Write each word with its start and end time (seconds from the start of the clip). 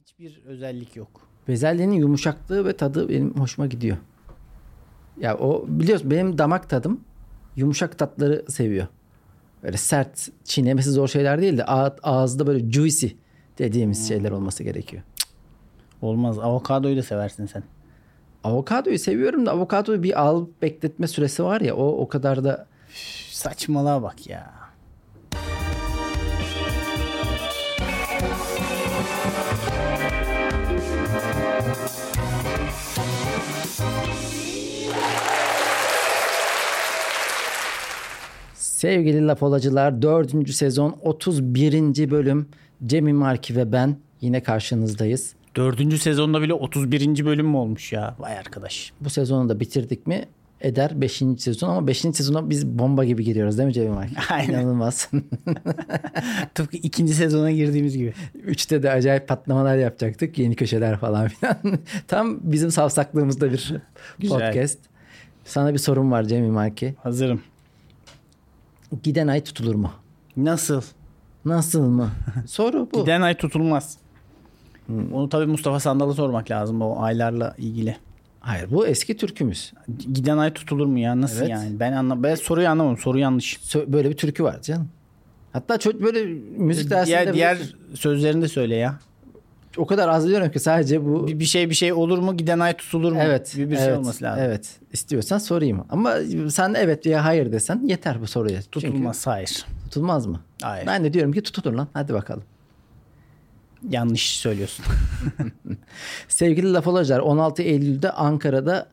hiçbir 0.00 0.42
özellik 0.46 0.96
yok. 0.96 1.28
Bezelyenin 1.48 1.92
yumuşaklığı 1.92 2.64
ve 2.64 2.76
tadı 2.76 3.08
benim 3.08 3.34
hoşuma 3.34 3.66
gidiyor. 3.66 3.96
Ya 5.20 5.38
o 5.38 5.64
biliyorsun 5.68 6.10
benim 6.10 6.38
damak 6.38 6.70
tadım 6.70 7.00
yumuşak 7.56 7.98
tatları 7.98 8.44
seviyor. 8.48 8.86
Böyle 9.62 9.76
sert, 9.76 10.28
çiğnemesi 10.44 10.90
zor 10.90 11.08
şeyler 11.08 11.40
değil 11.42 11.58
de 11.58 11.64
ağ- 11.64 11.96
ağızda 12.02 12.46
böyle 12.46 12.70
juicy 12.72 13.06
dediğimiz 13.58 14.08
şeyler 14.08 14.30
olması 14.30 14.62
gerekiyor. 14.64 15.02
Olmaz. 16.02 16.38
Avokadoyu 16.38 16.96
da 16.96 17.02
seversin 17.02 17.46
sen. 17.46 17.62
Avokadoyu 18.44 18.98
seviyorum 18.98 19.46
da 19.46 19.52
avokadoyu 19.52 20.02
bir 20.02 20.20
al 20.20 20.46
bekletme 20.62 21.06
süresi 21.06 21.44
var 21.44 21.60
ya 21.60 21.76
o 21.76 21.86
o 21.86 22.08
kadar 22.08 22.44
da 22.44 22.66
Üf, 22.90 23.32
Saçmalığa 23.32 24.02
bak 24.02 24.26
ya. 24.26 24.59
Sevgili 38.80 39.26
Lapolacılar 39.26 40.02
4. 40.02 40.50
sezon 40.50 40.96
31. 41.02 42.10
bölüm 42.10 42.48
Cemil 42.86 43.12
Marki 43.12 43.56
ve 43.56 43.72
ben 43.72 43.96
yine 44.20 44.42
karşınızdayız. 44.42 45.34
Dördüncü 45.56 45.98
sezonda 45.98 46.42
bile 46.42 46.54
31. 46.54 47.24
bölüm 47.24 47.48
mü 47.48 47.56
olmuş 47.56 47.92
ya? 47.92 48.16
Vay 48.18 48.38
arkadaş. 48.38 48.92
Bu 49.00 49.10
sezonu 49.10 49.48
da 49.48 49.60
bitirdik 49.60 50.06
mi 50.06 50.24
eder 50.60 51.00
5. 51.00 51.22
sezon 51.38 51.68
ama 51.68 51.86
5. 51.86 51.98
sezona 51.98 52.50
biz 52.50 52.66
bomba 52.66 53.04
gibi 53.04 53.24
giriyoruz 53.24 53.58
değil 53.58 53.66
mi 53.66 53.72
Cemil 53.72 53.90
Marki? 53.90 54.14
Aynen. 54.30 54.52
İnanılmaz. 54.52 55.10
Tıpkı 56.54 56.76
ikinci 56.76 57.14
sezona 57.14 57.50
girdiğimiz 57.50 57.96
gibi. 57.96 58.12
Üçte 58.34 58.82
de 58.82 58.90
acayip 58.90 59.28
patlamalar 59.28 59.76
yapacaktık. 59.76 60.38
Yeni 60.38 60.56
köşeler 60.56 60.98
falan 60.98 61.28
filan. 61.28 61.56
Tam 62.08 62.38
bizim 62.42 62.70
savsaklığımızda 62.70 63.52
bir 63.52 63.74
Güzel. 64.18 64.38
podcast. 64.38 64.78
Sana 65.44 65.72
bir 65.72 65.78
sorum 65.78 66.10
var 66.10 66.24
Cemil 66.24 66.50
Marki. 66.50 66.94
Hazırım. 67.02 67.40
Giden 69.02 69.26
ay 69.28 69.44
tutulur 69.44 69.74
mu? 69.74 69.92
Nasıl? 70.36 70.82
Nasıl 71.44 71.80
mı? 71.82 72.10
Soru 72.46 72.88
bu. 72.94 73.00
Giden 73.00 73.20
ay 73.20 73.34
tutulmaz. 73.36 73.98
Onu 75.12 75.28
tabii 75.28 75.46
Mustafa 75.46 75.80
Sandal'a 75.80 76.12
sormak 76.12 76.50
lazım 76.50 76.82
o 76.82 77.02
aylarla 77.02 77.54
ilgili. 77.58 77.96
Hayır 78.40 78.70
bu 78.70 78.86
eski 78.86 79.16
türkümüz. 79.16 79.72
Giden 80.12 80.38
ay 80.38 80.52
tutulur 80.52 80.86
mu 80.86 80.98
ya? 80.98 81.20
Nasıl 81.20 81.38
Evet. 81.40 81.50
yani? 81.50 81.80
Ben 81.80 81.92
anlam 81.92 82.22
ben 82.22 82.34
soruyu 82.34 82.68
anlamadım. 82.68 82.98
Soru 82.98 83.18
yanlış. 83.18 83.56
Sö- 83.56 83.92
Böyle 83.92 84.10
bir 84.10 84.16
türkü 84.16 84.44
var 84.44 84.62
canım. 84.62 84.88
Hatta 85.52 85.78
çok 85.78 86.02
böyle 86.02 86.24
müzik 86.56 86.90
dersinde 86.90 87.06
Diğer, 87.06 87.34
diğer 87.34 87.54
biliyorsun, 87.54 87.78
sözlerini 87.94 88.42
de 88.42 88.48
söyle 88.48 88.76
ya. 88.76 88.98
O 89.76 89.86
kadar 89.86 90.08
az 90.08 90.26
biliyorum 90.26 90.50
ki 90.50 90.58
sadece 90.60 91.04
bu 91.04 91.26
Bir, 91.26 91.38
bir 91.40 91.44
şey 91.44 91.70
bir 91.70 91.74
şey 91.74 91.92
olur 91.92 92.18
mu? 92.18 92.36
Giden 92.36 92.58
ay 92.58 92.76
tutulur 92.76 93.12
mu? 93.12 93.18
evet 93.22 93.54
Bir, 93.56 93.70
bir 93.70 93.76
evet, 93.76 93.84
şey 93.84 93.92
olması 93.94 94.24
lazım. 94.24 94.44
Evet. 94.44 94.68
İstiyorsan 94.92 95.38
sorayım. 95.38 95.84
Ama 95.90 96.14
sen 96.50 96.74
evet 96.74 97.06
veya 97.06 97.24
hayır 97.24 97.52
desen 97.52 97.82
yeter 97.86 98.20
bu 98.20 98.26
soruya. 98.26 98.62
Çünkü 98.62 98.70
Tutulmaz. 98.70 99.26
Hayır. 99.26 99.64
tutulmaz 99.84 100.26
mı? 100.26 100.40
Hayır. 100.62 100.86
Ben 100.86 101.04
de 101.04 101.12
diyorum 101.12 101.32
ki 101.32 101.42
tutulur 101.42 101.72
lan. 101.72 101.88
Hadi 101.92 102.14
bakalım. 102.14 102.42
Yanlış 103.90 104.38
söylüyorsun. 104.38 104.84
Sevgili 106.28 106.72
Lafolajlar 106.72 107.18
16 107.20 107.62
Eylül'de 107.62 108.10
Ankara'da 108.10 108.86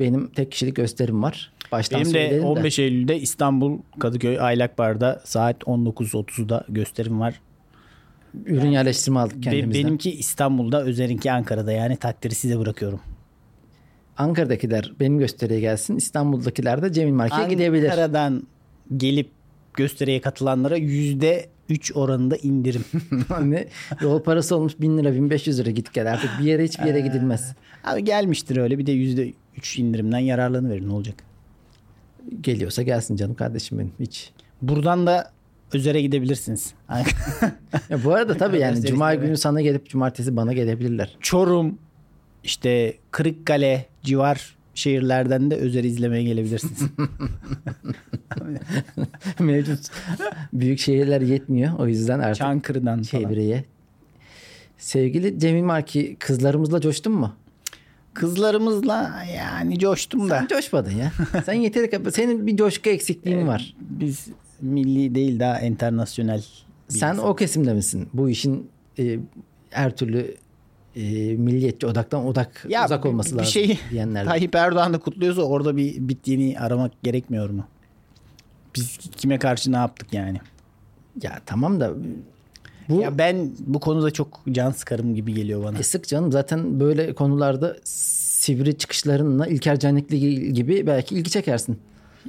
benim 0.00 0.26
tek 0.26 0.52
kişilik 0.52 0.76
gösterim 0.76 1.22
var. 1.22 1.52
Baştan 1.72 2.00
Benim 2.00 2.14
de 2.14 2.18
söyleyelim 2.18 2.44
15 2.44 2.78
Eylül'de 2.78 3.20
İstanbul 3.20 3.78
Kadıköy 3.98 4.40
Aylak 4.40 4.78
Bar'da 4.78 5.20
saat 5.24 5.56
19.30'da 5.62 6.64
gösterim 6.68 7.20
var. 7.20 7.40
Ürün 8.46 8.70
yerleştirme 8.70 9.20
aldık 9.20 9.42
kendimizden. 9.42 9.84
benimki 9.84 10.10
İstanbul'da, 10.10 10.82
Özer'inki 10.82 11.32
Ankara'da 11.32 11.72
yani 11.72 11.96
takdiri 11.96 12.34
size 12.34 12.58
bırakıyorum. 12.58 13.00
Ankara'dakiler 14.18 14.92
benim 15.00 15.18
gösteriye 15.18 15.60
gelsin. 15.60 15.96
İstanbul'dakiler 15.96 16.82
de 16.82 16.92
Cemil 16.92 17.12
Marki'ye 17.12 17.48
gidebilir. 17.48 17.88
Ankara'dan 17.88 18.46
gelip 18.96 19.30
gösteriye 19.74 20.20
katılanlara 20.20 20.78
%3 20.78 21.92
oranında 21.94 22.36
indirim. 22.36 22.84
ne? 23.42 23.68
Yol 24.00 24.22
parası 24.22 24.56
olmuş 24.56 24.72
1000 24.80 24.98
lira 24.98 25.14
1500 25.14 25.58
lira 25.58 25.70
git 25.70 25.92
gel 25.92 26.12
artık 26.12 26.30
bir 26.40 26.44
yere 26.44 26.64
hiçbir 26.64 26.84
yere 26.84 27.00
gidilmez. 27.00 27.54
Abi 27.84 28.04
gelmiştir 28.04 28.56
öyle 28.56 28.78
bir 28.78 28.86
de 28.86 28.92
%3 28.92 29.80
indirimden 29.80 30.18
yararlanıverin 30.18 30.88
ne 30.88 30.92
olacak? 30.92 31.14
Geliyorsa 32.40 32.82
gelsin 32.82 33.16
canım 33.16 33.34
kardeşim 33.34 33.78
benim 33.78 33.92
hiç. 34.00 34.30
Buradan 34.62 35.06
da 35.06 35.32
Özer'e 35.74 36.02
gidebilirsiniz. 36.02 36.74
Ya 37.90 38.04
bu 38.04 38.14
arada 38.14 38.36
tabii 38.36 38.58
yani 38.58 38.86
cuma 38.86 39.14
günü 39.14 39.36
sana 39.36 39.60
gelip 39.60 39.88
cumartesi 39.88 40.36
bana 40.36 40.52
gelebilirler. 40.52 41.16
Çorum, 41.20 41.78
işte 42.44 42.94
Kırıkkale 43.10 43.86
civar 44.02 44.56
şehirlerden 44.74 45.50
de 45.50 45.56
Özer'i 45.56 45.86
izlemeye 45.86 46.22
gelebilirsiniz. 46.22 46.80
Mevcut 49.38 49.78
büyük 50.52 50.78
şehirler 50.78 51.20
yetmiyor 51.20 51.78
o 51.78 51.86
yüzden 51.86 52.18
artık 52.18 52.36
Çankırı'dan 52.36 53.02
falan. 53.02 53.22
çevreye. 53.22 53.64
Sevgili 54.78 55.38
Cemil 55.38 55.62
Marki 55.62 56.16
kızlarımızla 56.18 56.80
coştun 56.80 57.12
mu? 57.12 57.34
Kızlarımızla 58.14 59.24
yani 59.36 59.78
coştum 59.78 60.30
da. 60.30 60.38
Sen 60.38 60.46
coşmadın 60.46 60.90
ya. 60.90 61.12
Sen 61.46 61.52
yeteri 61.52 61.90
kadar 61.90 62.10
senin 62.10 62.46
bir 62.46 62.56
coşku 62.56 62.90
eksikliğin 62.90 63.46
var. 63.46 63.74
Biz 63.80 64.26
milli 64.62 65.14
değil 65.14 65.40
daha 65.40 65.60
internasyonel. 65.60 66.44
bir 66.88 66.98
Sen 66.98 67.12
insan. 67.12 67.28
o 67.28 67.36
kesimde 67.36 67.74
misin? 67.74 68.08
Bu 68.14 68.30
işin 68.30 68.70
e, 68.98 69.18
her 69.70 69.96
türlü 69.96 70.34
e, 70.96 71.02
milliyetçi 71.34 71.86
odaktan 71.86 72.26
odak 72.26 72.66
Ya 72.68 72.84
uzak 72.84 73.04
bir- 73.04 73.08
olması 73.08 73.30
bir 73.32 73.36
lazım 73.38 73.52
şeyi 73.52 73.78
diyenler. 73.90 74.24
Tayyip 74.26 74.54
Erdoğan 74.54 74.92
da 74.94 74.98
kutluyorsa 74.98 75.42
orada 75.42 75.76
bir 75.76 76.08
bittiğini 76.08 76.58
aramak 76.60 77.02
gerekmiyor 77.02 77.50
mu? 77.50 77.64
Biz 78.76 78.98
kime 79.16 79.38
karşı 79.38 79.72
ne 79.72 79.76
yaptık 79.76 80.12
yani? 80.12 80.40
Ya 81.22 81.40
tamam 81.46 81.80
da 81.80 81.92
bu 82.88 83.00
Ya 83.00 83.18
ben 83.18 83.50
bu 83.66 83.80
konuda 83.80 84.10
çok 84.10 84.40
can 84.52 84.70
sıkarım 84.70 85.14
gibi 85.14 85.34
geliyor 85.34 85.64
bana. 85.64 85.78
e, 85.78 85.82
sık 85.82 86.08
canım 86.08 86.32
zaten 86.32 86.80
böyle 86.80 87.14
konularda 87.14 87.76
sivri 87.84 88.78
çıkışlarınla 88.78 89.46
İlker 89.46 89.78
Canikli 89.78 90.52
gibi 90.52 90.86
belki 90.86 91.14
ilgi 91.14 91.30
çekersin. 91.30 91.78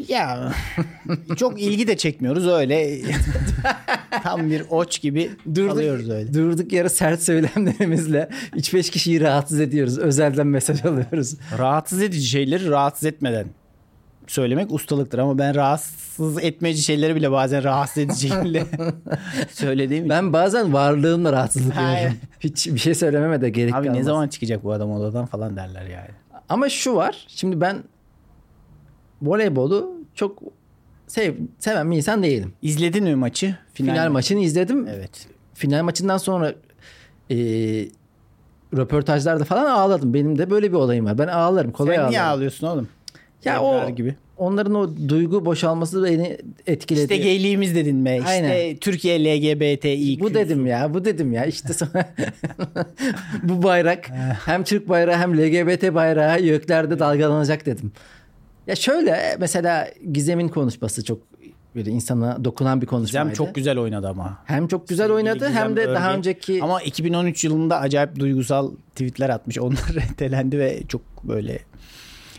Ya 0.08 0.54
çok 1.38 1.62
ilgi 1.62 1.88
de 1.88 1.98
çekmiyoruz 1.98 2.48
öyle. 2.48 3.02
Tam 4.24 4.50
bir 4.50 4.64
oç 4.70 5.02
gibi 5.02 5.32
kalıyoruz 5.56 6.10
öyle. 6.10 6.34
Durduk 6.34 6.74
yere 6.74 6.90
sert 6.90 7.22
söylemlerimizle 7.22 8.30
3-5 8.56 8.92
kişiyi 8.92 9.22
rahatsız 9.22 9.60
ediyoruz. 9.60 9.98
Özelden 9.98 10.48
mesaj 10.48 10.86
alıyoruz. 10.86 11.36
Rahatsız 11.58 12.02
edici 12.02 12.28
şeyleri 12.28 12.70
rahatsız 12.70 13.06
etmeden 13.06 13.46
söylemek 14.28 14.72
ustalıktır 14.72 15.20
ama 15.20 15.38
ben 15.38 15.56
rahatsız 15.56 16.44
etmeci 16.44 16.82
şeyleri 16.82 17.16
bile 17.16 17.32
bazen 17.32 17.64
rahatsız 17.64 17.98
ediciyle 17.98 18.66
söylediğim 19.52 20.04
için. 20.04 20.10
Ben 20.10 20.34
bazen 20.34 20.74
varlığımla 20.74 21.34
rahatsızlık 21.34 21.76
duyuyorum. 21.76 22.18
Hiç 22.40 22.68
bir 22.68 22.80
şey 22.80 22.96
söylememe 22.96 23.42
de 23.42 23.50
gerek 23.50 23.74
Abi 23.76 23.84
kalmaz. 23.88 23.98
ne 23.98 24.04
zaman 24.04 24.28
çıkacak 24.28 24.64
bu 24.64 24.72
adam 24.72 24.92
odadan 24.92 25.26
falan 25.26 25.56
derler 25.58 25.86
yani. 25.86 26.10
Ama 26.50 26.70
şu 26.70 26.96
var. 26.96 27.26
Şimdi 27.28 27.62
ben 27.62 27.84
voleybolu 29.24 29.94
çok 30.16 30.40
sev, 31.08 31.34
seven 31.60 31.92
bir 31.92 31.98
insan 31.98 32.24
değilim. 32.24 32.54
İzledin 32.62 33.04
mi 33.04 33.16
maçı? 33.16 33.56
Final, 33.74 34.12
maçını 34.12 34.40
izledim. 34.40 34.88
Evet. 34.88 35.28
Final 35.54 35.84
maçından 35.84 36.18
sonra 36.18 36.54
e, 37.32 37.36
röportajlarda 38.78 39.44
falan 39.44 39.66
ağladım. 39.66 40.14
Benim 40.14 40.38
de 40.38 40.50
böyle 40.50 40.72
bir 40.72 40.78
olayım 40.78 41.06
var. 41.06 41.18
Ben 41.18 41.28
ağlarım. 41.28 41.72
Kolay 41.72 41.96
Sen 41.96 42.00
ağlarım. 42.00 42.12
niye 42.12 42.22
ağlıyorsun 42.22 42.68
oğlum? 42.68 42.88
Ya 43.46 43.54
Ebrar 43.56 43.92
o 43.92 43.96
gibi. 43.96 44.16
onların 44.38 44.76
o 44.76 44.90
duygu 45.10 45.46
boşalması 45.46 46.04
beni 46.04 46.38
etkiledi. 46.68 47.14
İşte 47.14 47.18
gayliğimiz 47.18 47.76
dedin 47.76 48.06
be. 48.06 48.18
İşte 48.18 48.30
Aynen. 48.30 48.76
Türkiye 48.78 49.24
LGBTİ. 49.24 50.20
bu 50.20 50.34
dedim 50.34 50.66
ya, 50.66 50.94
bu 50.94 51.06
dedim 51.06 51.34
ya. 51.34 51.46
İşte 51.46 51.74
sonra 51.74 52.14
bu 53.44 53.64
bayrak 53.64 54.10
hem 54.46 54.64
Türk 54.64 54.90
bayrağı 54.90 55.16
hem 55.18 55.38
LGBT 55.38 55.94
bayrağı 55.96 56.40
göklerde 56.40 57.00
dalgalanacak 57.00 57.66
dedim. 57.66 57.92
Ya 58.68 58.76
şöyle 58.76 59.38
mesela 59.40 59.88
Gizem'in 60.12 60.48
konuşması 60.48 61.04
çok 61.04 61.20
bir 61.76 61.86
insana 61.86 62.46
dokunan 62.46 62.82
bir 62.82 62.86
konuşmaydı. 62.88 63.30
Gizem 63.30 63.46
çok 63.46 63.56
güzel 63.56 63.80
oynadı 63.80 64.08
ama. 64.08 64.38
hem 64.46 64.68
çok 64.68 64.88
güzel 64.88 65.08
Sevgili 65.08 65.16
oynadı 65.30 65.50
hem 65.50 65.68
Gizem 65.70 65.76
de 65.76 65.94
daha 65.94 66.10
Örgü. 66.10 66.18
önceki 66.18 66.60
Ama 66.64 66.82
2013 66.82 67.44
yılında 67.44 67.80
acayip 67.80 68.20
duygusal 68.20 68.72
tweetler 68.96 69.30
atmış. 69.30 69.60
Onlar 69.60 69.82
reddelendi 69.96 70.60
ve 70.60 70.82
çok 70.88 71.02
böyle 71.24 71.60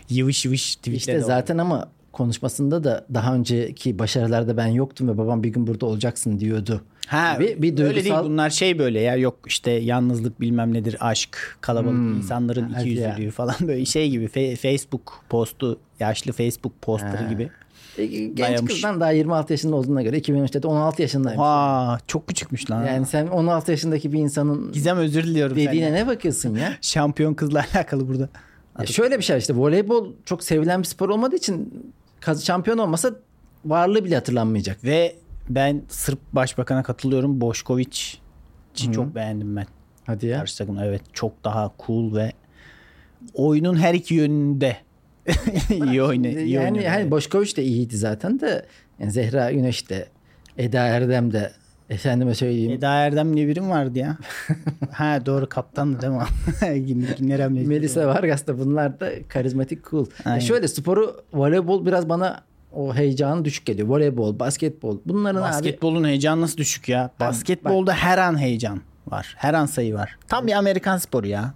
yıvış 0.09 0.45
yıvış 0.45 0.75
tweetler 0.75 0.97
işte 0.97 1.17
oldu. 1.17 1.25
zaten 1.27 1.57
ama 1.57 1.89
konuşmasında 2.11 2.83
da 2.83 3.05
daha 3.13 3.35
önceki 3.35 3.99
başarılarda 3.99 4.57
ben 4.57 4.67
yoktum 4.67 5.07
ve 5.09 5.17
babam 5.17 5.43
bir 5.43 5.49
gün 5.49 5.67
burada 5.67 5.85
olacaksın 5.85 6.39
diyordu. 6.39 6.81
Ha, 7.07 7.37
Bir- 7.39 7.61
bir 7.61 7.79
öyle 7.83 7.95
değil 8.03 8.15
duygusal- 8.15 8.23
bunlar 8.25 8.49
şey 8.49 8.79
böyle 8.79 8.99
ya 8.99 9.15
yok 9.15 9.39
işte 9.47 9.71
yalnızlık 9.71 10.41
bilmem 10.41 10.73
nedir 10.73 10.97
aşk 10.99 11.57
kalabalık 11.61 12.17
insanların 12.17 12.69
hadi 12.69 12.89
iki 12.89 13.01
yüzlülüğü 13.01 13.31
falan 13.31 13.55
böyle 13.67 13.85
şey 13.85 14.09
gibi 14.09 14.25
Fe- 14.25 14.55
Facebook 14.55 15.23
postu 15.29 15.79
yaşlı 15.99 16.31
Facebook 16.31 16.81
postları 16.81 17.23
Ha. 17.23 17.29
gibi. 17.29 17.49
E, 17.97 18.05
Genç 18.05 18.37
Dayamış. 18.37 18.71
kızdan 18.73 18.99
daha 18.99 19.11
26 19.11 19.53
yaşında 19.53 19.75
olduğuna 19.75 20.01
göre 20.01 20.17
2013'te 20.17 20.63
de 20.63 20.67
16 20.67 21.01
yaşındaymış. 21.01 21.41
Aa, 21.45 21.97
çok 22.07 22.27
küçükmüş 22.27 22.71
lan. 22.71 22.85
Yani 22.85 23.05
sen 23.05 23.27
16 23.27 23.71
yaşındaki 23.71 24.13
bir 24.13 24.19
insanın 24.19 24.71
Gizem 24.71 24.97
özür 24.97 25.23
diliyorum 25.23 25.55
dediğine 25.57 25.93
ne 25.93 26.07
bakıyorsun 26.07 26.55
ya? 26.55 26.73
Şampiyon 26.81 27.33
kızla 27.33 27.65
alakalı 27.73 28.07
burada. 28.07 28.29
Ya 28.79 28.85
şöyle 28.85 29.17
bir 29.17 29.23
şey 29.23 29.37
işte 29.37 29.55
voleybol 29.55 30.11
çok 30.25 30.43
sevilen 30.43 30.79
bir 30.81 30.87
spor 30.87 31.09
olmadığı 31.09 31.35
için 31.35 31.73
şampiyon 32.43 32.77
olmasa 32.77 33.11
varlığı 33.65 34.05
bile 34.05 34.15
hatırlanmayacak. 34.15 34.83
Ve 34.83 35.15
ben 35.49 35.83
Sırp 35.87 36.19
Başbakan'a 36.33 36.83
katılıyorum. 36.83 37.41
Boşkoviç'i 37.41 38.17
çok 38.91 39.15
beğendim 39.15 39.55
ben. 39.55 39.65
Hadi 40.05 40.25
ya. 40.25 40.39
Karşı 40.39 40.57
takım 40.57 40.79
evet 40.79 41.01
çok 41.13 41.43
daha 41.43 41.71
cool 41.85 42.15
ve 42.15 42.31
oyunun 43.33 43.75
her 43.75 43.93
iki 43.93 44.13
yönünde 44.13 44.77
iyi 45.69 45.83
iyi 45.83 45.95
yani 45.95 46.01
oynuyor. 46.01 46.85
hani 46.85 47.11
Boşkoviç 47.11 47.57
de 47.57 47.63
iyiydi 47.63 47.97
zaten 47.97 48.39
de 48.39 48.65
yani 48.99 49.11
Zehra 49.11 49.51
Güneş 49.51 49.89
de 49.89 50.07
Eda 50.57 50.79
Erdem 50.87 51.33
de 51.33 51.51
efendime 51.89 52.35
söyleyeyim. 52.35 52.71
Eda 52.71 52.93
Erdem 52.93 53.37
diye 53.37 53.47
birim 53.47 53.69
vardı 53.69 53.99
ya. 53.99 54.17
ha 54.91 55.25
doğru 55.25 55.49
kaptandı 55.49 56.01
değil 56.01 56.13
mi? 56.13 57.19
Nerem 57.27 57.67
Melisa 57.67 58.07
Vargas 58.07 58.47
da 58.47 58.59
bunlar 58.59 58.99
da 58.99 59.09
karizmatik 59.27 59.89
cool. 59.89 60.05
Ya 60.05 60.11
Aynen. 60.25 60.39
şöyle 60.39 60.67
sporu 60.67 61.23
voleybol 61.33 61.85
biraz 61.85 62.09
bana 62.09 62.43
o 62.75 62.95
heyecanı 62.95 63.45
düşük 63.45 63.65
geliyor. 63.65 63.87
Voleybol, 63.87 64.39
basketbol 64.39 64.99
bunların 65.05 65.41
abi 65.41 65.47
Basketbolun 65.47 66.03
heyecanı 66.03 66.41
nasıl 66.41 66.57
düşük 66.57 66.89
ya? 66.89 67.11
Basketbolda 67.19 67.93
her 67.93 68.17
an 68.17 68.39
heyecan 68.39 68.81
var. 69.07 69.35
Her 69.37 69.53
an 69.53 69.65
sayı 69.65 69.93
var. 69.95 70.17
Tam 70.27 70.47
bir 70.47 70.53
Amerikan 70.53 70.97
sporu 70.97 71.27
ya. 71.27 71.53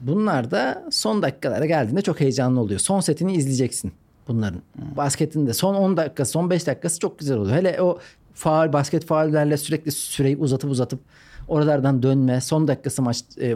bunlar 0.00 0.50
da 0.50 0.84
son 0.90 1.22
dakikalara 1.22 1.66
geldiğinde 1.66 2.02
çok 2.02 2.20
heyecanlı 2.20 2.60
oluyor. 2.60 2.80
Son 2.80 3.00
setini 3.00 3.34
izleyeceksin 3.34 3.92
bunların. 4.28 4.62
Basketin 4.96 5.46
de 5.46 5.54
son 5.54 5.74
10 5.74 5.96
dakikası, 5.96 6.32
son 6.32 6.50
5 6.50 6.66
dakikası 6.66 7.00
çok 7.00 7.18
güzel 7.18 7.36
oluyor. 7.36 7.56
Hele 7.56 7.82
o 7.82 7.98
faal, 8.34 8.72
basket 8.72 9.06
faullerle 9.06 9.56
sürekli 9.56 9.92
süreyi 9.92 10.36
uzatıp 10.36 10.70
uzatıp 10.70 11.00
oralardan 11.48 12.02
dönme, 12.02 12.40
son 12.40 12.68
dakikası 12.68 13.02
maç 13.02 13.22
e, 13.40 13.46
e, 13.46 13.54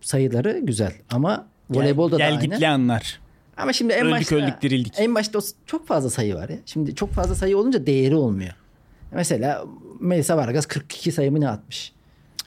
sayıları 0.00 0.58
güzel. 0.58 0.92
Ama 1.12 1.46
voleybolda 1.70 2.16
gel, 2.16 2.40
da 2.40 2.44
gel 2.44 2.54
aynı. 2.54 2.74
anlar. 2.74 3.20
Ama 3.56 3.72
şimdi 3.72 3.92
en 3.92 4.06
Öldük, 4.06 4.12
başta 4.12 4.36
öldük, 4.36 4.62
dirildik. 4.62 4.94
En 4.96 5.14
başta 5.14 5.38
çok 5.66 5.86
fazla 5.86 6.10
sayı 6.10 6.34
var 6.34 6.48
ya. 6.48 6.58
Şimdi 6.66 6.94
çok 6.94 7.12
fazla 7.12 7.34
sayı 7.34 7.58
olunca 7.58 7.86
değeri 7.86 8.14
olmuyor. 8.14 8.52
Mesela 9.12 9.64
Melisa 10.00 10.36
Vargas 10.36 10.66
42 10.66 11.12
sayı 11.12 11.32
mı 11.32 11.40
ne 11.40 11.48
atmış? 11.48 11.92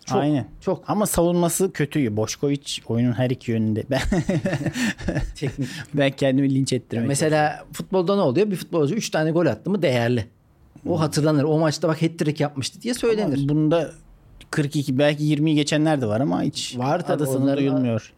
Çok, 0.05 0.17
Aynen. 0.17 0.45
Çok 0.61 0.83
Ama 0.87 1.05
savunması 1.05 1.71
kötü. 1.71 2.17
Boşkoviç 2.17 2.81
oyunun 2.87 3.13
her 3.13 3.29
iki 3.29 3.51
yönünde. 3.51 3.83
Ben, 3.89 4.01
teknik. 5.35 5.69
ben 5.93 6.11
kendimi 6.11 6.55
linç 6.55 6.73
ettirmek 6.73 7.07
Mesela 7.07 7.65
futbolda 7.73 8.15
ne 8.15 8.21
oluyor? 8.21 8.51
Bir 8.51 8.55
futbolcu 8.55 8.95
3 8.95 9.09
tane 9.09 9.31
gol 9.31 9.45
attı 9.45 9.69
mı 9.69 9.81
değerli. 9.81 10.25
O 10.87 10.99
hatırlanır. 10.99 11.43
O 11.43 11.59
maçta 11.59 11.87
bak 11.87 12.01
hat-trick 12.01 12.43
yapmıştı 12.43 12.81
diye 12.81 12.93
söylenir. 12.93 13.49
Bunda 13.49 13.91
42 14.51 14.97
belki 14.97 15.23
20'yi 15.23 15.55
geçenler 15.55 16.01
de 16.01 16.05
var 16.05 16.21
ama 16.21 16.43
hiç 16.43 16.77
Var 16.77 17.07
tabii, 17.07 17.13
adasını 17.13 17.57
duyulmuyor. 17.57 18.13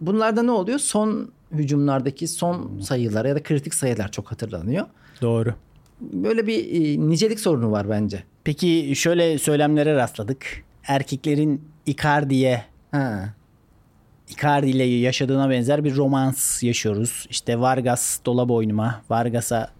Bunlarda 0.00 0.42
ne 0.42 0.50
oluyor? 0.50 0.78
Son 0.78 1.30
hücumlardaki 1.52 2.28
son 2.28 2.80
sayılar 2.80 3.24
ya 3.24 3.34
da 3.34 3.42
kritik 3.42 3.74
sayılar 3.74 4.10
çok 4.10 4.32
hatırlanıyor. 4.32 4.86
Doğru. 5.22 5.54
Böyle 6.00 6.46
bir 6.46 6.58
e, 6.58 7.00
nicelik 7.08 7.40
sorunu 7.40 7.70
var 7.70 7.88
bence. 7.88 8.22
Peki 8.44 8.92
şöyle 8.96 9.38
söylemlere 9.38 9.94
rastladık. 9.94 10.64
Erkeklerin 10.84 11.62
Icardi'ye 11.86 12.64
Ha. 12.90 13.34
Icardi 14.28 14.70
ile 14.70 14.84
yaşadığına 14.84 15.50
benzer 15.50 15.84
bir 15.84 15.96
romans 15.96 16.62
yaşıyoruz. 16.62 17.26
İşte 17.30 17.60
Vargas 17.60 18.18
dola 18.26 18.48
boynuma. 18.48 19.02
Vargas'a 19.10 19.70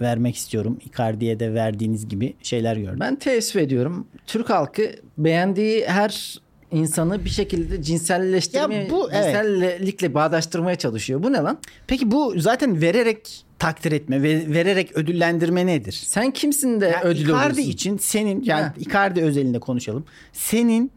vermek 0.00 0.36
istiyorum. 0.36 0.78
Icardi'ye 0.84 1.40
de 1.40 1.54
verdiğiniz 1.54 2.08
gibi 2.08 2.34
şeyler 2.42 2.76
gördüm. 2.76 3.00
Ben 3.00 3.16
teessüf 3.16 3.56
ediyorum. 3.56 4.06
Türk 4.26 4.50
halkı 4.50 4.82
beğendiği 5.18 5.86
her 5.86 6.38
insanı 6.72 7.24
bir 7.24 7.30
şekilde 7.30 7.82
cinselleştirmeye, 7.82 8.84
Ya 8.84 8.90
bu, 8.90 9.08
evet. 9.12 9.24
cinsellikle 9.24 10.14
bağdaştırmaya 10.14 10.76
çalışıyor. 10.76 11.22
Bu 11.22 11.32
ne 11.32 11.36
lan? 11.38 11.58
Peki 11.86 12.10
bu 12.10 12.34
zaten 12.36 12.80
vererek 12.82 13.44
takdir 13.58 13.92
etme 13.92 14.22
ve 14.22 14.54
vererek 14.54 14.92
ödüllendirme 14.96 15.66
nedir? 15.66 15.92
Sen 16.06 16.30
kimsin 16.30 16.80
de 16.80 16.86
Ya 16.86 17.02
ödül 17.02 17.20
Icardi 17.24 17.34
oluyorsun? 17.52 17.70
için 17.72 17.96
senin 17.98 18.42
yani 18.42 18.62
Ha. 18.62 18.74
Icardi 18.78 19.22
özelinde 19.22 19.58
konuşalım. 19.58 20.04
Senin 20.32 20.92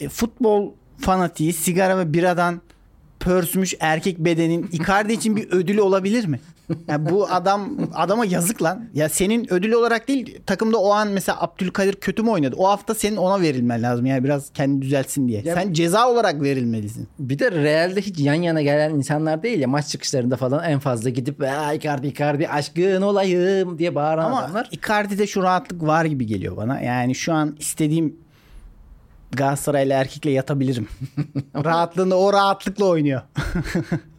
e, 0.00 0.08
futbol 0.08 0.72
fanatiği 0.98 1.52
sigara 1.52 1.98
ve 1.98 2.12
biradan 2.12 2.60
pörsmüş 3.20 3.74
erkek 3.80 4.18
bedenin 4.18 4.68
Icardi 4.72 5.12
için 5.12 5.36
bir 5.36 5.50
ödülü 5.50 5.80
olabilir 5.80 6.24
mi? 6.26 6.40
Ya 6.88 7.10
bu 7.10 7.26
adam 7.30 7.70
adama 7.94 8.24
yazık 8.24 8.62
lan. 8.62 8.84
Ya 8.94 9.08
senin 9.08 9.52
ödül 9.52 9.72
olarak 9.72 10.08
değil 10.08 10.38
takımda 10.46 10.78
o 10.78 10.90
an 10.92 11.08
mesela 11.08 11.42
Abdülkadir 11.42 11.94
kötü 11.94 12.22
mü 12.22 12.30
oynadı? 12.30 12.54
O 12.58 12.68
hafta 12.68 12.94
senin 12.94 13.16
ona 13.16 13.40
verilmen 13.40 13.82
lazım. 13.82 14.06
Yani 14.06 14.24
biraz 14.24 14.50
kendi 14.52 14.82
düzeltsin 14.82 15.28
diye. 15.28 15.42
Ya- 15.44 15.54
Sen 15.54 15.72
ceza 15.72 16.10
olarak 16.10 16.42
verilmelisin. 16.42 17.08
Bir 17.18 17.38
de 17.38 17.52
realde 17.52 18.00
hiç 18.02 18.18
yan 18.18 18.34
yana 18.34 18.62
gelen 18.62 18.94
insanlar 18.94 19.42
değil 19.42 19.60
ya 19.60 19.68
maç 19.68 19.88
çıkışlarında 19.88 20.36
falan 20.36 20.64
en 20.64 20.78
fazla 20.78 21.10
gidip 21.10 21.42
"Aa, 21.42 21.72
Icardi 21.72 22.06
Icardi 22.06 22.48
aşkın 22.48 23.02
olayım 23.02 23.78
diye 23.78 23.94
bağıran 23.94 24.24
Ama 24.26 24.40
adamlar. 24.42 24.68
Icardi'de 24.72 25.26
şu 25.26 25.42
rahatlık 25.42 25.82
var 25.82 26.04
gibi 26.04 26.26
geliyor 26.26 26.56
bana. 26.56 26.80
Yani 26.80 27.14
şu 27.14 27.32
an 27.32 27.56
istediğim 27.58 28.16
Galatasaraylı 29.32 29.92
erkekle 29.92 30.30
yatabilirim. 30.30 30.88
Rahatlığında 31.64 32.18
o 32.18 32.32
rahatlıkla 32.32 32.84
oynuyor. 32.84 33.22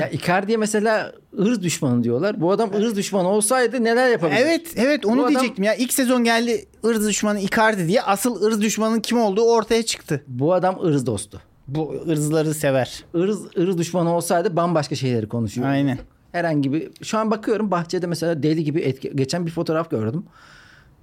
Ya 0.00 0.08
Icardi'ye 0.08 0.56
mesela 0.56 1.12
ırz 1.38 1.62
düşmanı 1.62 2.04
diyorlar. 2.04 2.40
Bu 2.40 2.50
adam 2.52 2.70
ırz 2.74 2.96
düşmanı 2.96 3.28
olsaydı 3.28 3.84
neler 3.84 4.10
yapabilir? 4.10 4.38
evet 4.40 4.66
evet 4.76 5.06
onu 5.06 5.16
Bu 5.16 5.22
adam- 5.22 5.30
diyecektim 5.30 5.64
ya. 5.64 5.74
ilk 5.74 5.92
sezon 5.92 6.24
geldi 6.24 6.64
ırz 6.84 7.08
düşmanı 7.08 7.40
Icardi 7.40 7.88
diye. 7.88 8.02
Asıl 8.02 8.42
ırz 8.42 8.60
düşmanının 8.62 9.00
kim 9.00 9.18
olduğu 9.18 9.42
ortaya 9.44 9.82
çıktı. 9.82 10.22
Bu 10.26 10.54
adam 10.54 10.84
ırz 10.84 11.06
dostu. 11.06 11.40
Bu 11.68 11.94
ırzları 12.08 12.54
sever. 12.54 13.04
Irz, 13.14 13.38
ırz 13.58 13.78
düşmanı 13.78 14.16
olsaydı 14.16 14.56
bambaşka 14.56 14.94
şeyleri 14.94 15.28
konuşuyor. 15.28 15.68
Aynen. 15.68 15.98
Herhangi 16.32 16.72
bir 16.72 16.88
şu 17.02 17.18
an 17.18 17.30
bakıyorum 17.30 17.70
bahçede 17.70 18.06
mesela 18.06 18.42
deli 18.42 18.64
gibi 18.64 18.80
etki, 18.80 19.12
geçen 19.14 19.46
bir 19.46 19.50
fotoğraf 19.50 19.90
gördüm. 19.90 20.24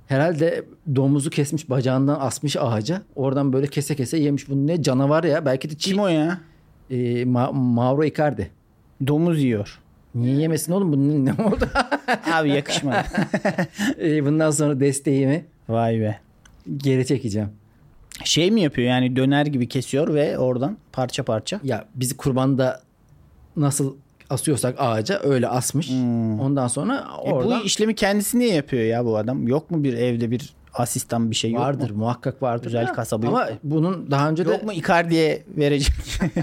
Herhalde 0.07 0.65
domuzu 0.95 1.29
kesmiş 1.29 1.69
bacağından 1.69 2.17
asmış 2.19 2.55
ağaca. 2.59 3.01
Oradan 3.15 3.53
böyle 3.53 3.67
kese 3.67 3.95
kese 3.95 4.17
yemiş. 4.17 4.49
Bu 4.49 4.67
ne 4.67 4.81
canavar 4.83 5.23
ya. 5.23 5.45
Belki 5.45 5.69
de 5.69 5.75
Kim 5.75 5.99
o 5.99 6.07
ya? 6.07 6.37
E, 6.89 6.95
Ma- 7.23 7.53
Mauro 7.53 8.03
Icardi. 8.03 8.51
Domuz 9.07 9.43
yiyor. 9.43 9.79
Niye 10.15 10.35
yemesin 10.35 10.71
oğlum 10.73 10.91
bunun 10.93 11.25
ne 11.25 11.31
oldu? 11.33 11.69
Abi 12.33 12.49
yakışmadı. 12.49 12.97
E, 14.01 14.25
bundan 14.25 14.51
sonra 14.51 14.79
desteğimi 14.79 15.45
Vay 15.69 15.99
be. 15.99 16.19
geri 16.77 17.05
çekeceğim. 17.07 17.49
Şey 18.23 18.51
mi 18.51 18.61
yapıyor 18.61 18.87
yani 18.87 19.15
döner 19.15 19.45
gibi 19.45 19.67
kesiyor 19.67 20.13
ve 20.13 20.37
oradan 20.37 20.77
parça 20.91 21.23
parça. 21.23 21.59
Ya 21.63 21.85
bizi 21.95 22.17
kurbanda 22.17 22.81
nasıl 23.57 23.95
asıyorsak 24.29 24.75
ağaca 24.77 25.19
öyle 25.23 25.47
asmış. 25.47 25.89
Ondan 26.41 26.67
sonra 26.67 27.07
E 27.25 27.31
oradan 27.31 27.59
bu 27.61 27.65
işlemi 27.65 27.95
kendisi 27.95 28.39
niye 28.39 28.53
yapıyor 28.53 28.83
ya 28.83 29.05
bu 29.05 29.17
adam? 29.17 29.47
Yok 29.47 29.71
mu 29.71 29.83
bir 29.83 29.93
evde 29.93 30.31
bir 30.31 30.53
asistan 30.73 31.31
bir 31.31 31.35
şey 31.35 31.51
yok 31.51 31.61
vardır 31.61 31.89
mu? 31.89 31.97
muhakkak 31.97 32.41
vardır. 32.43 32.73
Da. 32.73 32.93
kasabı 32.93 33.25
yok 33.25 33.35
Ama 33.35 33.45
mu? 33.45 33.51
bunun 33.63 34.11
daha 34.11 34.29
önce 34.29 34.45
de 34.45 34.49
Yok 34.51 34.63
mu 34.63 34.73
Icardi'ye 34.73 35.43
verecek 35.57 35.93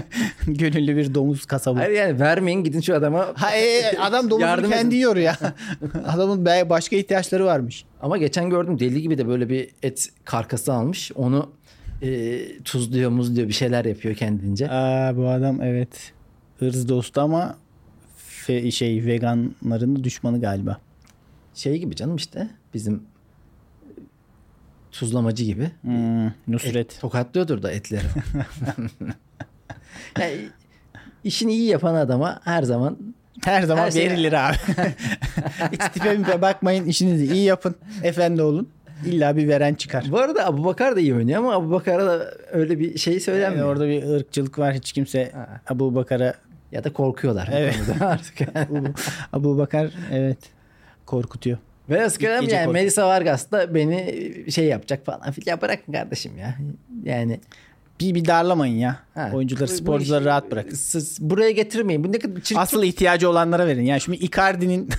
gönüllü 0.47 0.97
bir 0.97 1.13
domuz 1.13 1.45
kasabı? 1.45 1.79
Hayır 1.79 1.91
yani 1.91 2.19
vermeyin 2.19 2.63
gidin 2.63 2.81
şu 2.81 2.95
adama. 2.95 3.27
Ha, 3.35 3.55
e, 3.55 3.97
adam 3.97 4.29
domuzu 4.29 4.45
Yardım 4.47 4.71
kendi 4.71 4.87
edin. 4.87 4.95
yiyor 4.95 5.15
ya. 5.15 5.37
Adamın 6.07 6.45
başka 6.45 6.95
ihtiyaçları 6.95 7.45
varmış. 7.45 7.85
Ama 8.01 8.17
geçen 8.17 8.49
gördüm 8.49 8.79
deli 8.79 9.01
gibi 9.01 9.17
de 9.17 9.27
böyle 9.27 9.49
bir 9.49 9.69
et 9.83 10.09
karkası 10.25 10.73
almış. 10.73 11.11
Onu 11.15 11.49
e, 12.01 12.39
tuzluyor 12.63 13.09
muzluyor 13.11 13.47
bir 13.47 13.53
şeyler 13.53 13.85
yapıyor 13.85 14.15
kendince. 14.15 14.69
Aa, 14.71 15.17
bu 15.17 15.27
adam 15.29 15.61
evet 15.61 16.13
ırz 16.61 16.89
dostu 16.89 17.21
ama 17.21 17.55
fe- 18.47 18.71
şey 18.71 19.05
veganların 19.05 20.03
düşmanı 20.03 20.41
galiba. 20.41 20.77
Şey 21.55 21.77
gibi 21.77 21.95
canım 21.95 22.15
işte 22.15 22.47
bizim 22.73 23.03
tuzlamacı 24.91 25.43
gibi. 25.43 25.71
Hmm, 25.81 26.25
Nusret. 26.47 26.99
Tokatlıyordur 27.01 27.63
da 27.63 27.71
etleri. 27.71 28.03
yani, 30.19 30.35
işini 31.23 31.53
iyi 31.53 31.67
yapan 31.69 31.95
adama 31.95 32.39
her 32.43 32.63
zaman 32.63 32.97
Her 33.45 33.61
zaman 33.63 33.83
Her 33.85 33.91
şey- 33.91 34.09
verilir 34.09 34.33
abi. 34.49 34.55
Hiç 35.71 35.81
tipe 35.93 36.41
bakmayın 36.41 36.85
işinizi 36.85 37.33
iyi 37.33 37.43
yapın. 37.43 37.75
Efendi 38.03 38.41
olun. 38.41 38.69
İlla 39.05 39.37
bir 39.37 39.47
veren 39.47 39.73
çıkar. 39.73 40.05
Bu 40.11 40.19
arada 40.19 40.45
Abu 40.45 40.65
Bakar 40.65 40.95
da 40.95 40.99
iyi 40.99 41.15
oynuyor 41.15 41.39
ama 41.39 41.53
Abu 41.53 41.71
Bakar'a 41.71 42.05
da 42.05 42.31
öyle 42.51 42.79
bir 42.79 42.97
şey 42.97 43.13
Yani 43.13 43.21
söylenmiyor. 43.21 43.67
orada 43.67 43.87
bir 43.87 44.03
ırkçılık 44.03 44.59
var. 44.59 44.73
Hiç 44.73 44.91
kimse 44.91 45.31
Ha. 45.33 45.61
Abu 45.67 45.95
Bakar'a 45.95 46.33
Ya 46.71 46.83
da 46.83 46.93
korkuyorlar. 46.93 47.49
Evet. 47.53 47.75
artık. 48.01 48.37
Abu 49.33 49.57
Bakar 49.57 49.87
evet 50.11 50.37
korkutuyor. 51.05 51.57
Ve 51.89 51.97
eskiden 51.97 52.41
gece 52.41 52.55
yani 52.55 52.65
kork- 52.65 52.73
Melisa 52.73 53.07
Vargas 53.07 53.51
da 53.51 53.75
beni 53.75 54.15
şey 54.51 54.65
yapacak 54.65 55.05
falan 55.05 55.31
filan. 55.31 55.55
Ya 55.55 55.61
bırakın 55.61 55.93
kardeşim 55.93 56.37
ya. 56.37 56.55
Yani 57.03 57.39
Bir, 57.99 58.15
bir 58.15 58.25
darlamayın 58.25 58.75
ya. 58.75 58.99
Ha, 59.13 59.31
Oyuncuları, 59.33 59.67
bu- 59.67 59.73
bu 59.73 59.77
sporcuları 59.77 60.25
rahat 60.25 60.51
bırakın. 60.51 60.75
Siz 60.75 61.17
buraya 61.21 61.51
getirmeyin. 61.51 62.03
Bu 62.03 62.11
ne 62.11 62.19
kadar 62.19 62.35
çirkin. 62.41 62.55
Asıl 62.61 62.83
ihtiyacı 62.83 63.29
olanlara 63.29 63.67
verin. 63.67 63.81
Yani 63.83 64.01
şimdi 64.01 64.17
Icardi'nin 64.17 64.89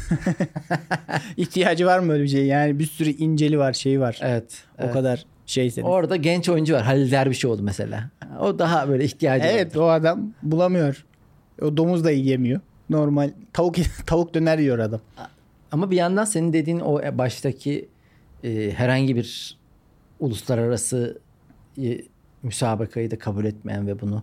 ihtiyacı 1.36 1.86
var 1.86 1.98
mı 1.98 2.12
öyle 2.12 2.22
bir 2.22 2.28
şey? 2.28 2.46
Yani 2.46 2.78
bir 2.78 2.86
sürü 2.86 3.10
inceli 3.10 3.58
var, 3.58 3.72
şeyi 3.72 4.00
var. 4.00 4.18
Evet. 4.22 4.64
O 4.78 4.82
evet. 4.82 4.92
kadar 4.92 5.24
şeyse. 5.46 5.82
Orada 5.82 6.16
genç 6.16 6.48
oyuncu 6.48 6.74
var. 6.74 6.82
Halil 6.82 7.10
Dervişoğlu 7.10 7.62
mesela. 7.62 8.10
O 8.40 8.58
daha 8.58 8.88
böyle 8.88 9.04
ihtiyacı 9.04 9.44
var. 9.44 9.50
Evet 9.52 9.76
o 9.76 9.88
adam 9.90 10.32
bulamıyor. 10.42 11.04
O 11.62 11.76
domuz 11.76 12.04
da 12.04 12.10
yiyemiyor. 12.10 12.60
Normal 12.90 13.30
tavuk 13.52 13.76
tavuk 14.06 14.34
döner 14.34 14.58
yiyor 14.58 14.78
adam. 14.78 15.00
Ama 15.72 15.90
bir 15.90 15.96
yandan 15.96 16.24
senin 16.24 16.52
dediğin 16.52 16.80
o 16.80 17.18
baştaki 17.18 17.88
e, 18.44 18.70
herhangi 18.70 19.16
bir 19.16 19.58
uluslararası 20.20 21.18
e, 21.82 22.00
müsabakayı 22.42 23.10
da 23.10 23.18
kabul 23.18 23.44
etmeyen 23.44 23.86
ve 23.86 24.00
bunu 24.00 24.22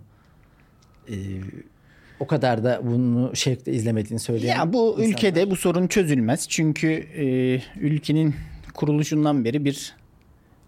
e, 1.09 1.15
o 2.19 2.27
kadar 2.27 2.63
da 2.63 2.81
bunu 2.83 3.35
şevkle 3.35 3.73
izlemediğini 3.73 4.19
söyleyen 4.19 4.57
Ya 4.57 4.73
bu 4.73 4.91
insanlar. 4.91 5.09
ülkede 5.09 5.51
bu 5.51 5.55
sorun 5.55 5.87
çözülmez. 5.87 6.49
Çünkü 6.49 6.87
e, 6.91 7.25
ülkenin 7.79 8.35
kuruluşundan 8.73 9.45
beri 9.45 9.65
bir 9.65 9.95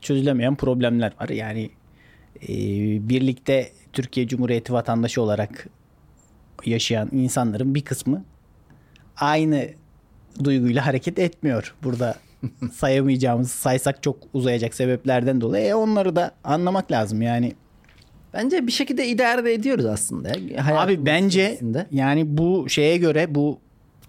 çözülemeyen 0.02 0.56
problemler 0.56 1.14
var. 1.22 1.30
Yani 1.30 1.70
e, 2.44 2.50
birlikte 3.10 3.72
Türkiye 3.94 4.28
Cumhuriyeti 4.28 4.74
vatandaşı 4.74 5.22
olarak 5.22 5.68
yaşayan 6.66 7.10
insanların 7.12 7.76
bir 7.76 7.82
kısmı 7.82 8.24
aynı 9.18 9.70
duyguyla 10.44 10.86
hareket 10.86 11.20
etmiyor. 11.20 11.76
Burada 11.84 12.16
sayamayacağımız, 12.74 13.52
saysak 13.52 14.04
çok 14.04 14.18
uzayacak 14.34 14.74
sebeplerden 14.74 15.42
dolayı 15.42 15.66
E, 15.66 15.76
onları 15.76 16.16
da 16.16 16.32
anlamak 16.44 16.92
lazım. 16.92 17.22
Yani 17.22 17.54
Bence 18.34 18.68
bir 18.68 18.72
şekilde 18.72 19.08
idare 19.08 19.54
ediyoruz 19.54 19.86
aslında. 19.86 20.30
Hayatımız 20.30 20.78
Abi 20.78 21.06
bence 21.06 21.44
içerisinde. 21.44 21.86
yani 21.92 22.38
bu 22.38 22.70
şeye 22.70 22.98
göre 22.98 23.36
bu 23.36 23.60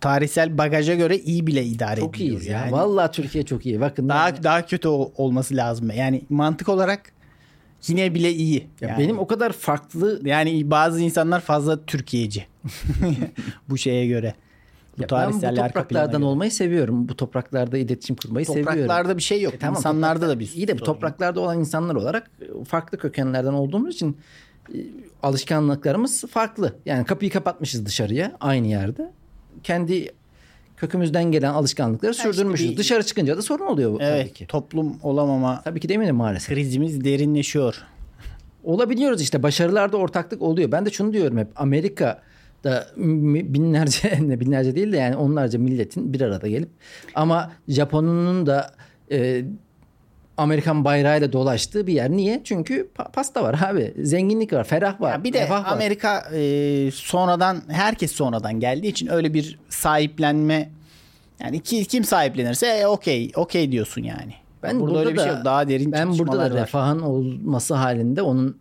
tarihsel 0.00 0.59
bagaja 0.59 0.95
göre 0.95 1.19
iyi 1.19 1.47
bile 1.47 1.64
idare 1.64 2.00
çok 2.00 2.17
ediliyor. 2.17 2.37
iyiyiz 2.37 2.47
ya. 2.47 2.59
Yani 2.59 2.73
Vallahi 2.73 3.11
Türkiye 3.12 3.45
çok 3.45 3.67
iyi. 3.67 3.81
Bakın 3.81 4.09
daha 4.09 4.29
yani- 4.29 4.43
daha 4.43 4.67
kötü 4.67 4.88
ol- 4.88 5.11
olması 5.17 5.57
lazım. 5.57 5.91
Yani 5.97 6.23
mantık 6.31 6.69
olarak 6.69 7.12
yine 7.87 8.14
bile 8.14 8.33
iyi. 8.33 8.67
Ya 8.81 8.88
yani, 8.88 8.99
benim 9.05 9.19
o 9.19 9.26
kadar 9.26 9.52
farklı 9.52 10.21
yani 10.25 10.71
bazı 10.71 11.00
insanlar 11.00 11.41
fazla 11.41 11.85
Türkiye'ci. 11.85 12.47
bu 13.69 13.79
şeye 13.79 14.07
göre. 14.07 14.35
Bu 14.99 15.03
Ya 15.03 15.09
ben 15.11 15.29
bu 15.29 15.31
tarihsel 15.31 15.49
arka 15.51 15.59
plana 15.59 15.69
topraklardan 15.69 16.23
olmayı 16.23 16.51
seviyorum. 16.51 17.09
Bu 17.09 17.17
topraklarda 17.17 17.79
iletişim 17.79 18.17
kurmayı 18.17 18.47
seviyorum. 18.47 18.73
Topraklarda 18.73 19.17
bir 19.17 19.23
şey 19.23 19.43
yok. 19.43 19.55
E 19.55 19.59
tamam, 19.59 19.77
İnsanlarda 19.77 20.29
da 20.29 20.41
bir 20.41 20.53
İyi 20.55 20.69
de 20.69 20.79
bu 20.79 20.85
topraklarda 20.85 21.41
olan 21.41 21.59
insanlar 21.61 21.95
olarak 21.95 22.31
e, 22.41 22.65
farklı 22.65 22.99
kökenlerden 22.99 23.53
olduğumuz 23.53 23.95
için 23.95 24.17
e, 24.75 24.77
alışkanlıklarımız 25.23 26.25
farklı. 26.31 26.75
Yani 26.87 27.05
kapıyı 27.05 27.31
kapatmışız 27.31 27.87
dışarıya 27.87 28.37
aynı 28.41 28.67
yerde. 28.67 29.11
Kendi 29.63 30.09
kökümüzden 30.77 31.25
gelen 31.33 31.53
alışkanlıkları 31.53 32.13
işte 32.13 32.33
sürdürmüşüz. 32.33 32.71
bir- 32.71 32.77
Dışarı 32.77 33.03
çıkınca 33.03 33.37
da 33.37 33.43
sorun 33.43 33.67
oluyor 33.67 33.93
bu 33.93 33.99
Evet, 34.01 34.23
tabii 34.27 34.33
ki. 34.35 34.47
toplum 34.47 34.97
olamama 35.03 35.63
Tabii 35.65 35.81
ki 35.81 35.89
demeyelim 35.89 36.17
maalesef. 36.17 36.49
krizimiz 36.55 37.05
derinleşiyor. 37.05 37.83
Olabiliyoruz 38.65 39.23
işte 39.23 39.43
başarılarda 39.43 39.97
ortaklık 39.97 40.43
oluyor. 40.43 40.73
Ben 40.73 40.87
de 40.87 40.91
şunu 40.91 41.13
diyorum 41.13 41.39
hep 41.39 41.49
Amerika'da 41.57 42.23
mi- 42.97 43.54
binlerce 43.54 44.19
ne 44.28 44.40
binlerce 44.40 44.75
değil 44.76 44.92
de 44.92 44.97
yani 44.97 45.16
onlarca 45.16 45.59
milletin 45.59 46.12
bir 46.12 46.21
arada 46.21 46.49
gelip 46.49 46.69
ama 47.14 47.52
Japon'un 47.69 48.47
da 48.47 48.71
e, 49.12 49.45
Amerikan 50.37 50.85
bayrağıyla 50.85 51.33
dolaştığı 51.33 51.87
bir 51.87 51.92
yer. 51.92 52.11
Niye? 52.11 52.40
Çünkü 52.45 52.88
pa- 52.99 53.12
pasta 53.12 53.42
var 53.42 53.61
abi. 53.71 53.95
Zenginlik 54.02 54.52
var, 54.52 54.64
ferah 54.64 55.00
var. 55.00 55.12
Ya 55.12 55.25
bir 55.25 55.33
de 55.33 55.50
var. 55.50 55.62
Amerika 55.66 56.19
e, 56.35 56.90
sonradan 56.95 57.62
herkes 57.69 58.12
sonradan 58.12 58.61
geldiği 58.61 58.88
için 58.88 59.07
öyle 59.07 59.35
bir 59.35 59.59
sahiplenme 59.69 60.71
yani 61.40 61.61
ki, 61.61 61.85
kim 61.85 62.04
sahiplenirse 62.04 62.66
e, 62.66 62.87
okey 62.87 63.31
okey 63.37 63.73
diyorsun 63.73 64.02
yani. 64.02 64.33
Ben 64.62 64.81
burada, 64.81 64.87
burada 64.95 65.00
öyle 65.00 65.12
bir 65.12 65.16
da- 65.19 65.25
şey 65.25 65.33
yok. 65.33 65.45
Daha 65.45 65.69
derin 65.69 65.92
Ben 65.92 66.19
burada 66.19 66.38
da 66.50 66.61
refahın 66.62 67.00
olması 67.00 67.75
halinde 67.75 68.23
onun 68.23 68.57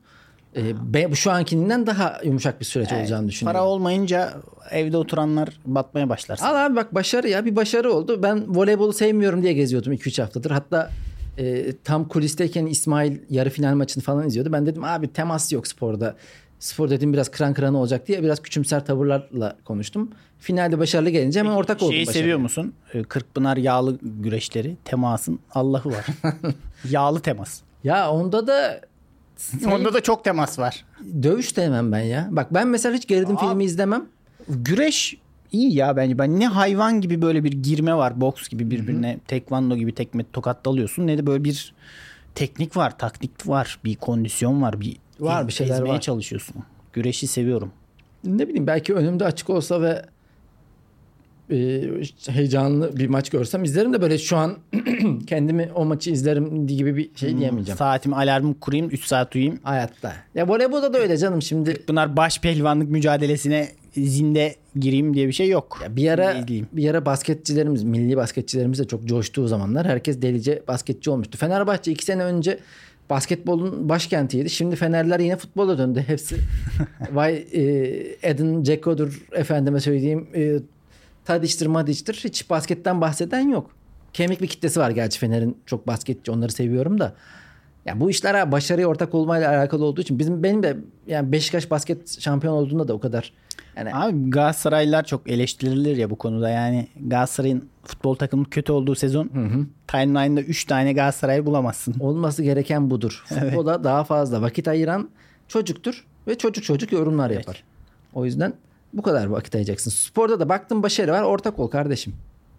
e, 0.55 0.93
be- 0.93 1.15
şu 1.15 1.31
ankinden 1.31 1.87
daha 1.87 2.19
yumuşak 2.23 2.59
bir 2.59 2.65
süreç 2.65 2.93
olacağını 2.93 3.27
düşünüyorum. 3.27 3.59
Para 3.59 3.67
olmayınca 3.69 4.33
evde 4.71 4.97
oturanlar 4.97 5.49
batmaya 5.65 6.09
başlar. 6.09 6.39
Al 6.41 6.65
abi 6.65 6.75
bak 6.75 6.95
başarı 6.95 7.29
ya 7.29 7.45
bir 7.45 7.55
başarı 7.55 7.93
oldu. 7.93 8.23
Ben 8.23 8.55
voleybolu 8.55 8.93
sevmiyorum 8.93 9.43
diye 9.43 9.53
geziyordum 9.53 9.93
2-3 9.93 10.21
haftadır. 10.21 10.51
Hatta 10.51 10.89
e, 11.37 11.75
tam 11.83 12.07
kulisteyken 12.07 12.65
İsmail 12.65 13.17
yarı 13.29 13.49
final 13.49 13.73
maçını 13.75 14.03
falan 14.03 14.27
izliyordu. 14.27 14.51
Ben 14.53 14.65
dedim 14.65 14.83
abi 14.83 15.13
temas 15.13 15.51
yok 15.51 15.67
sporda. 15.67 16.15
Spor 16.59 16.89
dedim 16.89 17.13
biraz 17.13 17.31
kıran 17.31 17.53
kıran 17.53 17.73
olacak 17.73 18.07
diye 18.07 18.23
biraz 18.23 18.41
küçümser 18.41 18.85
tavırlarla 18.85 19.55
konuştum. 19.65 20.11
Finalde 20.39 20.79
başarılı 20.79 21.09
gelince 21.09 21.39
hemen 21.39 21.51
ortak 21.51 21.81
oldum. 21.81 21.93
Şeyi 21.93 22.05
seviyor 22.05 22.37
musun? 22.39 22.73
Ee, 22.93 23.03
Kırkpınar 23.03 23.57
yağlı 23.57 23.97
güreşleri. 24.01 24.77
Temasın 24.85 25.39
Allah'ı 25.53 25.89
var. 25.91 26.05
yağlı 26.89 27.19
temas. 27.19 27.61
Ya 27.83 28.11
onda 28.11 28.47
da 28.47 28.81
Onda 29.71 29.93
da 29.93 30.01
çok 30.03 30.23
temas 30.23 30.59
var. 30.59 30.85
dövüş 31.23 31.57
demem 31.57 31.91
ben 31.91 31.99
ya. 31.99 32.27
Bak 32.31 32.53
ben 32.53 32.67
mesela 32.67 32.95
hiç 32.95 33.07
gerilim 33.07 33.37
filmi 33.37 33.63
izlemem. 33.63 34.05
Güreş 34.49 35.17
iyi 35.51 35.73
ya 35.75 35.95
bence. 35.95 36.17
Ben 36.17 36.39
ne 36.39 36.47
hayvan 36.47 37.01
gibi 37.01 37.21
böyle 37.21 37.43
bir 37.43 37.51
girme 37.51 37.95
var. 37.95 38.21
Boks 38.21 38.47
gibi 38.49 38.71
birbirine 38.71 39.19
tekvando 39.27 39.75
gibi 39.75 39.95
tekme 39.95 40.23
tokat 40.33 40.65
dalıyorsun. 40.65 41.07
Ne 41.07 41.17
de 41.17 41.27
böyle 41.27 41.43
bir 41.43 41.73
teknik 42.35 42.77
var, 42.77 42.97
taktik 42.97 43.47
var, 43.47 43.79
bir 43.85 43.95
kondisyon 43.95 44.61
var, 44.61 44.81
bir 44.81 44.97
Var, 45.19 45.47
bir 45.47 45.53
şeyler 45.53 45.75
ezmeye 45.75 45.93
var. 45.93 46.01
çalışıyorsun. 46.01 46.55
Güreşi 46.93 47.27
seviyorum. 47.27 47.71
Ne 48.23 48.47
bileyim 48.47 48.67
belki 48.67 48.93
önümde 48.93 49.25
açık 49.25 49.49
olsa 49.49 49.81
ve 49.81 50.05
e, 51.51 51.81
heyecanlı 52.27 52.97
bir 52.97 53.07
maç 53.07 53.29
görsem 53.29 53.63
izlerim 53.63 53.93
de 53.93 54.01
böyle 54.01 54.17
şu 54.17 54.37
an 54.37 54.57
kendimi 55.27 55.69
o 55.75 55.85
maçı 55.85 56.11
izlerim 56.11 56.67
gibi 56.67 56.97
bir 56.97 57.09
şey 57.15 57.37
diyemeyeceğim. 57.37 57.77
Saatimi 57.77 58.15
alarmı 58.15 58.59
kurayım 58.59 58.89
3 58.89 59.05
saat 59.05 59.35
uyuyayım. 59.35 59.59
Hayatta. 59.63 60.13
Ya 60.35 60.47
voleybolda 60.47 60.93
da 60.93 60.97
öyle 60.97 61.17
canım 61.17 61.41
şimdi. 61.41 61.83
Bunlar 61.87 62.17
baş 62.17 62.39
pehlivanlık 62.41 62.89
mücadelesine 62.89 63.67
zinde 63.97 64.55
gireyim 64.79 65.13
diye 65.13 65.27
bir 65.27 65.33
şey 65.33 65.49
yok. 65.49 65.79
Ya 65.83 65.95
bir 65.95 66.09
ara 66.09 66.33
İzleyeyim. 66.33 66.67
bir 66.73 66.89
ara 66.89 67.05
basketçilerimiz, 67.05 67.83
milli 67.83 68.17
basketçilerimiz 68.17 68.79
de 68.79 68.87
çok 68.87 69.05
coştuğu 69.05 69.47
zamanlar 69.47 69.87
herkes 69.87 70.21
delice 70.21 70.63
basketçi 70.67 71.09
olmuştu. 71.09 71.37
Fenerbahçe 71.37 71.91
iki 71.91 72.05
sene 72.05 72.23
önce 72.23 72.59
basketbolun 73.09 73.89
başkentiydi. 73.89 74.49
Şimdi 74.49 74.75
Fenerler 74.75 75.19
yine 75.19 75.35
futbola 75.37 75.77
döndü. 75.77 76.03
Hepsi 76.07 76.35
vay 77.11 77.45
e, 77.53 77.61
Edin 78.23 78.63
Dzeko'dur 78.63 79.21
efendime 79.31 79.79
söyleyeyim 79.79 80.27
e, 80.35 80.59
Tadic'tir 81.25 81.67
Madic'tir. 81.67 82.13
Hiç 82.23 82.49
basketten 82.49 83.01
bahseden 83.01 83.49
yok. 83.49 83.71
Kemik 84.13 84.41
bir 84.41 84.47
kitlesi 84.47 84.79
var 84.79 84.91
gerçi 84.91 85.19
Fener'in 85.19 85.57
çok 85.65 85.87
basketçi 85.87 86.31
onları 86.31 86.51
seviyorum 86.51 86.99
da. 86.99 87.13
Ya 87.85 87.99
bu 87.99 88.09
işler 88.09 88.51
başarıya 88.51 88.87
ortak 88.87 89.15
olmayla 89.15 89.49
alakalı 89.49 89.85
olduğu 89.85 90.01
için 90.01 90.19
bizim 90.19 90.43
benim 90.43 90.63
de 90.63 90.77
yani 91.07 91.31
Beşiktaş 91.31 91.71
basket 91.71 92.21
şampiyon 92.21 92.53
olduğunda 92.53 92.87
da 92.87 92.93
o 92.93 92.99
kadar 92.99 93.33
yani 93.77 93.95
Abi 93.95 94.29
Galatasaraylılar 94.29 95.03
çok 95.03 95.29
eleştirilir 95.29 95.97
ya 95.97 96.09
bu 96.09 96.15
konuda. 96.15 96.49
Yani 96.49 96.87
Galatasaray'ın 96.99 97.69
futbol 97.83 98.15
takımı 98.15 98.49
kötü 98.49 98.71
olduğu 98.71 98.95
sezon 98.95 99.31
timeline'da 99.87 100.41
3 100.41 100.65
tane 100.65 100.93
Galatasaray 100.93 101.45
bulamazsın. 101.45 101.95
Olması 101.99 102.43
gereken 102.43 102.89
budur. 102.89 103.23
Futbola 103.29 103.83
daha 103.83 104.03
fazla 104.03 104.41
vakit 104.41 104.67
ayıran 104.67 105.09
çocuktur 105.47 106.05
ve 106.27 106.37
çocuk 106.37 106.63
çocuk 106.63 106.91
yorumlar 106.91 107.29
yapar. 107.29 107.63
O 108.13 108.25
yüzden 108.25 108.53
bu 108.93 109.01
kadar 109.01 109.25
vakit 109.25 109.55
ayıracaksın. 109.55 109.91
Sporda 109.91 110.39
da 110.39 110.49
baktın 110.49 110.83
başarı 110.83 111.11
var 111.11 111.21
ortak 111.23 111.59
ol 111.59 111.67
kardeşim. 111.67 112.13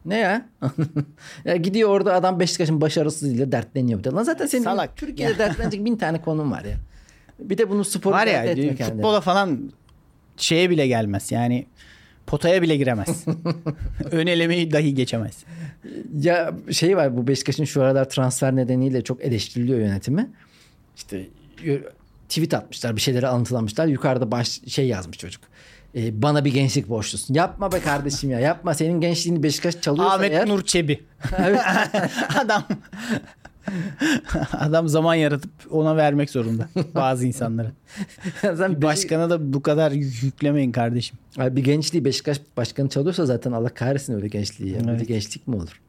Ne 0.05 0.19
ya? 0.19 0.49
ya 1.45 1.57
gidiyor 1.57 1.89
orada 1.91 2.15
adam 2.15 2.41
Beşiktaş'ın 2.41 2.81
başarısızlığıyla 2.81 3.53
dertleniyor. 3.53 3.99
bir 3.99 4.05
de. 4.05 4.11
Lan 4.11 4.23
zaten 4.23 4.47
senin 4.47 4.65
Salak. 4.65 4.97
Türkiye'de 4.97 5.39
dertlenecek 5.39 5.85
bin 5.85 5.97
tane 5.97 6.21
konun 6.21 6.51
var 6.51 6.65
ya. 6.65 6.77
Bir 7.39 7.59
de 7.59 7.71
bunu 7.71 7.85
spor 7.85 8.13
Var 8.13 8.27
ya 8.27 8.45
kendine. 8.45 8.77
futbola 8.77 9.21
falan 9.21 9.73
şeye 10.37 10.71
bile 10.71 10.87
gelmez. 10.87 11.33
Yani 11.33 11.67
potaya 12.27 12.63
bile 12.63 12.77
giremez. 12.77 13.25
Ön 14.11 14.27
elemeyi 14.27 14.73
dahi 14.73 14.95
geçemez. 14.95 15.45
Ya 16.19 16.55
şey 16.71 16.97
var 16.97 17.17
bu 17.17 17.27
Beşiktaş'ın 17.27 17.65
şu 17.65 17.83
aralar 17.83 18.09
transfer 18.09 18.57
nedeniyle 18.57 19.05
çok 19.05 19.25
eleştiriliyor 19.25 19.79
yönetimi. 19.79 20.31
İşte 20.97 21.27
tweet 22.29 22.55
atmışlar 22.55 22.97
bir 22.97 23.01
şeyleri 23.01 23.27
alıntılamışlar. 23.27 23.87
Yukarıda 23.87 24.31
baş 24.31 24.61
şey 24.67 24.87
yazmış 24.87 25.19
çocuk. 25.19 25.43
Ee, 25.97 26.23
bana 26.23 26.45
bir 26.45 26.53
gençlik 26.55 26.89
borçlusun. 26.89 27.35
Yapma 27.35 27.73
be 27.73 27.81
kardeşim 27.81 28.31
ya 28.31 28.41
yapma. 28.41 28.75
Senin 28.75 29.01
gençliğini 29.01 29.43
Beşiktaş 29.43 29.81
çalıyorsa 29.81 30.15
Ahmet 30.15 30.33
eğer. 30.33 30.49
Nur 30.49 30.63
Çebi. 30.65 31.01
Evet. 31.39 31.61
Adam 32.39 32.65
Adam 34.53 34.89
zaman 34.89 35.15
yaratıp 35.15 35.51
ona 35.71 35.97
vermek 35.97 36.31
zorunda 36.31 36.69
bazı 36.95 37.27
insanlara. 37.27 37.73
Sen 38.41 38.57
Beşik- 38.57 38.83
Başkana 38.83 39.31
da 39.31 39.53
bu 39.53 39.63
kadar 39.63 39.93
yük- 39.93 40.23
yüklemeyin 40.23 40.73
kardeşim. 40.73 41.19
Abi 41.39 41.57
bir 41.57 41.65
gençliği 41.65 42.05
Beşiktaş 42.05 42.41
başkanı 42.57 42.89
çalıyorsa 42.89 43.27
zaten 43.27 43.53
Allah 43.53 43.69
kahretsin 43.69 44.15
öyle 44.15 44.29
gençliği. 44.29 44.73
Ya. 44.73 44.81
Evet. 44.89 45.09
gençlik 45.09 45.49
mi 45.49 45.57
olur? 45.57 45.81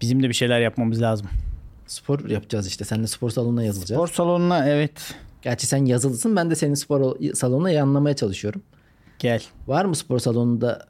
Bizim 0.00 0.22
de 0.22 0.28
bir 0.28 0.34
şeyler 0.34 0.60
yapmamız 0.60 1.02
lazım. 1.02 1.26
Spor 1.86 2.28
yapacağız 2.28 2.66
işte. 2.66 2.84
Seninle 2.84 3.06
spor 3.06 3.30
salonuna 3.30 3.62
yazılacağız. 3.62 3.98
Spor 3.98 4.08
salonuna 4.08 4.68
evet 4.68 5.14
Gerçi 5.42 5.66
sen 5.66 5.84
yazılısın 5.84 6.36
ben 6.36 6.50
de 6.50 6.54
senin 6.54 6.74
spor 6.74 7.16
salonuna 7.34 7.70
yanlamaya 7.70 8.16
çalışıyorum. 8.16 8.62
Gel. 9.18 9.42
Var 9.66 9.84
mı 9.84 9.96
spor 9.96 10.18
salonunda 10.18 10.86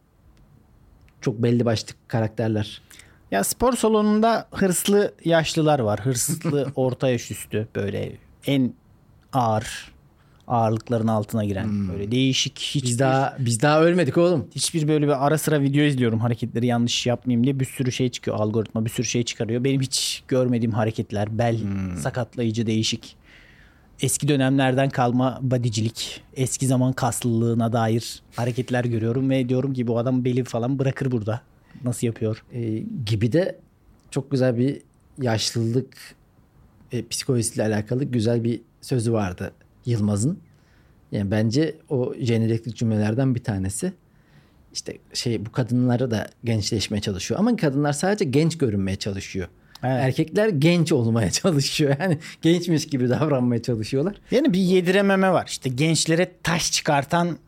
çok 1.20 1.42
belli 1.42 1.64
başlı 1.64 1.94
karakterler? 2.08 2.82
Ya 3.30 3.44
spor 3.44 3.72
salonunda 3.72 4.48
hırslı 4.50 5.14
yaşlılar 5.24 5.78
var. 5.78 6.00
Hırslı 6.00 6.72
orta 6.76 7.08
yaş 7.08 7.30
üstü 7.30 7.68
böyle 7.74 8.12
en 8.46 8.72
ağır 9.32 9.92
ağırlıkların 10.48 11.06
altına 11.06 11.44
giren 11.44 11.88
böyle 11.88 12.10
değişik 12.10 12.58
hiç 12.58 12.84
Biz 12.84 12.98
daha 12.98 13.36
biz 13.38 13.62
daha 13.62 13.82
ölmedik 13.82 14.18
oğlum. 14.18 14.48
hiçbir 14.54 14.88
böyle 14.88 15.06
bir 15.06 15.26
ara 15.26 15.38
sıra 15.38 15.60
video 15.60 15.82
izliyorum 15.82 16.20
hareketleri 16.20 16.66
yanlış 16.66 17.06
yapmayayım 17.06 17.44
diye 17.44 17.60
bir 17.60 17.64
sürü 17.64 17.92
şey 17.92 18.08
çıkıyor 18.08 18.36
algoritma 18.36 18.84
bir 18.84 18.90
sürü 18.90 19.06
şey 19.06 19.22
çıkarıyor. 19.22 19.64
Benim 19.64 19.80
hiç 19.80 20.22
görmediğim 20.28 20.72
hareketler 20.72 21.38
bel 21.38 21.58
sakatlayıcı 21.98 22.66
değişik. 22.66 23.16
Eski 24.02 24.28
dönemlerden 24.28 24.90
kalma 24.90 25.38
badicilik, 25.42 26.22
eski 26.34 26.66
zaman 26.66 26.92
kaslılığına 26.92 27.72
dair 27.72 28.22
hareketler 28.36 28.84
görüyorum 28.84 29.30
ve 29.30 29.48
diyorum 29.48 29.74
ki 29.74 29.86
bu 29.86 29.98
adam 29.98 30.24
beli 30.24 30.44
falan 30.44 30.78
bırakır 30.78 31.10
burada. 31.10 31.40
Nasıl 31.84 32.06
yapıyor? 32.06 32.44
Ee, 32.52 32.82
gibi 33.06 33.32
de 33.32 33.58
çok 34.10 34.30
güzel 34.30 34.56
bir 34.56 34.82
yaşlılık 35.18 35.96
e, 36.92 37.06
psikolojisiyle 37.06 37.62
alakalı 37.64 38.04
güzel 38.04 38.44
bir 38.44 38.60
sözü 38.80 39.12
vardı 39.12 39.52
Yılmaz'ın. 39.86 40.38
Yani 41.12 41.30
bence 41.30 41.76
o 41.88 42.14
jeneriklik 42.20 42.76
cümlelerden 42.76 43.34
bir 43.34 43.44
tanesi. 43.44 43.92
İşte 44.72 44.98
şey 45.14 45.46
bu 45.46 45.52
kadınları 45.52 46.10
da 46.10 46.26
gençleşmeye 46.44 47.00
çalışıyor. 47.00 47.40
Ama 47.40 47.56
kadınlar 47.56 47.92
sadece 47.92 48.24
genç 48.24 48.58
görünmeye 48.58 48.96
çalışıyor. 48.96 49.48
Evet. 49.82 50.04
Erkekler 50.04 50.48
genç 50.48 50.92
olmaya 50.92 51.30
çalışıyor. 51.30 51.96
Yani 52.00 52.18
gençmiş 52.42 52.86
gibi 52.86 53.08
davranmaya 53.08 53.62
çalışıyorlar. 53.62 54.16
Yani 54.30 54.52
bir 54.52 54.58
yedirememe 54.60 55.32
var. 55.32 55.46
İşte 55.48 55.68
gençlere 55.70 56.32
taş 56.42 56.72
çıkartan 56.72 57.38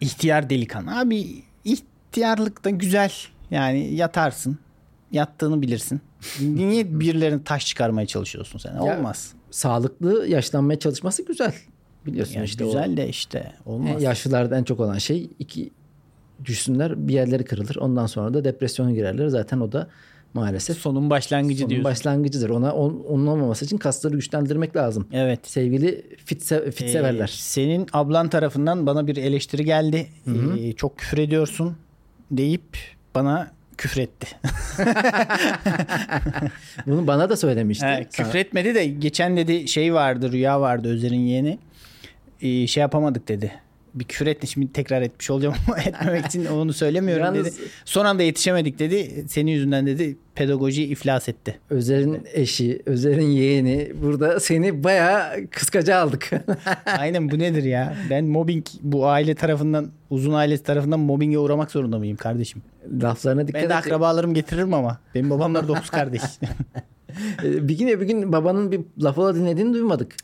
ihtiyar 0.00 0.50
delikanlı. 0.50 0.98
Abi 0.98 1.26
ihtiyarlık 1.64 2.64
da 2.64 2.70
güzel. 2.70 3.12
Yani 3.50 3.94
yatarsın. 3.94 4.58
Yattığını 5.12 5.62
bilirsin. 5.62 6.00
Niye 6.40 7.00
birilerine 7.00 7.42
taş 7.44 7.66
çıkarmaya 7.66 8.06
çalışıyorsun 8.06 8.58
sen? 8.58 8.74
Ya, 8.74 8.82
Olmaz. 8.98 9.32
Sağlıklı 9.50 10.26
yaşlanmaya 10.28 10.78
çalışması 10.78 11.26
güzel. 11.26 11.54
Biliyorsun 12.06 12.34
Yani 12.34 12.44
işte 12.44 12.64
o- 12.64 12.66
güzel 12.66 12.96
de 12.96 13.08
işte 13.08 13.52
olmaz. 13.66 14.02
Yaşlılarda 14.02 14.58
en 14.58 14.64
çok 14.64 14.80
olan 14.80 14.98
şey 14.98 15.30
iki 15.38 15.70
düşsünler 16.44 17.08
bir 17.08 17.14
yerleri 17.14 17.44
kırılır. 17.44 17.76
Ondan 17.76 18.06
sonra 18.06 18.34
da 18.34 18.44
depresyona 18.44 18.90
girerler. 18.92 19.28
Zaten 19.28 19.60
o 19.60 19.72
da 19.72 19.88
maalesef 20.36 20.78
Sonun 20.78 21.10
başlangıcı 21.10 21.58
sonun 21.58 21.70
diyorsun. 21.70 21.84
başlangıcıdır. 21.84 22.50
Ona 22.50 22.72
on- 22.74 23.04
onun 23.08 23.26
olmaması 23.26 23.64
için 23.64 23.78
kasları 23.78 24.14
güçlendirmek 24.14 24.76
lazım. 24.76 25.08
Evet. 25.12 25.40
Sevgili 25.42 26.02
fit, 26.24 26.42
se- 26.42 26.70
fit 26.70 26.88
Ee, 26.88 26.92
severler. 26.92 27.26
senin 27.26 27.86
ablan 27.92 28.28
tarafından 28.28 28.86
bana 28.86 29.06
bir 29.06 29.16
eleştiri 29.16 29.64
geldi. 29.64 30.06
Ee, 30.60 30.72
çok 30.72 30.98
küfür 30.98 31.18
ediyorsun 31.18 31.76
deyip 32.30 32.78
bana 33.14 33.50
küfretti. 33.78 34.26
Bunu 36.86 37.06
bana 37.06 37.30
da 37.30 37.36
söylemişti. 37.36 37.86
He, 37.86 38.04
küfretmedi 38.12 38.74
de 38.74 38.86
geçen 38.86 39.36
dedi 39.36 39.68
şey 39.68 39.94
vardı 39.94 40.32
rüya 40.32 40.60
vardı 40.60 40.88
Özer'in 40.88 41.20
yeğeni. 41.20 41.58
Ee, 42.42 42.66
şey 42.66 42.80
yapamadık 42.80 43.28
dedi. 43.28 43.52
Bir 43.96 44.04
küfür 44.04 44.26
etti 44.26 44.46
şimdi 44.46 44.72
tekrar 44.72 45.02
etmiş 45.02 45.30
olacağım 45.30 45.54
ama 45.66 45.78
etmemek 45.86 46.26
için 46.26 46.46
onu 46.46 46.72
söylemiyorum 46.72 47.24
Yalnız- 47.24 47.44
dedi. 47.46 47.68
Son 47.84 48.04
anda 48.04 48.22
yetişemedik 48.22 48.78
dedi. 48.78 49.24
Senin 49.28 49.50
yüzünden 49.50 49.86
dedi 49.86 50.16
pedagoji 50.34 50.84
iflas 50.84 51.28
etti. 51.28 51.58
Özer'in 51.70 52.22
eşi, 52.32 52.82
Özer'in 52.86 53.26
yeğeni 53.30 53.92
burada 54.02 54.40
seni 54.40 54.84
bayağı 54.84 55.46
kıskaca 55.50 55.96
aldık. 55.96 56.30
Aynen 56.98 57.30
bu 57.30 57.38
nedir 57.38 57.62
ya? 57.62 57.96
Ben 58.10 58.24
mobbing 58.24 58.66
bu 58.82 59.06
aile 59.08 59.34
tarafından 59.34 59.90
uzun 60.10 60.32
ailesi 60.32 60.62
tarafından 60.62 61.00
mobbinge 61.00 61.38
uğramak 61.38 61.70
zorunda 61.70 61.98
mıyım 61.98 62.16
kardeşim? 62.16 62.62
Laflarına 63.02 63.48
dikkat 63.48 63.62
Ben 63.62 63.68
de 63.70 63.74
et. 63.74 63.78
akrabalarım 63.78 64.34
getiririm 64.34 64.74
ama. 64.74 64.98
Benim 65.14 65.30
babamlar 65.30 65.68
dokuz 65.68 65.90
kardeş. 65.98 66.22
Ee, 67.44 67.68
Bir 67.68 67.78
gün 67.78 68.00
bir 68.00 68.06
gün 68.06 68.32
babanın 68.32 68.72
bir 68.72 68.80
lafı 69.02 69.34
dinlediğini 69.34 69.74
duymadık. 69.74 70.14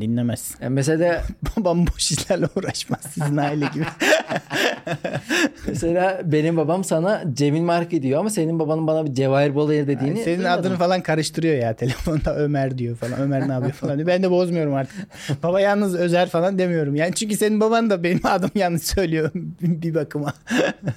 Dinlemez. 0.00 0.54
Yani 0.60 0.74
mesela 0.74 1.22
Babam 1.56 1.86
boş 1.86 2.10
işlerle 2.10 2.46
uğraşmaz 2.56 3.00
sizin 3.14 3.36
aile 3.36 3.66
gibi. 3.74 3.84
mesela 5.68 6.20
benim 6.24 6.56
babam 6.56 6.84
sana 6.84 7.22
Cemil 7.34 7.60
Marki 7.60 8.02
diyor 8.02 8.20
ama 8.20 8.30
senin 8.30 8.58
babanın 8.58 8.86
bana 8.86 9.06
bir 9.06 9.14
Cevahir 9.14 9.54
Bolayır 9.54 9.86
dediğini 9.86 10.22
Senin 10.24 10.38
duymadım. 10.38 10.60
adını 10.60 10.76
falan 10.78 11.00
karıştırıyor 11.02 11.54
ya 11.56 11.74
telefonda 11.74 12.34
Ömer 12.36 12.78
diyor 12.78 12.96
falan. 12.96 13.20
Ömer 13.20 13.48
ne 13.48 13.52
yapıyor 13.52 13.72
falan 13.72 13.96
diyor. 13.96 14.08
Ben 14.08 14.22
de 14.22 14.30
bozmuyorum 14.30 14.74
artık. 14.74 14.96
Baba 15.42 15.60
yalnız 15.60 15.94
Özer 15.94 16.28
falan 16.28 16.58
demiyorum. 16.58 16.96
Yani 16.96 17.14
çünkü 17.14 17.36
senin 17.36 17.60
baban 17.60 17.90
da 17.90 18.02
benim 18.02 18.20
adım 18.24 18.50
yanlış 18.54 18.82
söylüyor 18.82 19.30
bir 19.60 19.94
bakıma. 19.94 20.34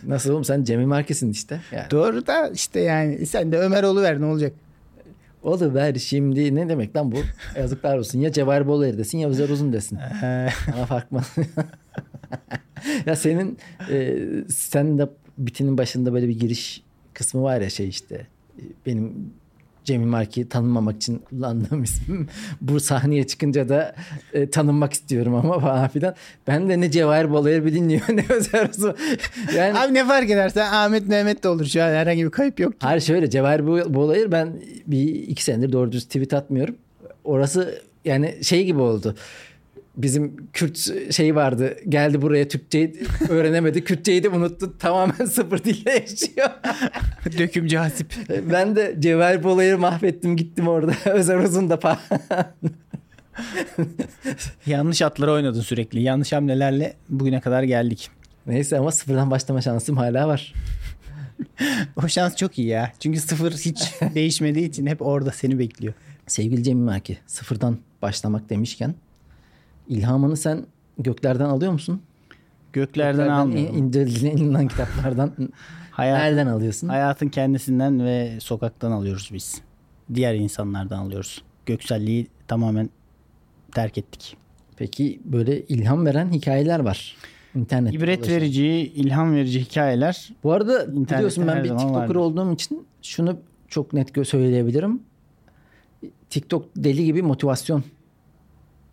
Nasıl 0.07 0.31
oğlum 0.31 0.45
sen 0.45 0.63
Cemil 0.63 0.85
Marki'sin 0.85 1.31
işte. 1.31 1.61
Yani. 1.71 1.91
Doğru 1.91 2.27
da 2.27 2.49
işte 2.49 2.79
yani 2.79 3.25
sen 3.25 3.51
de 3.51 3.57
Ömer 3.59 3.83
oluver 3.83 4.21
ne 4.21 4.25
olacak? 4.25 4.53
O 5.45 5.73
ver 5.73 5.95
şimdi 5.95 6.55
ne 6.55 6.69
demek 6.69 6.95
lan 6.95 7.11
bu? 7.11 7.17
Yazıklar 7.59 7.97
olsun. 7.97 8.19
Ya 8.19 8.31
Cevahir 8.31 8.67
Bolayır 8.67 8.97
desin 8.97 9.17
ya 9.17 9.29
Özer 9.29 9.49
Uzun 9.49 9.73
desin. 9.73 9.99
Bana 10.73 10.85
fark 10.85 11.11
mı? 11.11 11.21
ya 13.05 13.15
senin 13.15 13.57
e, 13.91 14.17
sen 14.49 14.97
de 14.97 15.09
bitinin 15.37 15.77
başında 15.77 16.13
böyle 16.13 16.27
bir 16.27 16.39
giriş 16.39 16.83
kısmı 17.13 17.41
var 17.43 17.61
ya 17.61 17.69
şey 17.69 17.89
işte 17.89 18.27
e, 18.59 18.61
benim 18.85 19.33
Cemil 19.85 20.05
Marki 20.05 20.49
tanınmamak 20.49 20.95
için 20.95 21.17
kullandığım 21.17 21.83
isim. 21.83 22.27
Bu 22.61 22.79
sahneye 22.79 23.27
çıkınca 23.27 23.69
da 23.69 23.95
e, 24.33 24.49
tanınmak 24.49 24.93
istiyorum 24.93 25.35
ama 25.35 25.59
falan 25.59 25.87
filan. 25.87 26.15
Ben 26.47 26.69
de 26.69 26.81
ne 26.81 26.91
Cevahir 26.91 27.31
Bolayır 27.31 27.65
bir 27.65 27.73
dinliyor 27.73 28.01
ne 28.09 28.25
Özer. 28.29 28.69
Yani 29.55 29.79
Abi 29.79 29.93
ne 29.93 30.05
fark 30.05 30.29
eder 30.29 30.49
sen 30.49 30.73
Ahmet 30.73 31.07
Mehmet 31.07 31.43
de 31.43 31.49
olur 31.49 31.65
şu 31.65 31.83
an 31.83 31.87
herhangi 31.87 32.25
bir 32.25 32.29
kayıp 32.31 32.59
yok. 32.59 32.71
ki. 32.71 32.77
Hayır 32.81 33.01
şöyle 33.01 33.29
Cevahir 33.29 33.93
Bolayır 33.93 34.31
ben 34.31 34.49
bir 34.87 35.07
iki 35.15 35.43
senedir 35.43 35.71
doğru 35.71 35.91
düz 35.91 36.05
tweet 36.05 36.33
atmıyorum. 36.33 36.75
Orası 37.23 37.81
yani 38.05 38.35
şey 38.43 38.65
gibi 38.65 38.79
oldu. 38.79 39.15
Bizim 39.97 40.47
Kürt 40.53 40.77
şeyi 41.13 41.35
vardı. 41.35 41.77
Geldi 41.89 42.21
buraya 42.21 42.47
Türkçeyi 42.47 42.93
öğrenemedi. 43.29 43.83
Kürtçeyi 43.83 44.23
de 44.23 44.29
unuttu. 44.29 44.77
Tamamen 44.79 45.25
sıfır 45.29 45.63
dille 45.63 45.91
yaşıyor. 45.91 46.49
Dökümcü 47.37 47.77
hasip. 47.77 48.13
ben 48.51 48.75
de 48.75 48.95
Cevahir 48.99 49.43
Bolayır'ı 49.43 49.77
mahvettim 49.77 50.37
gittim 50.37 50.67
orada. 50.67 50.93
Özer 51.05 51.37
Uzun 51.37 51.69
da 51.69 51.77
falan. 51.77 51.97
Yanlış 54.65 55.01
atlara 55.01 55.31
oynadın 55.31 55.61
sürekli. 55.61 56.01
Yanlış 56.01 56.33
hamlelerle 56.33 56.93
bugüne 57.09 57.41
kadar 57.41 57.63
geldik. 57.63 58.09
Neyse 58.47 58.79
ama 58.79 58.91
sıfırdan 58.91 59.31
başlama 59.31 59.61
şansım 59.61 59.97
hala 59.97 60.27
var. 60.27 60.53
O 62.03 62.07
şans 62.07 62.35
çok 62.35 62.59
iyi 62.59 62.67
ya. 62.67 62.91
Çünkü 62.99 63.19
sıfır 63.19 63.51
hiç 63.51 63.93
değişmediği 64.15 64.69
için 64.69 64.85
hep 64.85 65.01
orada 65.01 65.31
seni 65.31 65.59
bekliyor. 65.59 65.93
Sevgili 66.27 66.63
Cemil 66.63 66.83
Marki 66.83 67.17
sıfırdan 67.27 67.77
başlamak 68.01 68.49
demişken 68.49 68.95
ilhamını 69.87 70.37
sen 70.37 70.65
göklerden 70.97 71.45
alıyor 71.45 71.71
musun? 71.71 72.01
Göklerden 72.73 73.29
almıyorum. 73.29 73.77
indirilen 73.77 74.37
inilen 74.37 74.67
kitaplardan 74.67 75.31
Hayat, 75.91 76.19
nereden 76.19 76.47
alıyorsun? 76.47 76.87
hayatın 76.87 77.29
kendisinden 77.29 78.05
ve 78.05 78.39
sokaktan 78.39 78.91
alıyoruz 78.91 79.29
biz. 79.33 79.61
Diğer 80.13 80.35
insanlardan 80.35 80.99
alıyoruz. 80.99 81.43
Gökselliği 81.65 82.27
tamamen 82.47 82.89
terk 83.71 83.97
ettik. 83.97 84.37
Peki 84.77 85.19
böyle 85.25 85.61
ilham 85.61 86.05
veren 86.05 86.31
hikayeler 86.31 86.79
var. 86.79 87.15
İnternet. 87.55 87.93
İbret 87.93 88.29
verici, 88.29 88.65
ilham 88.95 89.35
verici 89.35 89.61
hikayeler. 89.61 90.29
Bu 90.43 90.51
arada 90.51 90.83
İnternette 90.83 91.15
biliyorsun 91.15 91.47
ben 91.47 91.63
bir 91.63 91.69
TikToker 91.69 92.15
olduğum 92.15 92.53
için 92.53 92.85
şunu 93.01 93.37
çok 93.67 93.93
net 93.93 94.27
söyleyebilirim. 94.27 95.01
TikTok 96.29 96.65
deli 96.75 97.05
gibi 97.05 97.21
motivasyon 97.21 97.83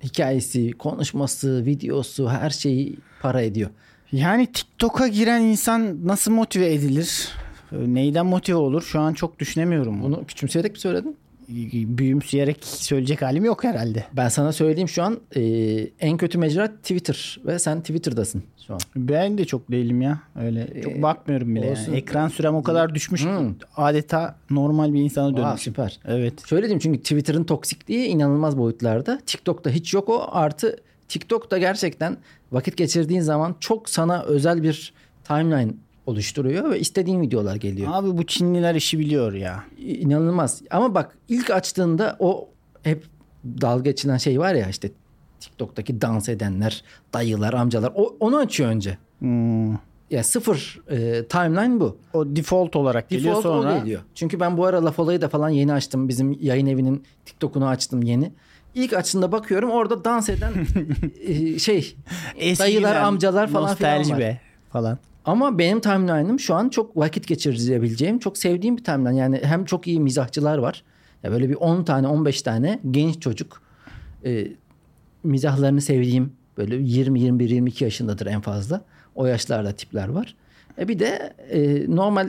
hikayesi, 0.02 0.72
konuşması, 0.72 1.66
videosu 1.66 2.28
her 2.28 2.50
şeyi 2.50 2.96
para 3.20 3.42
ediyor. 3.42 3.70
Yani 4.12 4.46
TikTok'a 4.46 5.08
giren 5.08 5.40
insan 5.40 6.06
nasıl 6.06 6.32
motive 6.32 6.72
edilir? 6.72 7.28
Neyden 7.72 8.26
motive 8.26 8.56
olur? 8.56 8.82
Şu 8.82 9.00
an 9.00 9.12
çok 9.12 9.38
düşünemiyorum. 9.38 10.02
Bunu 10.02 10.24
küçümseyerek 10.26 10.72
mi 10.72 10.78
söyledin? 10.78 11.16
Büyümseyerek 11.98 12.64
söyleyecek 12.64 13.22
halim 13.22 13.44
yok 13.44 13.64
herhalde. 13.64 14.04
Ben 14.12 14.28
sana 14.28 14.52
söyleyeyim 14.52 14.88
şu 14.88 15.02
an 15.02 15.20
e, 15.36 15.42
en 16.00 16.16
kötü 16.16 16.38
mecra 16.38 16.68
Twitter 16.68 17.40
ve 17.46 17.58
sen 17.58 17.80
Twitter'dasın 17.80 18.42
şu 18.66 18.74
an. 18.74 18.80
Ben 18.96 19.38
de 19.38 19.44
çok 19.44 19.70
değilim 19.70 20.02
ya. 20.02 20.20
Öyle 20.40 20.82
çok 20.82 20.92
Ee, 20.92 21.02
bakmıyorum 21.02 21.54
bile. 21.56 21.70
olsun. 21.70 21.84
Yani. 21.86 21.96
Ekran 21.96 22.28
sürem 22.28 22.54
o 22.54 22.62
kadar 22.62 22.94
düşmüş 22.94 23.22
ki 23.22 23.28
Hmm. 23.28 23.54
adeta 23.76 24.36
normal 24.50 24.94
bir 24.94 25.00
insana 25.02 25.26
Aa, 25.26 25.36
dönmüş. 25.36 25.60
süper. 25.62 25.98
Evet. 26.04 26.46
Şöyle 26.46 26.62
diyeyim 26.62 26.78
çünkü 26.78 26.98
Twitter'ın 27.00 27.44
toksikliği 27.44 28.06
inanılmaz 28.06 28.58
boyutlarda. 28.58 29.20
TikTok'ta 29.26 29.70
hiç 29.70 29.94
yok 29.94 30.08
o. 30.08 30.26
Artı 30.32 30.76
TikTok'ta 31.08 31.58
gerçekten 31.58 32.16
vakit 32.52 32.76
geçirdiğin 32.76 33.20
zaman 33.20 33.54
çok 33.60 33.88
sana 33.90 34.22
özel 34.22 34.62
bir 34.62 34.92
timeline 35.24 35.72
oluşturuyor 36.06 36.70
ve 36.70 36.80
istediğin 36.80 37.20
videolar 37.20 37.56
geliyor. 37.56 37.88
Abi 37.92 38.18
bu 38.18 38.26
Çinliler 38.26 38.74
işi 38.74 38.98
biliyor 38.98 39.32
ya. 39.32 39.64
İnanılmaz. 39.78 40.62
Ama 40.70 40.94
bak 40.94 41.16
ilk 41.28 41.50
açtığında 41.50 42.16
o 42.18 42.48
hep 42.82 43.04
dalga 43.44 43.82
geçilen 43.82 44.16
şey 44.16 44.40
var 44.40 44.54
ya 44.54 44.68
işte 44.68 44.90
TikTok'taki 45.40 46.00
dans 46.00 46.28
edenler, 46.28 46.82
dayılar, 47.14 47.52
amcalar. 47.54 47.92
O, 47.94 48.16
onu 48.20 48.36
açıyor 48.36 48.70
önce. 48.70 48.98
Hmm. 49.18 49.72
Ya 50.10 50.24
sıfır 50.24 50.80
e, 50.90 51.24
timeline 51.24 51.80
bu. 51.80 51.96
O 52.12 52.36
default 52.36 52.76
olarak 52.76 53.08
geliyor 53.10 53.36
Default 53.36 53.42
sonra. 53.42 53.74
o 53.74 53.78
geliyor. 53.78 54.00
Çünkü 54.14 54.40
ben 54.40 54.56
bu 54.56 54.66
ara 54.66 54.84
Laf 54.84 54.98
Olayı 54.98 55.20
da 55.20 55.28
falan 55.28 55.48
yeni 55.48 55.72
açtım. 55.72 56.08
Bizim 56.08 56.38
yayın 56.40 56.66
evinin 56.66 57.04
TikTok'unu 57.24 57.66
açtım 57.66 58.02
yeni. 58.02 58.32
İlk 58.74 58.92
açtığında 58.92 59.32
bakıyorum 59.32 59.70
orada 59.70 60.04
dans 60.04 60.28
eden 60.28 60.52
e, 61.26 61.58
şey 61.58 61.96
Eski 62.36 62.62
dayılar, 62.62 62.96
amcalar 62.96 63.48
falan 63.48 63.74
filan 63.74 64.10
var. 64.10 64.18
be 64.18 64.40
falan. 64.72 64.98
Ama 65.24 65.58
benim 65.58 65.80
timeline'ım 65.80 66.40
şu 66.40 66.54
an 66.54 66.68
çok 66.68 66.96
vakit 66.96 67.26
geçirebileceğim, 67.26 68.18
çok 68.18 68.38
sevdiğim 68.38 68.76
bir 68.76 68.84
timeline. 68.84 69.16
Yani 69.16 69.40
hem 69.42 69.64
çok 69.64 69.86
iyi 69.86 70.00
mizahçılar 70.00 70.58
var. 70.58 70.84
Ya 71.22 71.32
böyle 71.32 71.48
bir 71.48 71.54
10 71.54 71.84
tane, 71.84 72.06
15 72.06 72.42
tane 72.42 72.80
genç 72.90 73.22
çocuk 73.22 73.62
e, 74.24 74.48
mizahlarını 75.24 75.80
sevdiğim 75.80 76.32
böyle 76.58 76.76
20, 76.76 77.20
21, 77.20 77.50
22 77.50 77.84
yaşındadır 77.84 78.26
en 78.26 78.40
fazla. 78.40 78.84
O 79.14 79.26
yaşlarda 79.26 79.72
tipler 79.72 80.08
var. 80.08 80.34
E 80.78 80.88
bir 80.88 80.98
de 80.98 81.34
e, 81.50 81.86
normal 81.96 82.28